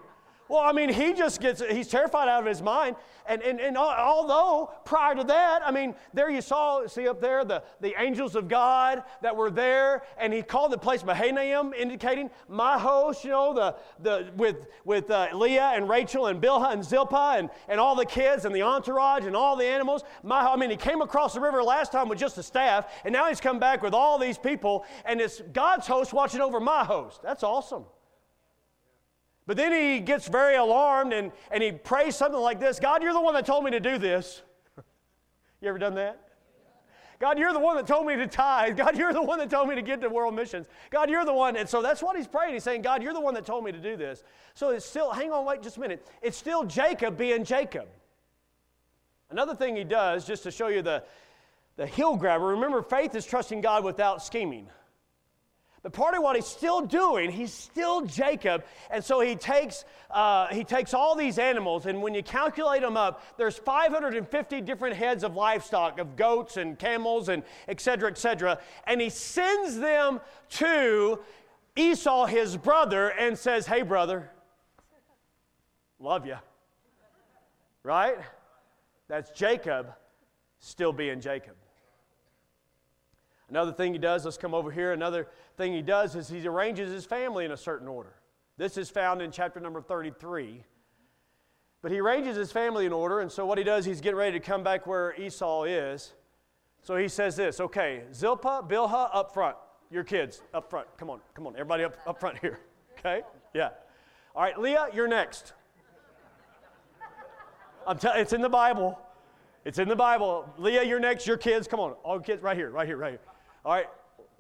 Well, 0.48 0.60
I 0.60 0.72
mean, 0.72 0.90
he 0.90 1.14
just 1.14 1.40
gets, 1.40 1.62
he's 1.62 1.88
terrified 1.88 2.28
out 2.28 2.40
of 2.40 2.46
his 2.46 2.60
mind. 2.60 2.96
And, 3.26 3.40
and, 3.42 3.60
and 3.60 3.78
although 3.78 4.72
prior 4.84 5.14
to 5.14 5.24
that, 5.24 5.62
I 5.64 5.70
mean, 5.70 5.94
there 6.12 6.28
you 6.28 6.40
saw, 6.40 6.86
see 6.86 7.08
up 7.08 7.20
there, 7.20 7.44
the, 7.44 7.62
the 7.80 7.94
angels 8.00 8.34
of 8.34 8.48
God 8.48 9.04
that 9.22 9.34
were 9.34 9.50
there, 9.50 10.02
and 10.18 10.32
he 10.32 10.42
called 10.42 10.72
the 10.72 10.78
place 10.78 11.04
Mahanaim, 11.04 11.72
indicating 11.72 12.30
my 12.48 12.78
host, 12.78 13.24
you 13.24 13.30
know, 13.30 13.54
the, 13.54 13.76
the, 14.00 14.30
with, 14.36 14.66
with 14.84 15.10
uh, 15.10 15.28
Leah 15.32 15.72
and 15.74 15.88
Rachel 15.88 16.26
and 16.26 16.42
Bilhah 16.42 16.72
and 16.72 16.84
Zilpah 16.84 17.36
and, 17.38 17.48
and 17.68 17.78
all 17.78 17.94
the 17.94 18.04
kids 18.06 18.44
and 18.44 18.54
the 18.54 18.62
entourage 18.62 19.24
and 19.24 19.36
all 19.36 19.56
the 19.56 19.66
animals. 19.66 20.02
My, 20.22 20.40
I 20.40 20.56
mean, 20.56 20.70
he 20.70 20.76
came 20.76 21.00
across 21.00 21.34
the 21.34 21.40
river 21.40 21.62
last 21.62 21.92
time 21.92 22.08
with 22.08 22.18
just 22.18 22.36
a 22.38 22.42
staff, 22.42 22.92
and 23.04 23.12
now 23.12 23.28
he's 23.28 23.40
come 23.40 23.60
back 23.60 23.82
with 23.82 23.94
all 23.94 24.18
these 24.18 24.36
people, 24.36 24.84
and 25.04 25.20
it's 25.20 25.40
God's 25.52 25.86
host 25.86 26.12
watching 26.12 26.40
over 26.40 26.58
my 26.58 26.84
host. 26.84 27.22
That's 27.22 27.44
awesome. 27.44 27.84
But 29.46 29.56
then 29.56 29.72
he 29.72 30.00
gets 30.00 30.28
very 30.28 30.56
alarmed 30.56 31.12
and, 31.12 31.32
and 31.50 31.62
he 31.62 31.72
prays 31.72 32.16
something 32.16 32.40
like 32.40 32.60
this 32.60 32.78
God, 32.78 33.02
you're 33.02 33.12
the 33.12 33.20
one 33.20 33.34
that 33.34 33.46
told 33.46 33.64
me 33.64 33.70
to 33.72 33.80
do 33.80 33.98
this. 33.98 34.42
you 35.60 35.68
ever 35.68 35.78
done 35.78 35.94
that? 35.94 36.28
God, 37.22 37.38
you're 37.38 37.52
the 37.52 37.60
one 37.60 37.76
that 37.76 37.86
told 37.86 38.04
me 38.04 38.16
to 38.16 38.26
tithe. 38.26 38.76
God, 38.76 38.98
you're 38.98 39.12
the 39.12 39.22
one 39.22 39.38
that 39.38 39.48
told 39.48 39.68
me 39.68 39.76
to 39.76 39.82
get 39.82 40.00
to 40.00 40.08
world 40.08 40.34
missions. 40.34 40.66
God, 40.90 41.08
you're 41.08 41.24
the 41.24 41.32
one. 41.32 41.56
And 41.56 41.68
so 41.68 41.80
that's 41.80 42.02
what 42.02 42.16
he's 42.16 42.26
praying. 42.26 42.54
He's 42.54 42.64
saying, 42.64 42.82
God, 42.82 43.00
you're 43.00 43.12
the 43.12 43.20
one 43.20 43.32
that 43.34 43.46
told 43.46 43.62
me 43.62 43.70
to 43.70 43.78
do 43.78 43.96
this. 43.96 44.24
So 44.54 44.70
it's 44.70 44.84
still, 44.84 45.12
hang 45.12 45.30
on, 45.30 45.44
wait 45.44 45.62
just 45.62 45.76
a 45.76 45.80
minute. 45.80 46.04
It's 46.20 46.36
still 46.36 46.64
Jacob 46.64 47.16
being 47.16 47.44
Jacob. 47.44 47.86
Another 49.30 49.54
thing 49.54 49.76
he 49.76 49.84
does, 49.84 50.26
just 50.26 50.42
to 50.42 50.50
show 50.50 50.66
you 50.66 50.82
the, 50.82 51.04
the 51.76 51.86
heel 51.86 52.16
grabber, 52.16 52.46
remember, 52.46 52.82
faith 52.82 53.14
is 53.14 53.24
trusting 53.24 53.60
God 53.60 53.84
without 53.84 54.20
scheming. 54.20 54.66
But 55.82 55.92
part 55.92 56.14
of 56.14 56.22
what 56.22 56.36
he's 56.36 56.46
still 56.46 56.80
doing, 56.82 57.32
he's 57.32 57.52
still 57.52 58.02
Jacob, 58.02 58.64
and 58.88 59.04
so 59.04 59.20
he 59.20 59.34
takes 59.34 59.84
uh, 60.12 60.46
he 60.48 60.62
takes 60.62 60.94
all 60.94 61.16
these 61.16 61.38
animals, 61.38 61.86
and 61.86 62.00
when 62.00 62.14
you 62.14 62.22
calculate 62.22 62.82
them 62.82 62.96
up, 62.96 63.22
there's 63.36 63.58
550 63.58 64.60
different 64.60 64.94
heads 64.94 65.24
of 65.24 65.34
livestock, 65.34 65.98
of 65.98 66.14
goats 66.14 66.56
and 66.56 66.78
camels 66.78 67.28
and 67.28 67.42
et 67.66 67.80
cetera, 67.80 68.08
et 68.10 68.18
cetera, 68.18 68.60
and 68.86 69.00
he 69.00 69.08
sends 69.10 69.78
them 69.78 70.20
to 70.50 71.18
Esau, 71.74 72.26
his 72.26 72.56
brother, 72.56 73.08
and 73.08 73.36
says, 73.36 73.66
"Hey, 73.66 73.82
brother, 73.82 74.30
love 75.98 76.26
you." 76.26 76.36
Right? 77.82 78.18
That's 79.08 79.32
Jacob 79.32 79.94
still 80.60 80.92
being 80.92 81.20
Jacob. 81.20 81.56
Another 83.52 83.72
thing 83.72 83.92
he 83.92 83.98
does, 83.98 84.24
let's 84.24 84.38
come 84.38 84.54
over 84.54 84.70
here. 84.70 84.92
Another 84.92 85.28
thing 85.56 85.72
he 85.72 85.82
does 85.82 86.14
is 86.16 86.28
he 86.28 86.46
arranges 86.46 86.92
his 86.92 87.04
family 87.04 87.44
in 87.44 87.52
a 87.52 87.56
certain 87.56 87.88
order. 87.88 88.14
This 88.56 88.76
is 88.76 88.90
found 88.90 89.22
in 89.22 89.30
chapter 89.30 89.60
number 89.60 89.80
33. 89.80 90.64
But 91.82 91.90
he 91.90 91.98
arranges 91.98 92.36
his 92.36 92.52
family 92.52 92.86
in 92.86 92.92
order, 92.92 93.20
and 93.20 93.30
so 93.30 93.44
what 93.44 93.58
he 93.58 93.64
does, 93.64 93.84
he's 93.84 94.00
getting 94.00 94.16
ready 94.16 94.38
to 94.38 94.44
come 94.44 94.62
back 94.62 94.86
where 94.86 95.14
Esau 95.20 95.64
is. 95.64 96.14
So 96.82 96.96
he 96.96 97.08
says 97.08 97.36
this 97.36 97.60
okay, 97.60 98.04
Zilpah, 98.12 98.62
Bilhah 98.68 99.10
up 99.12 99.34
front. 99.34 99.56
Your 99.90 100.04
kids 100.04 100.42
up 100.54 100.70
front. 100.70 100.86
Come 100.96 101.10
on, 101.10 101.20
come 101.34 101.46
on, 101.46 101.54
everybody 101.54 101.84
up, 101.84 101.96
up 102.06 102.20
front 102.20 102.38
here. 102.38 102.60
Okay? 103.04 103.22
Yeah. 103.52 103.70
All 104.36 104.42
right, 104.42 104.56
Leah, 104.56 104.86
you're 104.94 105.08
next. 105.08 105.54
I'm 107.84 107.98
tell- 107.98 108.14
it's 108.14 108.32
in 108.32 108.40
the 108.40 108.48
Bible. 108.48 108.96
It's 109.64 109.80
in 109.80 109.88
the 109.88 109.96
Bible. 109.96 110.48
Leah, 110.56 110.84
you're 110.84 111.00
next. 111.00 111.26
Your 111.26 111.36
kids, 111.36 111.66
come 111.66 111.80
on. 111.80 111.92
All 112.04 112.20
kids 112.20 112.44
right 112.44 112.56
here, 112.56 112.70
right 112.70 112.86
here, 112.86 112.96
right 112.96 113.10
here. 113.10 113.20
All 113.64 113.72
right, 113.72 113.88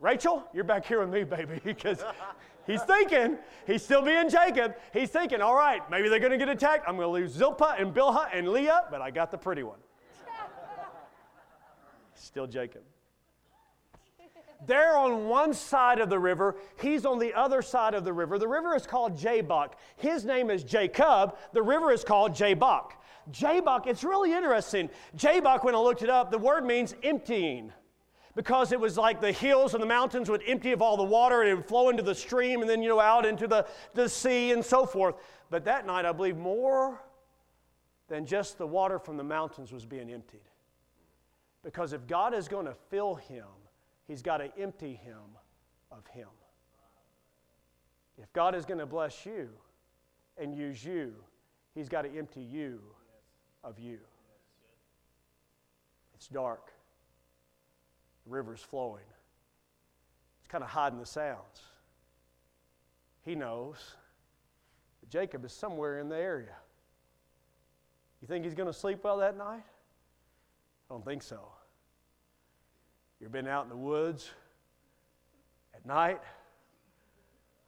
Rachel, 0.02 0.42
you're 0.52 0.64
back 0.64 0.84
here 0.84 0.98
with 0.98 1.10
me, 1.10 1.22
baby, 1.22 1.60
because 1.64 2.04
he's 2.66 2.82
thinking, 2.82 3.38
he's 3.68 3.84
still 3.84 4.02
being 4.02 4.28
Jacob. 4.28 4.74
He's 4.92 5.10
thinking, 5.10 5.40
all 5.40 5.54
right, 5.54 5.88
maybe 5.90 6.08
they're 6.08 6.18
going 6.18 6.32
to 6.32 6.38
get 6.38 6.48
attacked. 6.48 6.88
I'm 6.88 6.96
going 6.96 7.06
to 7.06 7.12
lose 7.12 7.32
Zilpah 7.32 7.76
and 7.78 7.94
Bilhah 7.94 8.26
and 8.34 8.48
Leah, 8.48 8.82
but 8.90 9.00
I 9.00 9.12
got 9.12 9.30
the 9.30 9.38
pretty 9.38 9.62
one. 9.62 9.78
Still 12.14 12.48
Jacob. 12.48 12.82
They're 14.66 14.96
on 14.96 15.26
one 15.26 15.54
side 15.54 16.00
of 16.00 16.10
the 16.10 16.18
river. 16.18 16.56
He's 16.80 17.06
on 17.06 17.20
the 17.20 17.32
other 17.34 17.62
side 17.62 17.94
of 17.94 18.04
the 18.04 18.12
river. 18.12 18.38
The 18.38 18.48
river 18.48 18.74
is 18.74 18.86
called 18.86 19.16
Jabbok. 19.16 19.74
His 19.96 20.24
name 20.24 20.50
is 20.50 20.64
Jacob. 20.64 21.36
The 21.52 21.62
river 21.62 21.92
is 21.92 22.02
called 22.02 22.34
Jabbok. 22.34 22.92
Jabbok, 23.30 23.86
it's 23.86 24.02
really 24.02 24.32
interesting. 24.32 24.90
Jabbok, 25.14 25.62
when 25.62 25.76
I 25.76 25.78
looked 25.78 26.02
it 26.02 26.10
up, 26.10 26.32
the 26.32 26.38
word 26.38 26.64
means 26.64 26.94
emptying 27.04 27.72
because 28.34 28.72
it 28.72 28.80
was 28.80 28.96
like 28.96 29.20
the 29.20 29.32
hills 29.32 29.74
and 29.74 29.82
the 29.82 29.86
mountains 29.86 30.30
would 30.30 30.42
empty 30.46 30.72
of 30.72 30.80
all 30.80 30.96
the 30.96 31.02
water 31.02 31.42
and 31.42 31.50
it 31.50 31.54
would 31.54 31.66
flow 31.66 31.90
into 31.90 32.02
the 32.02 32.14
stream 32.14 32.60
and 32.60 32.70
then, 32.70 32.82
you 32.82 32.88
know, 32.88 33.00
out 33.00 33.26
into 33.26 33.46
the, 33.46 33.66
the 33.94 34.08
sea 34.08 34.52
and 34.52 34.64
so 34.64 34.86
forth. 34.86 35.16
But 35.50 35.64
that 35.64 35.86
night, 35.86 36.06
I 36.06 36.12
believe 36.12 36.36
more 36.36 37.02
than 38.08 38.24
just 38.24 38.58
the 38.58 38.66
water 38.66 38.98
from 38.98 39.16
the 39.16 39.24
mountains 39.24 39.72
was 39.72 39.84
being 39.84 40.10
emptied. 40.10 40.40
Because 41.62 41.92
if 41.92 42.06
God 42.06 42.34
is 42.34 42.48
going 42.48 42.66
to 42.66 42.74
fill 42.90 43.14
him, 43.14 43.46
he's 44.08 44.22
got 44.22 44.38
to 44.38 44.50
empty 44.58 44.94
him 44.94 45.18
of 45.90 46.06
him. 46.06 46.28
If 48.20 48.32
God 48.32 48.54
is 48.54 48.64
going 48.64 48.80
to 48.80 48.86
bless 48.86 49.26
you 49.26 49.48
and 50.38 50.54
use 50.54 50.84
you, 50.84 51.12
he's 51.74 51.88
got 51.88 52.02
to 52.02 52.16
empty 52.16 52.40
you 52.40 52.80
of 53.62 53.78
you. 53.78 53.98
It's 56.14 56.28
dark. 56.28 56.70
The 58.24 58.30
river's 58.30 58.60
flowing. 58.60 59.04
It's 60.40 60.48
kind 60.48 60.62
of 60.62 60.70
hiding 60.70 60.98
the 60.98 61.06
sounds. 61.06 61.62
He 63.24 63.34
knows 63.34 63.76
that 65.00 65.10
Jacob 65.10 65.44
is 65.44 65.52
somewhere 65.52 65.98
in 65.98 66.08
the 66.08 66.16
area. 66.16 66.54
You 68.20 68.28
think 68.28 68.44
he's 68.44 68.54
going 68.54 68.68
to 68.68 68.72
sleep 68.72 69.04
well 69.04 69.18
that 69.18 69.36
night? 69.36 69.64
I 70.90 70.94
don't 70.94 71.04
think 71.04 71.22
so. 71.22 71.40
You've 73.20 73.32
been 73.32 73.48
out 73.48 73.64
in 73.64 73.68
the 73.68 73.76
woods 73.76 74.30
at 75.74 75.86
night. 75.86 76.20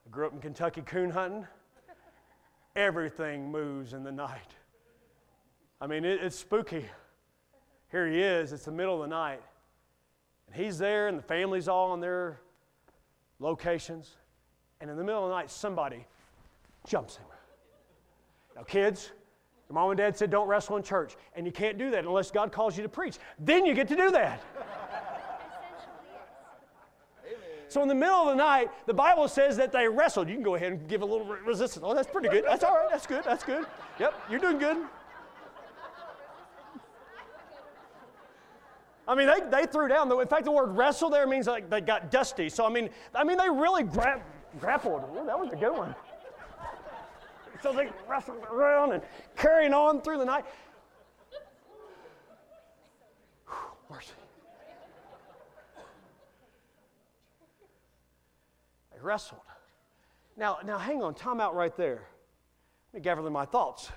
I 0.06 0.10
grew 0.10 0.26
up 0.26 0.32
in 0.32 0.40
Kentucky 0.40 0.82
coon 0.82 1.10
hunting. 1.10 1.46
Everything 2.76 3.50
moves 3.50 3.92
in 3.92 4.02
the 4.02 4.12
night. 4.12 4.54
I 5.80 5.86
mean, 5.86 6.04
it, 6.04 6.20
it's 6.22 6.36
spooky. 6.36 6.86
Here 7.90 8.08
he 8.08 8.20
is, 8.20 8.52
it's 8.52 8.64
the 8.64 8.72
middle 8.72 8.94
of 8.94 9.08
the 9.08 9.14
night. 9.14 9.42
He's 10.54 10.78
there, 10.78 11.08
and 11.08 11.18
the 11.18 11.22
family's 11.22 11.68
all 11.68 11.90
on 11.90 12.00
their 12.00 12.38
locations. 13.40 14.16
And 14.80 14.90
in 14.90 14.96
the 14.96 15.04
middle 15.04 15.24
of 15.24 15.30
the 15.30 15.34
night, 15.34 15.50
somebody 15.50 16.06
jumps 16.86 17.16
him. 17.16 17.26
Now, 18.54 18.62
kids, 18.62 19.10
your 19.68 19.74
mom 19.74 19.90
and 19.90 19.98
dad 19.98 20.16
said 20.16 20.30
don't 20.30 20.46
wrestle 20.46 20.76
in 20.76 20.82
church. 20.82 21.16
And 21.34 21.44
you 21.46 21.52
can't 21.52 21.78
do 21.78 21.90
that 21.90 22.04
unless 22.04 22.30
God 22.30 22.52
calls 22.52 22.76
you 22.76 22.82
to 22.82 22.88
preach. 22.88 23.18
Then 23.38 23.66
you 23.66 23.74
get 23.74 23.88
to 23.88 23.96
do 23.96 24.10
that. 24.10 24.42
So 27.68 27.82
in 27.82 27.88
the 27.88 27.94
middle 27.94 28.14
of 28.14 28.28
the 28.28 28.34
night, 28.36 28.70
the 28.86 28.94
Bible 28.94 29.26
says 29.26 29.56
that 29.56 29.72
they 29.72 29.88
wrestled. 29.88 30.28
You 30.28 30.34
can 30.34 30.44
go 30.44 30.54
ahead 30.54 30.70
and 30.70 30.88
give 30.88 31.02
a 31.02 31.04
little 31.04 31.26
resistance. 31.26 31.84
Oh, 31.84 31.92
that's 31.92 32.06
pretty 32.06 32.28
good. 32.28 32.44
That's 32.44 32.62
all 32.62 32.76
right. 32.76 32.88
That's 32.88 33.06
good. 33.06 33.24
That's 33.24 33.42
good. 33.42 33.66
Yep, 33.98 34.14
you're 34.30 34.38
doing 34.38 34.58
good. 34.58 34.76
I 39.06 39.14
mean, 39.14 39.26
they, 39.26 39.40
they 39.50 39.66
threw 39.66 39.88
down. 39.88 40.10
In 40.10 40.26
fact, 40.26 40.44
the 40.44 40.50
word 40.50 40.76
wrestle 40.76 41.10
there 41.10 41.26
means 41.26 41.46
like 41.46 41.68
they 41.68 41.80
got 41.80 42.10
dusty. 42.10 42.48
So, 42.48 42.64
I 42.64 42.70
mean, 42.70 42.88
I 43.14 43.24
mean 43.24 43.36
they 43.36 43.50
really 43.50 43.82
gra- 43.82 44.22
grappled. 44.58 45.02
Ooh, 45.14 45.26
that 45.26 45.38
was 45.38 45.52
a 45.52 45.56
good 45.56 45.76
one. 45.76 45.94
So 47.62 47.72
they 47.72 47.90
wrestled 48.08 48.44
around 48.50 48.92
and 48.92 49.02
carrying 49.36 49.72
on 49.72 50.00
through 50.02 50.18
the 50.18 50.24
night. 50.24 50.44
Whew, 53.46 53.56
mercy. 53.90 54.12
They 58.92 59.00
wrestled. 59.00 59.40
Now, 60.36 60.58
now 60.64 60.78
hang 60.78 61.02
on, 61.02 61.14
time 61.14 61.40
out 61.40 61.54
right 61.54 61.74
there. 61.76 62.02
Let 62.92 63.00
me 63.00 63.04
gather 63.04 63.22
my 63.30 63.44
thoughts. 63.44 63.90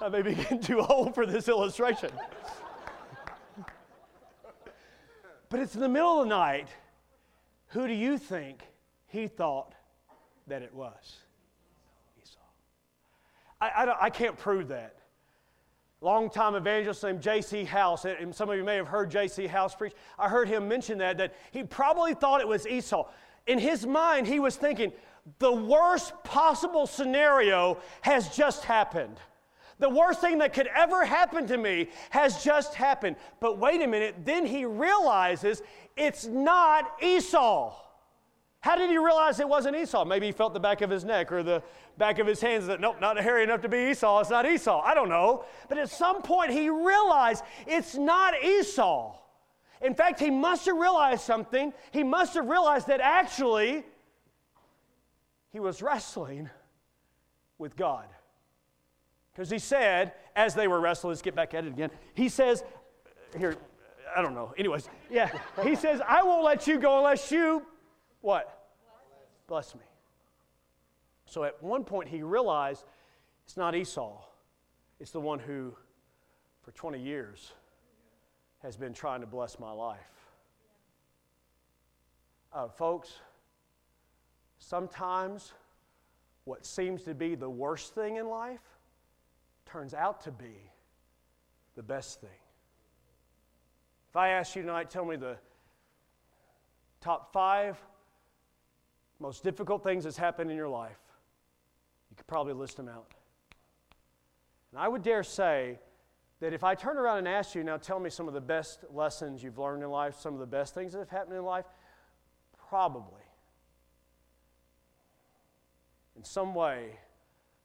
I 0.00 0.08
may 0.08 0.22
be 0.22 0.34
getting 0.34 0.60
too 0.60 0.80
old 0.80 1.14
for 1.14 1.26
this 1.26 1.48
illustration. 1.48 2.10
but 5.48 5.60
it's 5.60 5.74
in 5.74 5.80
the 5.80 5.88
middle 5.88 6.22
of 6.22 6.28
the 6.28 6.34
night. 6.34 6.68
Who 7.68 7.86
do 7.86 7.92
you 7.92 8.16
think 8.16 8.62
he 9.06 9.26
thought 9.26 9.74
that 10.46 10.62
it 10.62 10.74
was? 10.74 11.18
Esau. 12.20 12.40
I, 13.60 13.68
I, 13.68 14.04
I 14.06 14.10
can't 14.10 14.36
prove 14.38 14.68
that. 14.68 14.96
Longtime 16.00 16.54
evangelist 16.54 17.04
named 17.04 17.20
J.C. 17.20 17.64
House, 17.64 18.06
and 18.06 18.34
some 18.34 18.48
of 18.48 18.56
you 18.56 18.64
may 18.64 18.76
have 18.76 18.88
heard 18.88 19.10
J.C. 19.10 19.46
House 19.46 19.74
preach. 19.74 19.92
I 20.18 20.30
heard 20.30 20.48
him 20.48 20.66
mention 20.66 20.96
that, 20.98 21.18
that 21.18 21.34
he 21.50 21.62
probably 21.62 22.14
thought 22.14 22.40
it 22.40 22.48
was 22.48 22.66
Esau. 22.66 23.06
In 23.46 23.58
his 23.58 23.86
mind, 23.86 24.26
he 24.26 24.40
was 24.40 24.56
thinking, 24.56 24.92
the 25.38 25.52
worst 25.52 26.14
possible 26.24 26.86
scenario 26.86 27.76
has 28.00 28.34
just 28.34 28.64
happened. 28.64 29.18
The 29.80 29.88
worst 29.88 30.20
thing 30.20 30.38
that 30.38 30.52
could 30.52 30.68
ever 30.68 31.04
happen 31.04 31.46
to 31.48 31.56
me 31.56 31.88
has 32.10 32.44
just 32.44 32.74
happened. 32.74 33.16
But 33.40 33.58
wait 33.58 33.80
a 33.82 33.86
minute, 33.86 34.14
then 34.24 34.46
he 34.46 34.64
realizes 34.66 35.62
it's 35.96 36.26
not 36.26 37.02
Esau. 37.02 37.74
How 38.60 38.76
did 38.76 38.90
he 38.90 38.98
realize 38.98 39.40
it 39.40 39.48
wasn't 39.48 39.74
Esau? 39.76 40.04
Maybe 40.04 40.26
he 40.26 40.32
felt 40.32 40.52
the 40.52 40.60
back 40.60 40.82
of 40.82 40.90
his 40.90 41.02
neck 41.02 41.32
or 41.32 41.42
the 41.42 41.62
back 41.96 42.18
of 42.18 42.26
his 42.26 42.42
hands 42.42 42.66
that, 42.66 42.78
nope, 42.78 42.96
not 43.00 43.18
hairy 43.18 43.42
enough 43.42 43.62
to 43.62 43.70
be 43.70 43.90
Esau. 43.90 44.20
It's 44.20 44.28
not 44.28 44.44
Esau. 44.44 44.82
I 44.82 44.94
don't 44.94 45.08
know. 45.08 45.46
But 45.70 45.78
at 45.78 45.88
some 45.88 46.20
point, 46.20 46.52
he 46.52 46.68
realized 46.68 47.42
it's 47.66 47.94
not 47.94 48.34
Esau. 48.44 49.16
In 49.80 49.94
fact, 49.94 50.20
he 50.20 50.30
must 50.30 50.66
have 50.66 50.76
realized 50.76 51.22
something. 51.22 51.72
He 51.90 52.04
must 52.04 52.34
have 52.34 52.46
realized 52.46 52.86
that 52.88 53.00
actually 53.00 53.82
he 55.52 55.58
was 55.58 55.80
wrestling 55.80 56.50
with 57.56 57.76
God. 57.76 58.04
Because 59.32 59.50
he 59.50 59.58
said, 59.58 60.12
as 60.36 60.54
they 60.54 60.68
were 60.68 60.80
wrestling, 60.80 61.10
let's 61.10 61.22
get 61.22 61.34
back 61.34 61.54
at 61.54 61.64
it 61.64 61.68
again. 61.68 61.90
He 62.14 62.28
says, 62.28 62.64
here, 63.38 63.56
I 64.14 64.22
don't 64.22 64.34
know. 64.34 64.52
Anyways, 64.58 64.88
yeah. 65.10 65.30
He 65.62 65.76
says, 65.76 66.00
I 66.06 66.22
won't 66.22 66.44
let 66.44 66.66
you 66.66 66.78
go 66.78 66.98
unless 66.98 67.30
you, 67.30 67.64
what? 68.20 68.68
Bless 69.46 69.74
me. 69.74 69.82
So 71.26 71.44
at 71.44 71.62
one 71.62 71.84
point 71.84 72.08
he 72.08 72.22
realized 72.22 72.84
it's 73.44 73.56
not 73.56 73.74
Esau, 73.74 74.20
it's 74.98 75.12
the 75.12 75.20
one 75.20 75.38
who, 75.38 75.74
for 76.62 76.72
20 76.72 77.00
years, 77.00 77.52
has 78.62 78.76
been 78.76 78.92
trying 78.92 79.20
to 79.20 79.26
bless 79.26 79.58
my 79.58 79.70
life. 79.70 79.98
Uh, 82.52 82.68
folks, 82.68 83.20
sometimes 84.58 85.52
what 86.44 86.66
seems 86.66 87.02
to 87.04 87.14
be 87.14 87.36
the 87.36 87.48
worst 87.48 87.94
thing 87.94 88.16
in 88.16 88.28
life 88.28 88.60
turns 89.70 89.94
out 89.94 90.22
to 90.22 90.30
be 90.30 90.70
the 91.76 91.82
best 91.82 92.20
thing. 92.20 92.30
If 94.08 94.16
I 94.16 94.30
ask 94.30 94.56
you 94.56 94.62
tonight, 94.62 94.90
tell 94.90 95.04
me 95.04 95.16
the 95.16 95.36
top 97.00 97.32
five 97.32 97.80
most 99.20 99.44
difficult 99.44 99.84
things 99.84 100.04
that's 100.04 100.16
happened 100.16 100.50
in 100.50 100.56
your 100.56 100.68
life, 100.68 100.98
you 102.10 102.16
could 102.16 102.26
probably 102.26 102.54
list 102.54 102.76
them 102.76 102.88
out. 102.88 103.12
And 104.72 104.80
I 104.80 104.88
would 104.88 105.02
dare 105.02 105.22
say 105.22 105.78
that 106.40 106.54
if 106.54 106.64
I 106.64 106.74
turn 106.74 106.96
around 106.96 107.18
and 107.18 107.28
ask 107.28 107.54
you, 107.54 107.62
now 107.62 107.76
tell 107.76 108.00
me 108.00 108.08
some 108.08 108.26
of 108.28 108.34
the 108.34 108.40
best 108.40 108.84
lessons 108.92 109.42
you've 109.42 109.58
learned 109.58 109.82
in 109.82 109.90
life, 109.90 110.18
some 110.18 110.32
of 110.32 110.40
the 110.40 110.46
best 110.46 110.74
things 110.74 110.92
that 110.92 110.98
have 110.98 111.10
happened 111.10 111.36
in 111.36 111.44
life, 111.44 111.66
probably. 112.68 113.22
In 116.16 116.24
some 116.24 116.54
way, 116.54 116.98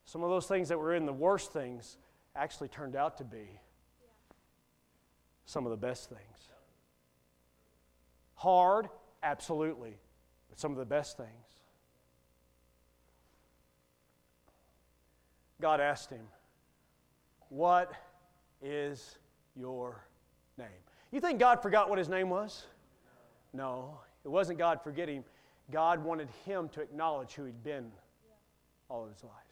some 0.06 0.24
of 0.24 0.30
those 0.30 0.46
things 0.46 0.70
that 0.70 0.80
were 0.80 0.94
in 0.94 1.06
the 1.06 1.14
worst 1.14 1.52
things 1.52 1.98
actually 2.36 2.68
turned 2.68 2.96
out 2.96 3.18
to 3.18 3.24
be 3.24 3.60
some 5.46 5.66
of 5.66 5.72
the 5.72 5.78
best 5.78 6.10
things. 6.10 6.50
Hard, 8.36 8.90
absolutely, 9.24 9.98
but 10.50 10.60
some 10.60 10.72
of 10.72 10.78
the 10.78 10.86
best 10.86 11.18
things. 11.18 11.30
God 15.62 15.80
asked 15.80 16.10
him, 16.10 16.28
What 17.50 17.94
is 18.62 19.18
your 19.56 20.06
name? 20.58 20.68
You 21.12 21.22
think 21.22 21.40
God 21.40 21.62
forgot 21.62 21.90
what 21.90 21.98
his 21.98 22.10
name 22.10 22.30
was? 22.30 22.66
No, 23.54 24.00
it 24.24 24.28
wasn't 24.28 24.60
God 24.60 24.82
forgetting. 24.84 25.24
God 25.72 26.04
wanted 26.04 26.28
him 26.46 26.70
to 26.70 26.82
acknowledge 26.82 27.34
who 27.34 27.46
he'd 27.46 27.64
been 27.64 27.90
all 28.90 29.06
of 29.06 29.12
his 29.12 29.24
life. 29.24 29.45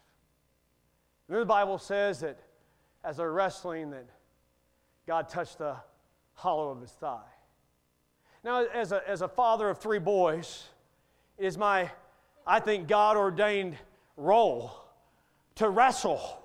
And 1.28 1.34
then 1.34 1.40
the 1.40 1.46
Bible 1.46 1.78
says 1.78 2.20
that 2.20 2.38
as 3.02 3.18
they're 3.18 3.32
wrestling, 3.32 3.90
that 3.90 4.06
God 5.06 5.28
touched 5.28 5.58
the 5.58 5.76
hollow 6.34 6.70
of 6.70 6.80
his 6.80 6.90
thigh. 6.92 7.20
Now, 8.42 8.64
as 8.66 8.92
a, 8.92 9.08
as 9.08 9.22
a 9.22 9.28
father 9.28 9.68
of 9.68 9.78
three 9.78 9.98
boys, 9.98 10.64
it 11.38 11.46
is 11.46 11.56
my, 11.56 11.90
I 12.46 12.60
think, 12.60 12.88
God 12.88 13.16
ordained 13.16 13.76
role 14.16 14.74
to 15.56 15.68
wrestle 15.68 16.42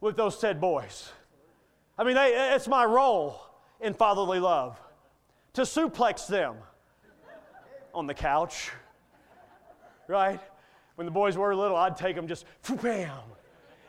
with 0.00 0.16
those 0.16 0.38
said 0.38 0.60
boys. 0.60 1.10
I 1.98 2.04
mean, 2.04 2.14
they, 2.14 2.54
it's 2.54 2.68
my 2.68 2.84
role 2.84 3.40
in 3.80 3.94
fatherly 3.94 4.40
love 4.40 4.80
to 5.54 5.62
suplex 5.62 6.26
them 6.26 6.56
on 7.94 8.06
the 8.06 8.14
couch, 8.14 8.70
right? 10.08 10.40
When 10.94 11.04
the 11.04 11.10
boys 11.10 11.36
were 11.36 11.54
little, 11.54 11.76
I'd 11.76 11.96
take 11.96 12.16
them 12.16 12.26
just, 12.26 12.46
bam. 12.82 13.10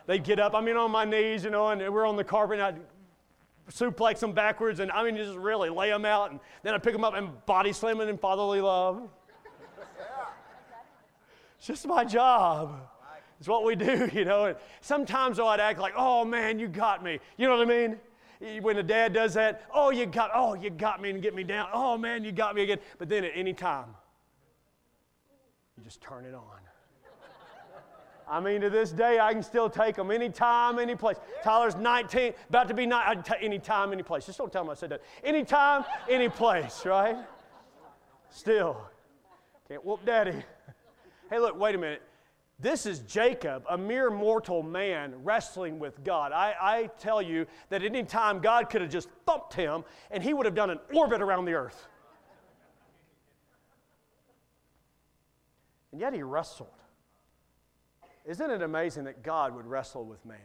They'd 0.06 0.24
get 0.24 0.40
up, 0.40 0.54
I 0.54 0.62
mean, 0.62 0.76
on 0.76 0.92
my 0.92 1.06
knees, 1.06 1.44
you 1.44 1.50
know, 1.50 1.70
and 1.70 1.94
we're 1.94 2.06
on 2.06 2.16
the 2.16 2.24
carpet, 2.24 2.60
and 2.60 2.64
I'd 2.64 2.82
suplex 3.72 4.20
them 4.20 4.34
backwards, 4.34 4.80
and 4.80 4.92
I 4.92 5.04
mean, 5.04 5.16
just 5.16 5.38
really 5.38 5.70
lay 5.70 5.90
them 5.90 6.06
out, 6.06 6.32
and 6.32 6.40
then 6.64 6.74
I'd 6.74 6.84
pick 6.84 6.94
them 6.94 7.04
up 7.04 7.14
and 7.14 7.46
body 7.46 7.72
slam 7.72 7.98
them 7.98 8.10
in 8.10 8.18
fatherly 8.18 8.62
love. 8.62 9.10
It's 11.58 11.68
just 11.68 11.88
my 11.88 12.04
job. 12.04 12.90
It's 13.40 13.48
what 13.48 13.64
we 13.64 13.76
do, 13.76 14.10
you 14.14 14.26
know. 14.26 14.46
And 14.46 14.58
sometimes 14.82 15.38
though, 15.38 15.48
I'd 15.48 15.62
act 15.62 15.80
like, 15.80 15.94
"Oh 15.96 16.26
man, 16.26 16.60
you 16.60 16.68
got 16.68 17.02
me." 17.02 17.20
You 17.38 17.48
know 17.48 17.58
what 17.58 17.70
I 17.70 17.88
mean? 17.88 18.62
When 18.62 18.78
a 18.78 18.84
dad 18.84 19.14
does 19.14 19.34
that, 19.36 19.64
"Oh, 19.74 19.90
you 19.90 20.06
got, 20.06 20.32
oh, 20.34 20.56
you 20.56 20.70
got 20.70 21.02
me 21.02 21.10
and 21.10 21.22
get 21.22 21.34
me 21.34 21.44
down." 21.44 21.70
Oh 21.74 21.98
man, 21.98 22.26
you 22.26 22.34
got 22.34 22.54
me 22.54 22.64
again. 22.64 22.80
But 22.98 23.08
then 23.08 23.24
at 23.24 23.32
any 23.34 23.54
time, 23.54 23.88
you 25.78 25.84
just 25.84 26.02
turn 26.02 26.26
it 26.26 26.34
on. 26.34 26.60
I 28.30 28.40
mean, 28.40 28.62
to 28.62 28.70
this 28.70 28.92
day, 28.92 29.20
I 29.20 29.34
can 29.34 29.44
still 29.44 29.70
take 29.70 29.96
them 29.96 30.12
anytime, 30.12 30.80
any 30.80 30.96
place. 30.96 31.18
Tyler's 31.44 31.76
19, 31.76 32.34
about 32.50 32.68
to 32.68 32.74
be 32.74 32.86
nine, 32.86 33.24
anytime, 33.42 33.92
any 33.92 34.04
place. 34.04 34.26
Just 34.26 34.38
don't 34.38 34.52
tell 34.52 34.64
him 34.64 34.70
I 34.70 34.76
said 34.76 34.90
that. 34.90 35.02
Anytime, 35.24 35.84
any 36.10 36.30
place, 36.30 36.86
right? 36.86 37.18
Still, 38.30 38.78
can't 39.68 39.84
whoop 39.86 40.06
daddy. 40.06 40.44
Hey, 41.30 41.40
look, 41.40 41.60
wait 41.60 41.76
a 41.76 41.78
minute. 41.78 42.02
This 42.60 42.86
is 42.86 43.00
Jacob, 43.00 43.66
a 43.70 43.78
mere 43.78 44.10
mortal 44.10 44.64
man 44.64 45.14
wrestling 45.24 45.80
with 45.80 46.04
God. 46.04 46.32
I, 46.32 46.56
I 46.62 46.90
tell 47.00 47.22
you 47.22 47.46
that 47.70 47.84
at 47.84 47.86
any 47.86 48.04
time 48.04 48.40
God 48.40 48.70
could 48.70 48.82
have 48.82 48.90
just 48.90 49.10
thumped 49.26 49.54
him 49.54 49.84
and 50.12 50.24
he 50.24 50.34
would 50.34 50.46
have 50.46 50.56
done 50.56 50.70
an 50.70 50.80
orbit 50.94 51.22
around 51.22 51.46
the 51.46 51.54
earth. 51.54 51.88
And 55.92 56.00
yet 56.00 56.14
he 56.14 56.24
wrestled. 56.24 56.70
Isn't 58.26 58.52
it 58.52 58.62
amazing 58.62 59.04
that 59.06 59.22
God 59.22 59.56
would 59.56 59.66
wrestle 59.66 60.06
with 60.06 60.26
man? 60.26 60.38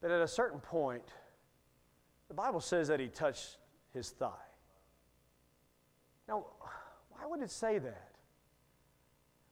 But 0.00 0.10
at 0.10 0.22
a 0.22 0.28
certain 0.28 0.60
point, 0.60 1.04
the 2.28 2.34
Bible 2.34 2.60
says 2.60 2.88
that 2.88 3.00
he 3.00 3.08
touched 3.08 3.58
his 3.92 4.10
thigh. 4.10 4.30
Now, 6.26 6.46
why 7.10 7.26
would 7.26 7.42
it 7.42 7.50
say 7.50 7.78
that? 7.78 8.08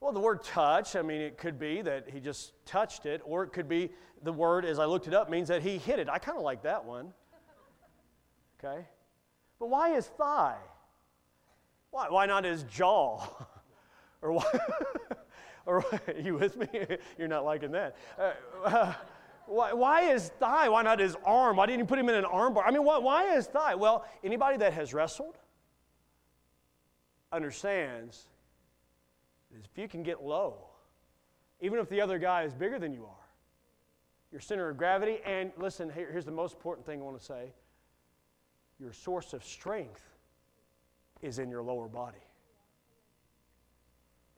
Well, 0.00 0.12
the 0.12 0.20
word 0.20 0.42
touch, 0.42 0.96
I 0.96 1.02
mean, 1.02 1.20
it 1.20 1.36
could 1.36 1.58
be 1.58 1.82
that 1.82 2.08
he 2.08 2.20
just 2.20 2.52
touched 2.64 3.04
it, 3.04 3.20
or 3.24 3.42
it 3.42 3.52
could 3.52 3.68
be 3.68 3.90
the 4.22 4.32
word, 4.32 4.64
as 4.64 4.78
I 4.78 4.84
looked 4.84 5.08
it 5.08 5.14
up, 5.14 5.28
means 5.28 5.48
that 5.48 5.60
he 5.60 5.76
hit 5.76 5.98
it. 5.98 6.08
I 6.08 6.18
kind 6.18 6.38
of 6.38 6.44
like 6.44 6.62
that 6.62 6.84
one. 6.84 7.12
Okay? 8.58 8.86
But 9.58 9.68
why 9.68 9.94
his 9.94 10.06
thigh? 10.06 10.56
Why, 11.90 12.08
why 12.08 12.26
not 12.26 12.44
his 12.44 12.62
jaw? 12.64 13.26
or 14.22 14.32
why? 14.32 14.44
or 15.66 15.84
you 16.22 16.34
with 16.34 16.56
me? 16.56 16.68
You're 17.18 17.28
not 17.28 17.44
liking 17.44 17.72
that. 17.72 17.96
Uh, 18.18 18.32
uh, 18.64 18.94
Why, 19.48 19.72
why 19.72 20.12
his 20.12 20.28
thigh? 20.28 20.68
Why 20.68 20.82
not 20.82 20.98
his 20.98 21.16
arm? 21.24 21.56
Why 21.56 21.64
didn't 21.64 21.78
you 21.78 21.86
put 21.86 21.98
him 21.98 22.10
in 22.10 22.14
an 22.14 22.24
armbar? 22.24 22.64
I 22.66 22.70
mean, 22.70 22.84
why, 22.84 22.98
why 22.98 23.34
his 23.34 23.46
thigh? 23.46 23.76
Well, 23.76 24.04
anybody 24.22 24.58
that 24.58 24.74
has 24.74 24.92
wrestled 24.92 25.38
understands 27.32 28.26
that 29.50 29.64
if 29.64 29.78
you 29.78 29.88
can 29.88 30.02
get 30.02 30.22
low, 30.22 30.66
even 31.62 31.78
if 31.78 31.88
the 31.88 31.98
other 31.98 32.18
guy 32.18 32.42
is 32.42 32.52
bigger 32.52 32.78
than 32.78 32.92
you 32.92 33.06
are, 33.06 33.26
your 34.30 34.42
center 34.42 34.68
of 34.68 34.76
gravity, 34.76 35.20
and 35.24 35.50
listen, 35.56 35.90
here, 35.90 36.10
here's 36.12 36.26
the 36.26 36.30
most 36.30 36.54
important 36.54 36.84
thing 36.84 37.00
I 37.00 37.04
want 37.04 37.18
to 37.18 37.24
say 37.24 37.52
your 38.78 38.92
source 38.92 39.32
of 39.32 39.42
strength 39.42 40.04
is 41.22 41.38
in 41.38 41.48
your 41.50 41.62
lower 41.62 41.88
body. 41.88 42.18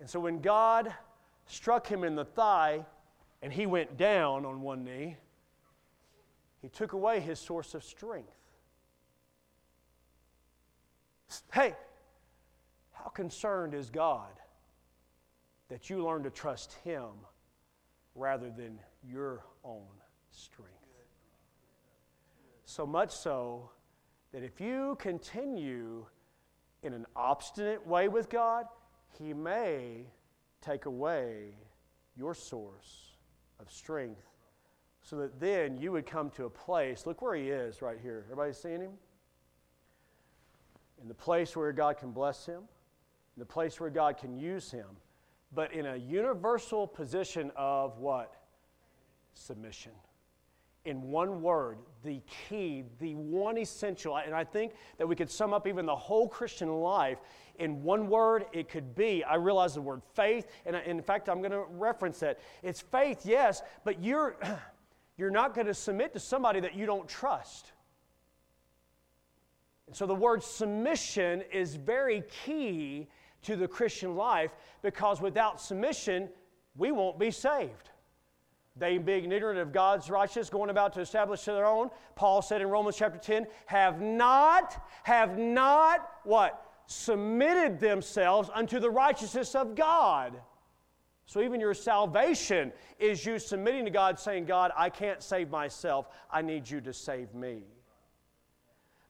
And 0.01 0.09
so 0.09 0.19
when 0.19 0.41
God 0.41 0.93
struck 1.47 1.87
him 1.87 2.03
in 2.05 2.17
the 2.17 2.25
thigh 2.25 2.85
and 3.43 3.53
he 3.53 3.67
went 3.67 3.97
down 3.97 4.45
on 4.45 4.63
one 4.63 4.83
knee, 4.83 5.17
he 6.63 6.69
took 6.69 6.93
away 6.93 7.21
his 7.21 7.39
source 7.39 7.75
of 7.75 7.85
strength. 7.85 8.33
Hey, 11.53 11.75
how 12.93 13.09
concerned 13.09 13.75
is 13.75 13.89
God 13.91 14.33
that 15.69 15.89
you 15.89 16.05
learn 16.05 16.23
to 16.25 16.31
trust 16.31 16.75
Him 16.85 17.11
rather 18.15 18.51
than 18.51 18.79
your 19.03 19.45
own 19.65 19.87
strength? 20.31 20.73
So 22.65 22.87
much 22.87 23.11
so 23.11 23.71
that 24.33 24.43
if 24.43 24.61
you 24.61 24.97
continue 25.01 26.07
in 26.83 26.93
an 26.93 27.07
obstinate 27.17 27.87
way 27.87 28.09
with 28.09 28.29
God, 28.29 28.67
He 29.19 29.33
may 29.33 30.07
take 30.61 30.87
away 30.87 31.55
your 32.17 32.35
source 32.35 33.17
of 33.59 33.71
strength 33.71 34.23
so 35.03 35.17
that 35.17 35.41
then 35.41 35.79
you 35.79 35.93
would 35.93 36.07
come 36.07 36.31
to 36.31 36.45
a 36.45 36.51
place. 36.51 37.07
Look 37.07 37.23
where 37.23 37.35
He 37.35 37.49
is 37.49 37.83
right 37.83 37.99
here. 38.01 38.25
Everybody 38.27 38.53
seeing 38.53 38.81
Him? 38.81 38.93
In 41.01 41.09
the 41.09 41.15
place 41.15 41.57
where 41.57 41.73
God 41.73 41.99
can 41.99 42.11
bless 42.11 42.45
Him, 42.45 42.59
in 43.37 43.41
the 43.41 43.47
place 43.47 43.81
where 43.81 43.91
God 43.91 44.19
can 44.19 44.39
use 44.39 44.71
Him, 44.71 44.87
but 45.53 45.73
in 45.73 45.87
a 45.87 45.97
universal 45.97 46.87
position 46.87 47.51
of 47.57 47.99
what? 47.99 48.35
Submission 49.35 49.93
in 50.85 51.03
one 51.11 51.43
word, 51.43 51.79
the 52.03 52.23
key, 52.49 52.85
the 52.99 53.15
one 53.15 53.59
essential, 53.59 54.17
and 54.17 54.35
I 54.35 54.45
think 54.45 54.73
that 54.99 55.07
we 55.07 55.15
could 55.15 55.31
sum 55.31 55.53
up 55.53 55.67
even 55.67 55.85
the 55.85 55.97
whole 55.97 56.27
Christian 56.27 56.69
life 56.69 57.19
in 57.59 57.83
one 57.83 58.09
word. 58.09 58.47
It 58.53 58.69
could 58.69 58.95
be, 58.95 59.23
I 59.23 59.35
realize 59.35 59.75
the 59.75 59.83
word 59.83 60.01
faith, 60.15 60.47
and 60.65 60.75
in 60.75 61.03
fact, 61.03 61.29
I'm 61.29 61.41
going 61.41 61.51
to 61.51 61.65
reference 61.71 62.21
that. 62.21 62.41
It's 62.63 62.81
faith, 62.81 63.27
yes, 63.27 63.63
but 63.85 64.03
you're, 64.03 64.37
you're 65.19 65.31
not 65.31 65.55
going 65.55 65.67
to 65.67 65.75
submit 65.75 66.15
to 66.15 66.21
somebody 66.21 66.61
that 66.61 66.75
you 66.75 66.87
don't 66.87 67.09
trust. 67.09 67.73
And 69.87 69.95
so 69.95 70.07
the 70.07 70.15
word 70.15 70.43
submission 70.43 71.43
is 71.53 71.75
very 71.75 72.23
key 72.47 73.09
to 73.43 73.57
the 73.57 73.69
Christian 73.69 74.17
life 74.17 74.53
because 74.83 75.21
without 75.21 75.61
submission, 75.61 76.29
we 76.77 76.91
won't 76.91 77.19
be 77.19 77.31
saved. 77.31 77.90
They 78.77 78.99
being 78.99 79.33
ignorant 79.33 79.59
of 79.59 79.73
God's 79.73 80.09
righteousness, 80.11 80.49
going 80.49 80.71
about 80.71 80.93
to 80.95 81.01
establish 81.01 81.45
their 81.45 81.67
own. 81.67 81.91
Paul 82.15 82.41
said 82.41 82.61
in 82.61 82.69
Romans 82.69 82.97
chapter 82.97 83.19
10, 83.19 83.47
have 83.67 84.01
not, 84.01 84.83
have 85.03 85.37
not 85.39 86.09
what? 86.25 86.67
Submitted 86.87 87.81
themselves 87.81 88.49
unto 88.55 88.79
the 88.79 88.91
righteousness 88.91 89.55
of 89.55 89.75
God. 89.75 90.41
So 91.27 91.41
even 91.43 91.61
your 91.61 91.75
salvation 91.75 92.73
is 92.99 93.25
you 93.25 93.39
submitting 93.39 93.85
to 93.85 93.91
God, 93.91 94.19
saying, 94.19 94.47
God, 94.47 94.73
I 94.77 94.91
can't 94.91 95.23
save 95.23 95.51
myself. 95.51 96.09
I 96.31 96.43
need 96.43 96.69
you 96.69 96.81
to 96.81 96.93
save 96.93 97.35
me. 97.35 97.63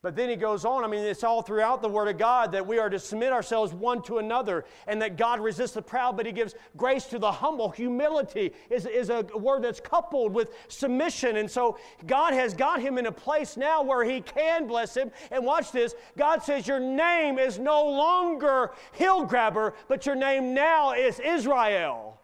But 0.03 0.17
then 0.17 0.31
he 0.31 0.37
goes 0.37 0.65
on, 0.65 0.83
I 0.83 0.87
mean, 0.87 1.05
it's 1.05 1.23
all 1.23 1.43
throughout 1.43 1.83
the 1.83 1.89
Word 1.89 2.09
of 2.09 2.17
God 2.17 2.53
that 2.53 2.67
we 2.67 2.79
are 2.79 2.89
to 2.89 2.99
submit 2.99 3.35
ourselves 3.35 3.75
one 3.75 4.01
to 4.05 4.17
another 4.17 4.65
and 4.87 5.01
that 5.03 5.19
God 5.19 5.41
resists 5.41 5.73
the 5.73 5.83
proud, 5.83 6.17
but 6.17 6.25
he 6.25 6.33
gives 6.33 6.55
grace 6.75 7.05
to 7.07 7.19
the 7.19 7.31
humble. 7.31 7.69
Humility 7.69 8.55
is, 8.71 8.87
is 8.87 9.11
a 9.11 9.23
word 9.35 9.63
that's 9.63 9.79
coupled 9.79 10.33
with 10.33 10.55
submission. 10.69 11.37
And 11.37 11.51
so 11.51 11.79
God 12.07 12.33
has 12.33 12.55
got 12.55 12.81
him 12.81 12.97
in 12.97 13.07
a 13.07 13.13
place 13.13 13.59
now 13.59 13.83
where 13.83 14.03
he 14.03 14.23
can 14.23 14.67
bless 14.67 14.97
him. 14.97 15.11
And 15.31 15.45
watch 15.45 15.71
this 15.71 15.95
God 16.17 16.43
says, 16.43 16.67
Your 16.67 16.81
name 16.81 17.39
is 17.39 17.59
no 17.59 17.85
longer 17.85 18.73
heel 18.93 19.27
grabber, 19.27 19.75
but 19.87 20.07
your 20.07 20.15
name 20.15 20.55
now 20.55 20.93
is 20.95 21.21
Israel. 21.21 22.20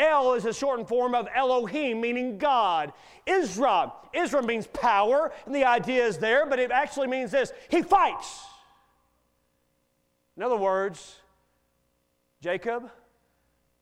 El 0.00 0.34
is 0.34 0.46
a 0.46 0.52
shortened 0.52 0.88
form 0.88 1.14
of 1.14 1.28
Elohim, 1.34 2.00
meaning 2.00 2.38
God. 2.38 2.92
Israel, 3.26 3.94
Israel 4.12 4.44
means 4.44 4.66
power, 4.66 5.30
and 5.46 5.54
the 5.54 5.64
idea 5.64 6.04
is 6.04 6.18
there, 6.18 6.46
but 6.46 6.58
it 6.58 6.70
actually 6.70 7.06
means 7.06 7.30
this 7.30 7.52
He 7.68 7.82
fights. 7.82 8.44
In 10.36 10.42
other 10.42 10.56
words, 10.56 11.16
Jacob, 12.40 12.90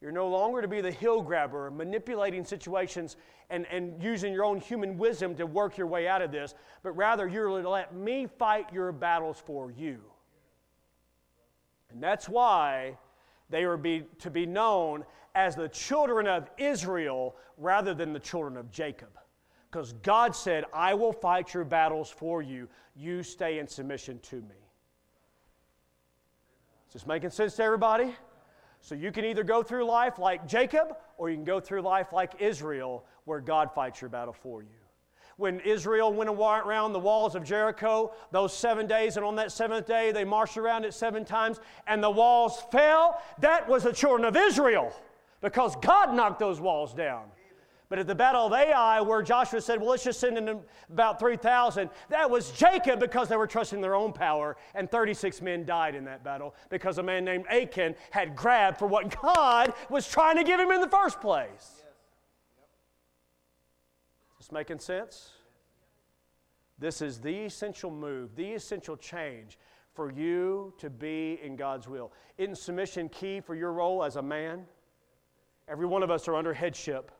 you're 0.00 0.12
no 0.12 0.28
longer 0.28 0.60
to 0.60 0.68
be 0.68 0.80
the 0.80 0.90
heel 0.90 1.22
grabber, 1.22 1.70
manipulating 1.70 2.44
situations 2.44 3.16
and, 3.50 3.66
and 3.66 4.02
using 4.02 4.32
your 4.32 4.44
own 4.44 4.60
human 4.60 4.98
wisdom 4.98 5.34
to 5.36 5.46
work 5.46 5.78
your 5.78 5.86
way 5.86 6.06
out 6.06 6.20
of 6.20 6.30
this, 6.32 6.54
but 6.82 6.92
rather 6.92 7.26
you're 7.26 7.62
to 7.62 7.68
let 7.68 7.94
me 7.94 8.26
fight 8.38 8.72
your 8.72 8.92
battles 8.92 9.42
for 9.44 9.70
you. 9.70 10.00
And 11.90 12.02
that's 12.02 12.28
why 12.28 12.98
they 13.50 13.64
are 13.64 13.76
be, 13.76 14.04
to 14.20 14.30
be 14.30 14.46
known 14.46 15.04
as 15.38 15.54
the 15.54 15.68
children 15.68 16.26
of 16.26 16.50
Israel 16.58 17.36
rather 17.58 17.94
than 17.94 18.12
the 18.12 18.18
children 18.18 18.56
of 18.56 18.72
Jacob. 18.72 19.10
Because 19.70 19.92
God 20.02 20.34
said, 20.34 20.64
I 20.74 20.94
will 20.94 21.12
fight 21.12 21.54
your 21.54 21.62
battles 21.62 22.10
for 22.10 22.42
you. 22.42 22.68
You 22.96 23.22
stay 23.22 23.60
in 23.60 23.68
submission 23.68 24.18
to 24.30 24.36
me. 24.36 24.58
Is 26.88 26.94
this 26.94 27.06
making 27.06 27.30
sense 27.30 27.54
to 27.56 27.62
everybody? 27.62 28.16
So 28.80 28.96
you 28.96 29.12
can 29.12 29.24
either 29.24 29.44
go 29.44 29.62
through 29.62 29.84
life 29.84 30.18
like 30.18 30.44
Jacob 30.48 30.96
or 31.18 31.30
you 31.30 31.36
can 31.36 31.44
go 31.44 31.60
through 31.60 31.82
life 31.82 32.12
like 32.12 32.32
Israel 32.40 33.04
where 33.24 33.40
God 33.40 33.72
fights 33.72 34.00
your 34.00 34.10
battle 34.10 34.34
for 34.34 34.62
you 34.62 34.68
when 35.36 35.60
Israel 35.60 36.12
went 36.12 36.28
around 36.28 36.92
the 36.92 36.98
walls 36.98 37.36
of 37.36 37.44
Jericho 37.44 38.12
those 38.32 38.52
seven 38.52 38.88
days, 38.88 39.16
and 39.16 39.24
on 39.24 39.36
that 39.36 39.52
seventh 39.52 39.86
day 39.86 40.10
they 40.10 40.24
marched 40.24 40.56
around 40.56 40.84
it 40.84 40.92
seven 40.92 41.24
times, 41.24 41.60
and 41.86 42.02
the 42.02 42.10
walls 42.10 42.64
fell. 42.72 43.22
That 43.38 43.68
was 43.68 43.84
the 43.84 43.92
children 43.92 44.24
of 44.24 44.36
Israel 44.36 44.92
because 45.40 45.76
God 45.76 46.14
knocked 46.14 46.38
those 46.38 46.60
walls 46.60 46.94
down. 46.94 47.24
But 47.88 47.98
at 47.98 48.06
the 48.06 48.14
Battle 48.14 48.46
of 48.46 48.52
Ai, 48.52 49.00
where 49.00 49.22
Joshua 49.22 49.62
said, 49.62 49.80
Well, 49.80 49.90
let's 49.90 50.04
just 50.04 50.20
send 50.20 50.36
in 50.36 50.60
about 50.92 51.18
3,000, 51.18 51.88
that 52.10 52.30
was 52.30 52.50
Jacob 52.50 53.00
because 53.00 53.30
they 53.30 53.36
were 53.36 53.46
trusting 53.46 53.80
their 53.80 53.94
own 53.94 54.12
power, 54.12 54.58
and 54.74 54.90
36 54.90 55.40
men 55.40 55.64
died 55.64 55.94
in 55.94 56.04
that 56.04 56.22
battle 56.22 56.54
because 56.68 56.98
a 56.98 57.02
man 57.02 57.24
named 57.24 57.46
Achan 57.48 57.94
had 58.10 58.36
grabbed 58.36 58.78
for 58.78 58.86
what 58.86 59.18
God 59.22 59.72
was 59.88 60.06
trying 60.06 60.36
to 60.36 60.44
give 60.44 60.60
him 60.60 60.70
in 60.70 60.82
the 60.82 60.88
first 60.88 61.20
place 61.22 61.82
this 64.48 64.52
making 64.52 64.78
sense? 64.78 65.30
This 66.78 67.02
is 67.02 67.18
the 67.18 67.44
essential 67.44 67.90
move, 67.90 68.34
the 68.36 68.52
essential 68.52 68.96
change 68.96 69.58
for 69.94 70.12
you 70.12 70.72
to 70.78 70.88
be 70.88 71.40
in 71.42 71.56
God's 71.56 71.88
will. 71.88 72.12
Isn't 72.38 72.56
submission 72.56 73.08
key 73.08 73.40
for 73.40 73.54
your 73.54 73.72
role 73.72 74.04
as 74.04 74.16
a 74.16 74.22
man? 74.22 74.64
Every 75.68 75.86
one 75.86 76.02
of 76.02 76.10
us 76.10 76.28
are 76.28 76.34
under 76.34 76.54
headship. 76.54 77.12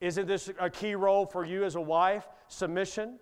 Isn't 0.00 0.26
this 0.26 0.50
a 0.58 0.70
key 0.70 0.94
role 0.94 1.26
for 1.26 1.44
you 1.44 1.64
as 1.64 1.76
a 1.76 1.80
wife? 1.80 2.26
Submission. 2.48 3.18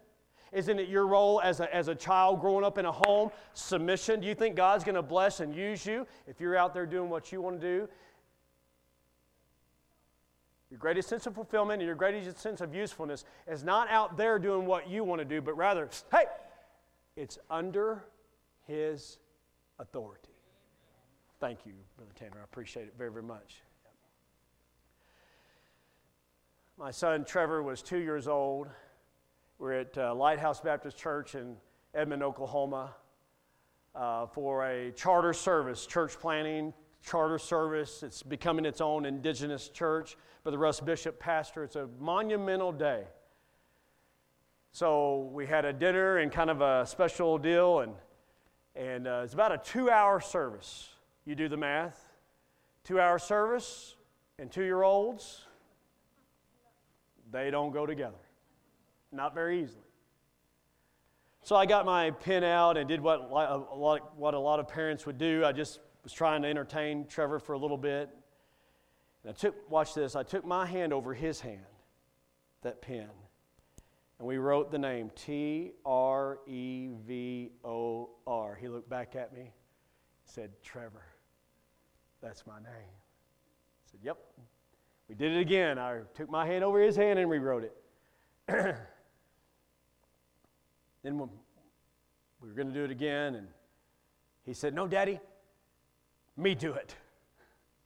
Isn't 0.53 0.79
it 0.79 0.89
your 0.89 1.07
role 1.07 1.41
as 1.43 1.61
a, 1.61 1.75
as 1.75 1.89
a 1.89 1.95
child 1.95 2.41
growing 2.41 2.65
up 2.65 2.77
in 2.77 2.85
a 2.85 2.93
home? 2.93 3.31
Submission. 3.55 4.21
Do 4.21 4.27
you 4.27 4.35
think 4.35 4.57
God's 4.57 4.83
going 4.83 4.97
to 4.97 5.03
bless 5.03 5.41
and 5.41 5.55
use 5.55 5.87
you 5.87 6.07
if 6.27 6.41
you're 6.41 6.57
out 6.57 6.75
there 6.75 6.87
doing 6.87 7.09
what 7.09 7.31
you 7.31 7.41
want 7.41 7.61
to 7.61 7.67
do? 7.67 7.89
Your 10.71 10.79
greatest 10.79 11.09
sense 11.09 11.27
of 11.27 11.35
fulfillment 11.35 11.81
and 11.81 11.87
your 11.87 11.97
greatest 11.97 12.39
sense 12.39 12.61
of 12.61 12.75
usefulness 12.75 13.25
is 13.49 13.65
not 13.65 13.89
out 13.91 14.17
there 14.17 14.39
doing 14.39 14.67
what 14.67 14.89
you 14.89 15.03
want 15.03 15.21
to 15.21 15.25
do, 15.25 15.41
but 15.41 15.57
rather, 15.57 15.89
hey, 16.13 16.25
it's 17.17 17.39
under 17.51 18.05
His 18.67 19.19
authority. 19.79 20.31
Thank 21.41 21.67
you, 21.67 21.73
Brother 21.97 22.13
Tanner. 22.15 22.37
I 22.41 22.45
appreciate 22.45 22.85
it 22.85 22.95
very, 22.97 23.11
very 23.11 23.25
much. 23.25 23.63
My 26.81 26.91
son 26.91 27.27
Trevor 27.27 27.63
was 27.63 27.83
two 27.83 27.99
years 27.99 28.27
old. 28.27 28.67
We're 29.59 29.81
at 29.81 29.99
uh, 29.99 30.15
Lighthouse 30.15 30.63
Baptist 30.63 30.97
Church 30.97 31.35
in 31.35 31.57
Edmond, 31.95 32.23
Oklahoma, 32.23 32.95
uh, 33.95 34.25
for 34.29 34.65
a 34.65 34.91
charter 34.93 35.35
service, 35.35 35.85
church 35.85 36.19
planning, 36.19 36.73
charter 37.05 37.37
service. 37.37 38.03
It's 38.03 38.23
becoming 38.23 38.65
its 38.65 38.81
own 38.81 39.05
indigenous 39.05 39.69
church. 39.69 40.17
Brother 40.43 40.57
Russ 40.57 40.81
Bishop, 40.81 41.21
pastor. 41.21 41.65
It's 41.65 41.77
a 41.77 41.87
monumental 41.99 42.73
day. 42.73 43.05
So 44.73 45.29
we 45.35 45.47
had 45.47 45.67
a 45.67 45.75
dinner 45.75 46.17
and 46.17 46.33
kind 46.33 46.49
of 46.49 46.63
a 46.63 46.87
special 46.87 47.37
deal, 47.37 47.81
and, 47.81 47.93
and 48.75 49.07
uh, 49.07 49.21
it's 49.23 49.35
about 49.35 49.53
a 49.53 49.59
two 49.59 49.91
hour 49.91 50.19
service. 50.19 50.89
You 51.27 51.35
do 51.35 51.47
the 51.47 51.59
math. 51.59 52.07
Two 52.85 52.99
hour 52.99 53.19
service 53.19 53.97
and 54.39 54.51
two 54.51 54.65
year 54.65 54.83
olds. 54.83 55.43
They 57.33 57.51
don't 57.51 57.73
go 57.73 57.87
together, 57.87 58.21
not 59.13 59.35
very 59.35 59.63
easily. 59.63 59.85
So 61.43 61.57
I 61.57 61.67
got 61.67 61.87
my 61.87 62.11
pen 62.11 62.45
out 62.45 62.77
and 62.77 62.89
did 62.89 63.01
what 63.01 63.21
a 63.21 63.75
lot, 63.75 64.17
what 64.17 64.35
a 64.35 64.39
lot 64.39 64.61
of 64.61 64.69
parents 64.69 65.07
would 65.07 65.19
do. 65.19 65.45
I 65.45 65.53
just 65.53 65.81
was 66.03 66.13
trying 66.13 66.43
to 66.43 66.49
entertain 66.49 67.07
Trevor 67.07 67.39
for 67.39 67.55
a 67.55 67.59
little 67.59 67.79
bit. 67.79 68.11
And 69.23 69.31
I 69.31 69.33
took, 69.33 69.71
watch 69.71 69.95
this, 69.95 70.17
I 70.17 70.23
took 70.23 70.45
my 70.45 70.67
hand 70.67 70.93
over 70.93 71.15
his 71.15 71.41
hand, 71.41 71.65
that 72.63 72.81
pen, 72.83 73.09
and 74.19 74.29
we 74.29 74.37
wrote 74.39 74.71
the 74.71 74.79
name 74.79 75.11
T 75.15 75.73
R 75.85 76.39
E 76.47 76.91
V 77.07 77.51
O 77.65 78.11
R. 78.27 78.55
He 78.55 78.69
looked 78.69 78.89
back 78.89 79.17
at 79.17 79.33
me, 79.33 79.53
said, 80.25 80.51
Trevor, 80.63 81.05
that's 82.21 82.47
my 82.47 82.59
name. 82.59 82.67
I 82.67 83.91
said, 83.91 84.01
Yep. 84.03 84.19
We 85.11 85.17
did 85.17 85.33
it 85.33 85.41
again. 85.41 85.77
I 85.77 86.03
took 86.15 86.31
my 86.31 86.47
hand 86.47 86.63
over 86.63 86.81
his 86.81 86.95
hand 86.95 87.19
and 87.19 87.29
rewrote 87.29 87.65
it. 87.65 87.75
then 91.03 91.19
we 91.19 91.27
were 92.41 92.55
going 92.55 92.69
to 92.69 92.73
do 92.73 92.85
it 92.85 92.93
again, 92.93 93.35
and 93.35 93.49
he 94.47 94.55
said, 94.55 94.73
No, 94.73 94.87
Daddy, 94.87 95.19
me 96.37 96.55
do 96.55 96.75
it. 96.75 96.95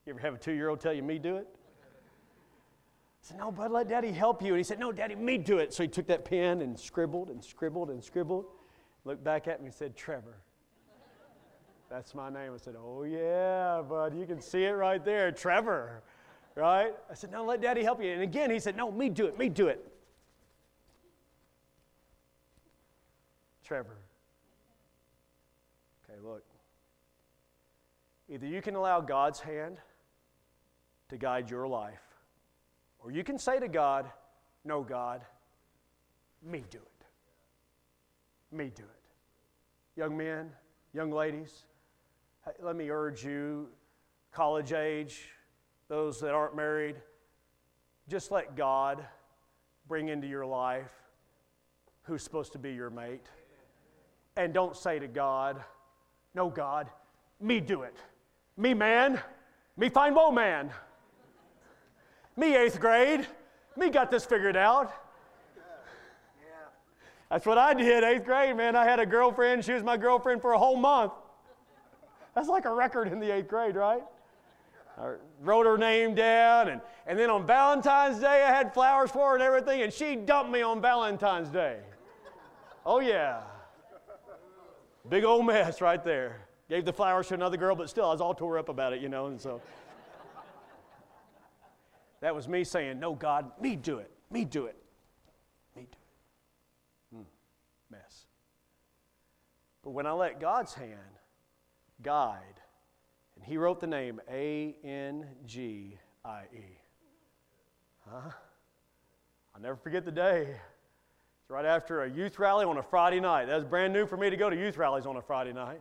You 0.05 0.13
ever 0.13 0.21
have 0.21 0.35
a 0.35 0.37
two 0.37 0.53
year 0.53 0.69
old 0.69 0.81
tell 0.81 0.93
you, 0.93 1.03
me 1.03 1.19
do 1.19 1.37
it? 1.37 1.49
I 1.51 3.23
said, 3.23 3.39
No, 3.39 3.51
bud, 3.51 3.71
let 3.71 3.89
daddy 3.89 4.13
help 4.13 4.43
you. 4.43 4.49
And 4.49 4.59
he 4.59 4.63
said, 4.63 4.79
No, 4.79 4.93
daddy, 4.93 5.15
me 5.15 5.39
do 5.39 5.57
it. 5.57 5.73
So 5.73 5.83
he 5.83 5.89
took 5.89 6.07
that 6.09 6.27
pen 6.27 6.61
and 6.61 6.79
scribbled 6.79 7.31
and 7.31 7.43
scribbled 7.43 7.89
and 7.89 8.05
scribbled, 8.05 8.45
looked 9.07 9.25
back 9.25 9.49
at 9.49 9.61
me 9.61 9.69
and 9.69 9.75
said, 9.75 9.97
Trevor. 9.97 10.37
That's 11.89 12.15
my 12.15 12.29
name. 12.29 12.53
I 12.53 12.59
said, 12.59 12.75
Oh, 12.79 13.05
yeah, 13.05 13.81
bud, 13.81 14.15
you 14.15 14.27
can 14.27 14.43
see 14.43 14.65
it 14.65 14.73
right 14.73 15.03
there, 15.03 15.33
Trevor, 15.33 16.03
right? 16.55 16.95
I 17.11 17.15
said, 17.15 17.31
No, 17.31 17.45
let 17.45 17.61
daddy 17.61 17.83
help 17.83 18.03
you. 18.03 18.11
And 18.11 18.23
again, 18.23 18.51
he 18.51 18.59
said, 18.59 18.77
No, 18.77 18.91
me 18.91 19.09
do 19.09 19.27
it, 19.27 19.39
me 19.39 19.49
do 19.49 19.69
it. 19.69 19.87
Trevor. 23.65 23.97
Okay, 26.05 26.19
look. 26.23 26.45
Either 28.29 28.47
you 28.47 28.63
can 28.63 28.75
allow 28.75 29.01
God's 29.01 29.41
hand 29.41 29.79
to 31.09 31.17
guide 31.17 31.51
your 31.51 31.67
life. 31.67 32.01
Or 32.99 33.11
you 33.11 33.25
can 33.25 33.39
say 33.39 33.59
to 33.59 33.69
God, 33.69 34.11
No, 34.65 34.83
God, 34.83 35.23
me 36.43 36.65
do 36.71 36.79
it. 36.79 38.55
Me 38.55 38.71
do 38.75 38.83
it. 38.83 40.01
Young 40.01 40.17
men, 40.17 40.51
young 40.93 41.11
ladies, 41.11 41.65
let 42.63 42.77
me 42.77 42.91
urge 42.91 43.25
you, 43.25 43.69
college 44.33 44.73
age, 44.73 45.29
those 45.89 46.21
that 46.21 46.33
aren't 46.33 46.57
married, 46.57 46.97
just 48.09 48.31
let 48.31 48.57
God 48.57 49.05
bring 49.89 50.09
into 50.09 50.27
your 50.27 50.47
life 50.47 50.93
who's 52.03 52.23
supposed 52.23 52.53
to 52.53 52.59
be 52.59 52.73
your 52.73 52.91
mate. 52.91 53.27
And 54.37 54.53
don't 54.53 54.77
say 54.77 54.99
to 54.99 55.09
God, 55.09 55.63
No, 56.35 56.49
God, 56.49 56.91
me 57.41 57.61
do 57.61 57.83
it. 57.83 57.97
Me, 58.57 58.75
man. 58.75 59.21
Me, 59.77 59.89
fine 59.89 60.15
woe 60.15 60.31
man. 60.31 60.71
Me, 62.37 62.57
eighth 62.57 62.81
grade. 62.81 63.27
Me 63.77 63.91
got 63.91 64.11
this 64.11 64.25
figured 64.25 64.57
out. 64.57 64.93
That's 67.31 67.47
what 67.47 67.59
I 67.59 67.75
did, 67.75 68.05
eighth 68.05 68.25
grade, 68.25 68.57
man. 68.57 68.77
I 68.77 68.85
had 68.85 69.01
a 69.01 69.07
girlfriend. 69.07 69.65
She 69.65 69.73
was 69.73 69.83
my 69.83 69.97
girlfriend 69.97 70.41
for 70.41 70.53
a 70.53 70.59
whole 70.59 70.77
month. 70.77 71.13
That's 72.35 72.49
like 72.49 72.65
a 72.65 72.73
record 72.73 73.09
in 73.09 73.19
the 73.19 73.35
eighth 73.35 73.49
grade, 73.49 73.77
right? 73.77 74.03
I 74.97 75.15
wrote 75.41 75.67
her 75.67 75.77
name 75.77 76.15
down, 76.15 76.69
and, 76.69 76.81
and 77.07 77.19
then 77.19 77.29
on 77.29 77.47
Valentine's 77.47 78.21
Day, 78.21 78.45
I 78.45 78.53
had 78.53 78.73
flowers 78.73 79.11
for 79.11 79.31
her 79.31 79.35
and 79.35 79.43
everything, 79.43 79.83
and 79.83 79.93
she 79.93 80.15
dumped 80.15 80.53
me 80.53 80.63
on 80.63 80.81
Valentine's 80.81 81.49
Day. 81.49 81.81
Oh, 82.87 83.01
yeah. 83.01 83.41
Big 85.09 85.25
old 85.25 85.47
mess 85.47 85.81
right 85.81 86.03
there. 86.05 86.47
Gave 86.69 86.85
the 86.85 86.93
flowers 86.93 87.29
to 87.29 87.35
another 87.35 87.57
girl, 87.57 87.75
but 87.75 87.91
still, 87.91 88.07
I 88.07 88.13
was 88.13 88.21
all 88.21 88.35
tore 88.35 88.57
up 88.57 88.69
about 88.69 88.93
it, 88.93 89.03
you 89.03 89.09
know, 89.09 89.27
and 89.27 89.41
so. 89.41 89.61
That 92.21 92.35
was 92.35 92.49
me 92.49 92.65
saying, 92.65 92.99
No, 93.01 93.15
God, 93.15 93.51
me 93.61 93.77
do 93.77 93.99
it. 93.99 94.11
Me 94.31 94.47
do 94.47 94.65
it. 94.65 94.77
Me 95.77 95.83
do 95.83 95.99
it. 95.99 97.17
Hmm. 97.17 97.23
Mess. 97.91 98.27
But 99.83 99.91
when 99.91 100.07
I 100.07 100.13
let 100.13 100.41
God's 100.41 100.73
hand 100.73 101.19
guide, 102.03 102.63
He 103.45 103.57
wrote 103.57 103.81
the 103.81 103.87
name 103.87 104.21
A 104.31 104.75
N 104.83 105.27
G 105.47 105.99
I 106.25 106.43
E. 106.55 106.79
Huh? 108.09 108.31
I'll 109.55 109.61
never 109.61 109.77
forget 109.77 110.05
the 110.05 110.13
day. 110.13 110.49
It's 111.43 111.51
right 111.51 111.65
after 111.65 112.05
a 112.05 112.11
youth 112.11 112.39
rally 112.39 112.65
on 112.65 112.79
a 112.79 112.83
Friday 112.83 113.21
night. 113.21 113.47
That 113.47 113.57
was 113.57 113.65
brand 113.65 113.93
new 113.93 114.07
for 114.07 114.17
me 114.17 114.31
to 114.31 114.37
go 114.37 114.49
to 114.49 114.57
youth 114.57 114.79
rallies 114.79 115.05
on 115.07 115.17
a 115.17 115.23
Friday 115.23 115.53
night. 115.53 115.81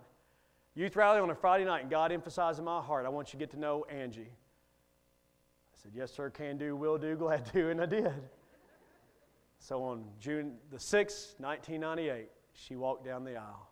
Youth 0.76 0.96
rally 0.96 1.20
on 1.20 1.30
a 1.30 1.36
Friday 1.36 1.66
night, 1.66 1.82
and 1.82 1.90
God 1.90 2.12
emphasized 2.12 2.60
in 2.60 2.66
my 2.66 2.82
heart, 2.82 3.06
I 3.06 3.10
want 3.10 3.30
you 3.30 3.40
to 3.40 3.46
get 3.46 3.52
to 3.52 3.60
know 3.60 3.86
Angie 3.90 4.22
I 4.22 5.82
said, 5.82 5.92
Yes, 5.96 6.12
sir, 6.12 6.30
can 6.30 6.58
do, 6.58 6.76
will 6.76 6.98
do, 6.98 7.16
glad 7.16 7.46
to, 7.54 7.70
and 7.70 7.82
I 7.82 7.86
did. 7.86 8.12
So 9.60 9.84
on 9.84 10.04
June 10.20 10.56
the 10.72 10.78
6th, 10.78 11.40
1998, 11.40 12.30
she 12.54 12.76
walked 12.76 13.06
down 13.06 13.24
the 13.24 13.38
aisle. 13.38 13.70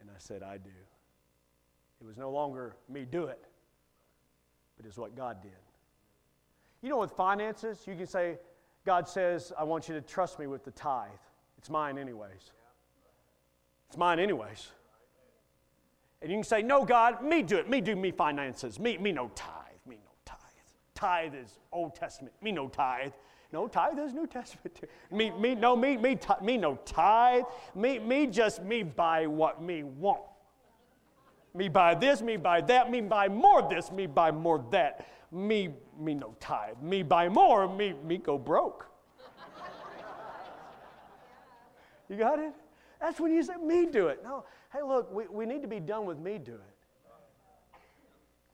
And 0.00 0.08
I 0.08 0.18
said, 0.18 0.42
I 0.42 0.58
do. 0.58 0.70
It 2.00 2.06
was 2.06 2.16
no 2.16 2.30
longer 2.30 2.76
me 2.88 3.04
do 3.04 3.24
it, 3.24 3.44
but 4.76 4.86
it's 4.86 4.96
what 4.96 5.14
God 5.14 5.42
did. 5.42 5.52
You 6.82 6.88
know, 6.88 6.98
with 6.98 7.12
finances, 7.12 7.84
you 7.86 7.94
can 7.94 8.06
say, 8.06 8.38
God 8.86 9.06
says, 9.06 9.52
I 9.58 9.64
want 9.64 9.88
you 9.88 9.94
to 9.94 10.00
trust 10.00 10.38
me 10.38 10.46
with 10.46 10.64
the 10.64 10.70
tithe. 10.70 11.10
It's 11.58 11.68
mine, 11.68 11.98
anyways. 11.98 12.52
It's 13.88 13.98
mine, 13.98 14.18
anyways. 14.18 14.68
And 16.22 16.30
you 16.30 16.38
can 16.38 16.44
say, 16.44 16.62
No, 16.62 16.84
God, 16.84 17.22
me 17.22 17.42
do 17.42 17.56
it. 17.56 17.68
Me 17.68 17.80
do 17.80 17.96
me 17.96 18.10
finances. 18.10 18.78
Me, 18.78 18.96
me 18.98 19.12
no 19.12 19.30
tithe 19.34 19.50
Me 19.86 19.96
no 19.96 20.10
tithe. 20.24 20.38
tithe 20.94 21.34
is 21.34 21.58
Old 21.72 21.94
Testament. 21.94 22.34
Me 22.40 22.52
no 22.52 22.68
tithe. 22.68 23.12
No 23.52 23.66
tithe 23.66 23.98
is 23.98 24.14
New 24.14 24.26
Testament. 24.26 24.80
Me, 25.10 25.30
me, 25.30 25.56
no, 25.56 25.74
me, 25.74 25.96
me, 25.96 26.16
me 26.40 26.56
no 26.56 26.76
tithe. 26.84 27.42
Me, 27.74 27.98
me 27.98 28.28
just 28.28 28.62
me 28.62 28.84
buy 28.84 29.26
what 29.26 29.60
me 29.60 29.82
want. 29.82 30.20
Me 31.54 31.68
buy 31.68 31.94
this, 31.94 32.22
me 32.22 32.36
buy 32.36 32.60
that, 32.60 32.90
me 32.90 33.00
buy 33.00 33.28
more 33.28 33.68
this, 33.68 33.90
me 33.90 34.06
buy 34.06 34.30
more 34.30 34.64
that. 34.70 35.08
Me, 35.32 35.70
me 35.98 36.14
no 36.14 36.34
tithe. 36.40 36.76
Me 36.80 37.02
buy 37.02 37.28
more, 37.28 37.72
me, 37.72 37.94
me 38.04 38.18
go 38.18 38.38
broke. 38.38 38.86
you 42.08 42.16
got 42.16 42.38
it? 42.38 42.52
That's 43.00 43.18
when 43.18 43.32
you 43.32 43.42
say, 43.42 43.56
me 43.56 43.86
do 43.86 44.08
it. 44.08 44.22
No, 44.22 44.44
hey, 44.72 44.82
look, 44.82 45.12
we, 45.12 45.26
we 45.26 45.46
need 45.46 45.62
to 45.62 45.68
be 45.68 45.80
done 45.80 46.04
with 46.04 46.18
me 46.18 46.38
do 46.38 46.54
it. 46.54 46.60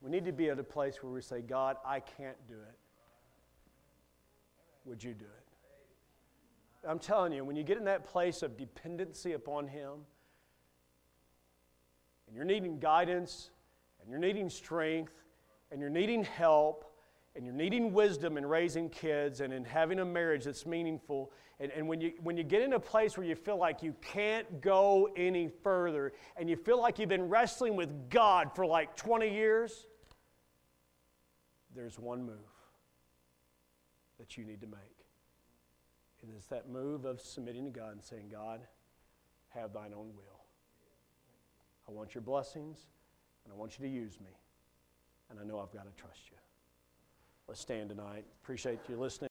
We 0.01 0.11
need 0.11 0.25
to 0.25 0.31
be 0.31 0.49
at 0.49 0.59
a 0.59 0.63
place 0.63 1.01
where 1.01 1.11
we 1.11 1.21
say, 1.21 1.41
God, 1.41 1.77
I 1.85 1.99
can't 1.99 2.37
do 2.47 2.53
it. 2.53 2.77
Would 4.85 5.03
you 5.03 5.13
do 5.13 5.25
it? 5.25 6.87
I'm 6.87 6.99
telling 6.99 7.33
you, 7.33 7.43
when 7.43 7.55
you 7.55 7.63
get 7.63 7.77
in 7.77 7.83
that 7.85 8.05
place 8.05 8.41
of 8.41 8.57
dependency 8.57 9.33
upon 9.33 9.67
Him, 9.67 10.05
and 12.27 12.35
you're 12.35 12.45
needing 12.45 12.79
guidance, 12.79 13.49
and 14.01 14.09
you're 14.09 14.19
needing 14.19 14.49
strength, 14.49 15.13
and 15.71 15.81
you're 15.81 15.89
needing 15.89 16.23
help, 16.23 16.93
and 17.35 17.45
you're 17.45 17.53
needing 17.53 17.93
wisdom 17.93 18.37
in 18.37 18.45
raising 18.45 18.89
kids 18.89 19.41
and 19.41 19.53
in 19.53 19.63
having 19.63 19.99
a 19.99 20.05
marriage 20.05 20.43
that's 20.43 20.65
meaningful, 20.65 21.31
and, 21.59 21.71
and 21.71 21.87
when, 21.87 22.01
you, 22.01 22.13
when 22.21 22.37
you 22.37 22.43
get 22.43 22.61
in 22.61 22.73
a 22.73 22.79
place 22.79 23.17
where 23.17 23.25
you 23.25 23.35
feel 23.35 23.57
like 23.57 23.81
you 23.81 23.95
can't 24.01 24.61
go 24.61 25.09
any 25.15 25.47
further, 25.63 26.13
and 26.35 26.49
you 26.49 26.55
feel 26.55 26.79
like 26.79 26.99
you've 26.99 27.09
been 27.09 27.29
wrestling 27.29 27.75
with 27.75 28.09
God 28.09 28.51
for 28.55 28.65
like 28.65 28.95
20 28.95 29.33
years, 29.33 29.87
there's 31.75 31.97
one 31.97 32.23
move 32.25 32.35
that 34.19 34.37
you 34.37 34.45
need 34.45 34.61
to 34.61 34.67
make. 34.67 34.79
And 36.21 36.31
it's 36.35 36.47
that 36.47 36.69
move 36.69 37.05
of 37.05 37.21
submitting 37.21 37.65
to 37.65 37.71
God 37.71 37.93
and 37.93 38.03
saying, 38.03 38.29
God, 38.31 38.61
have 39.49 39.73
thine 39.73 39.93
own 39.93 40.11
will. 40.15 40.36
I 41.87 41.91
want 41.91 42.13
your 42.13 42.21
blessings, 42.21 42.87
and 43.43 43.53
I 43.53 43.57
want 43.57 43.79
you 43.79 43.85
to 43.85 43.91
use 43.91 44.19
me. 44.19 44.31
And 45.29 45.39
I 45.39 45.43
know 45.43 45.59
I've 45.59 45.71
got 45.71 45.85
to 45.85 46.01
trust 46.01 46.21
you. 46.29 46.37
Let's 47.47 47.61
stand 47.61 47.89
tonight. 47.89 48.25
Appreciate 48.43 48.79
you 48.89 48.97
listening. 48.97 49.25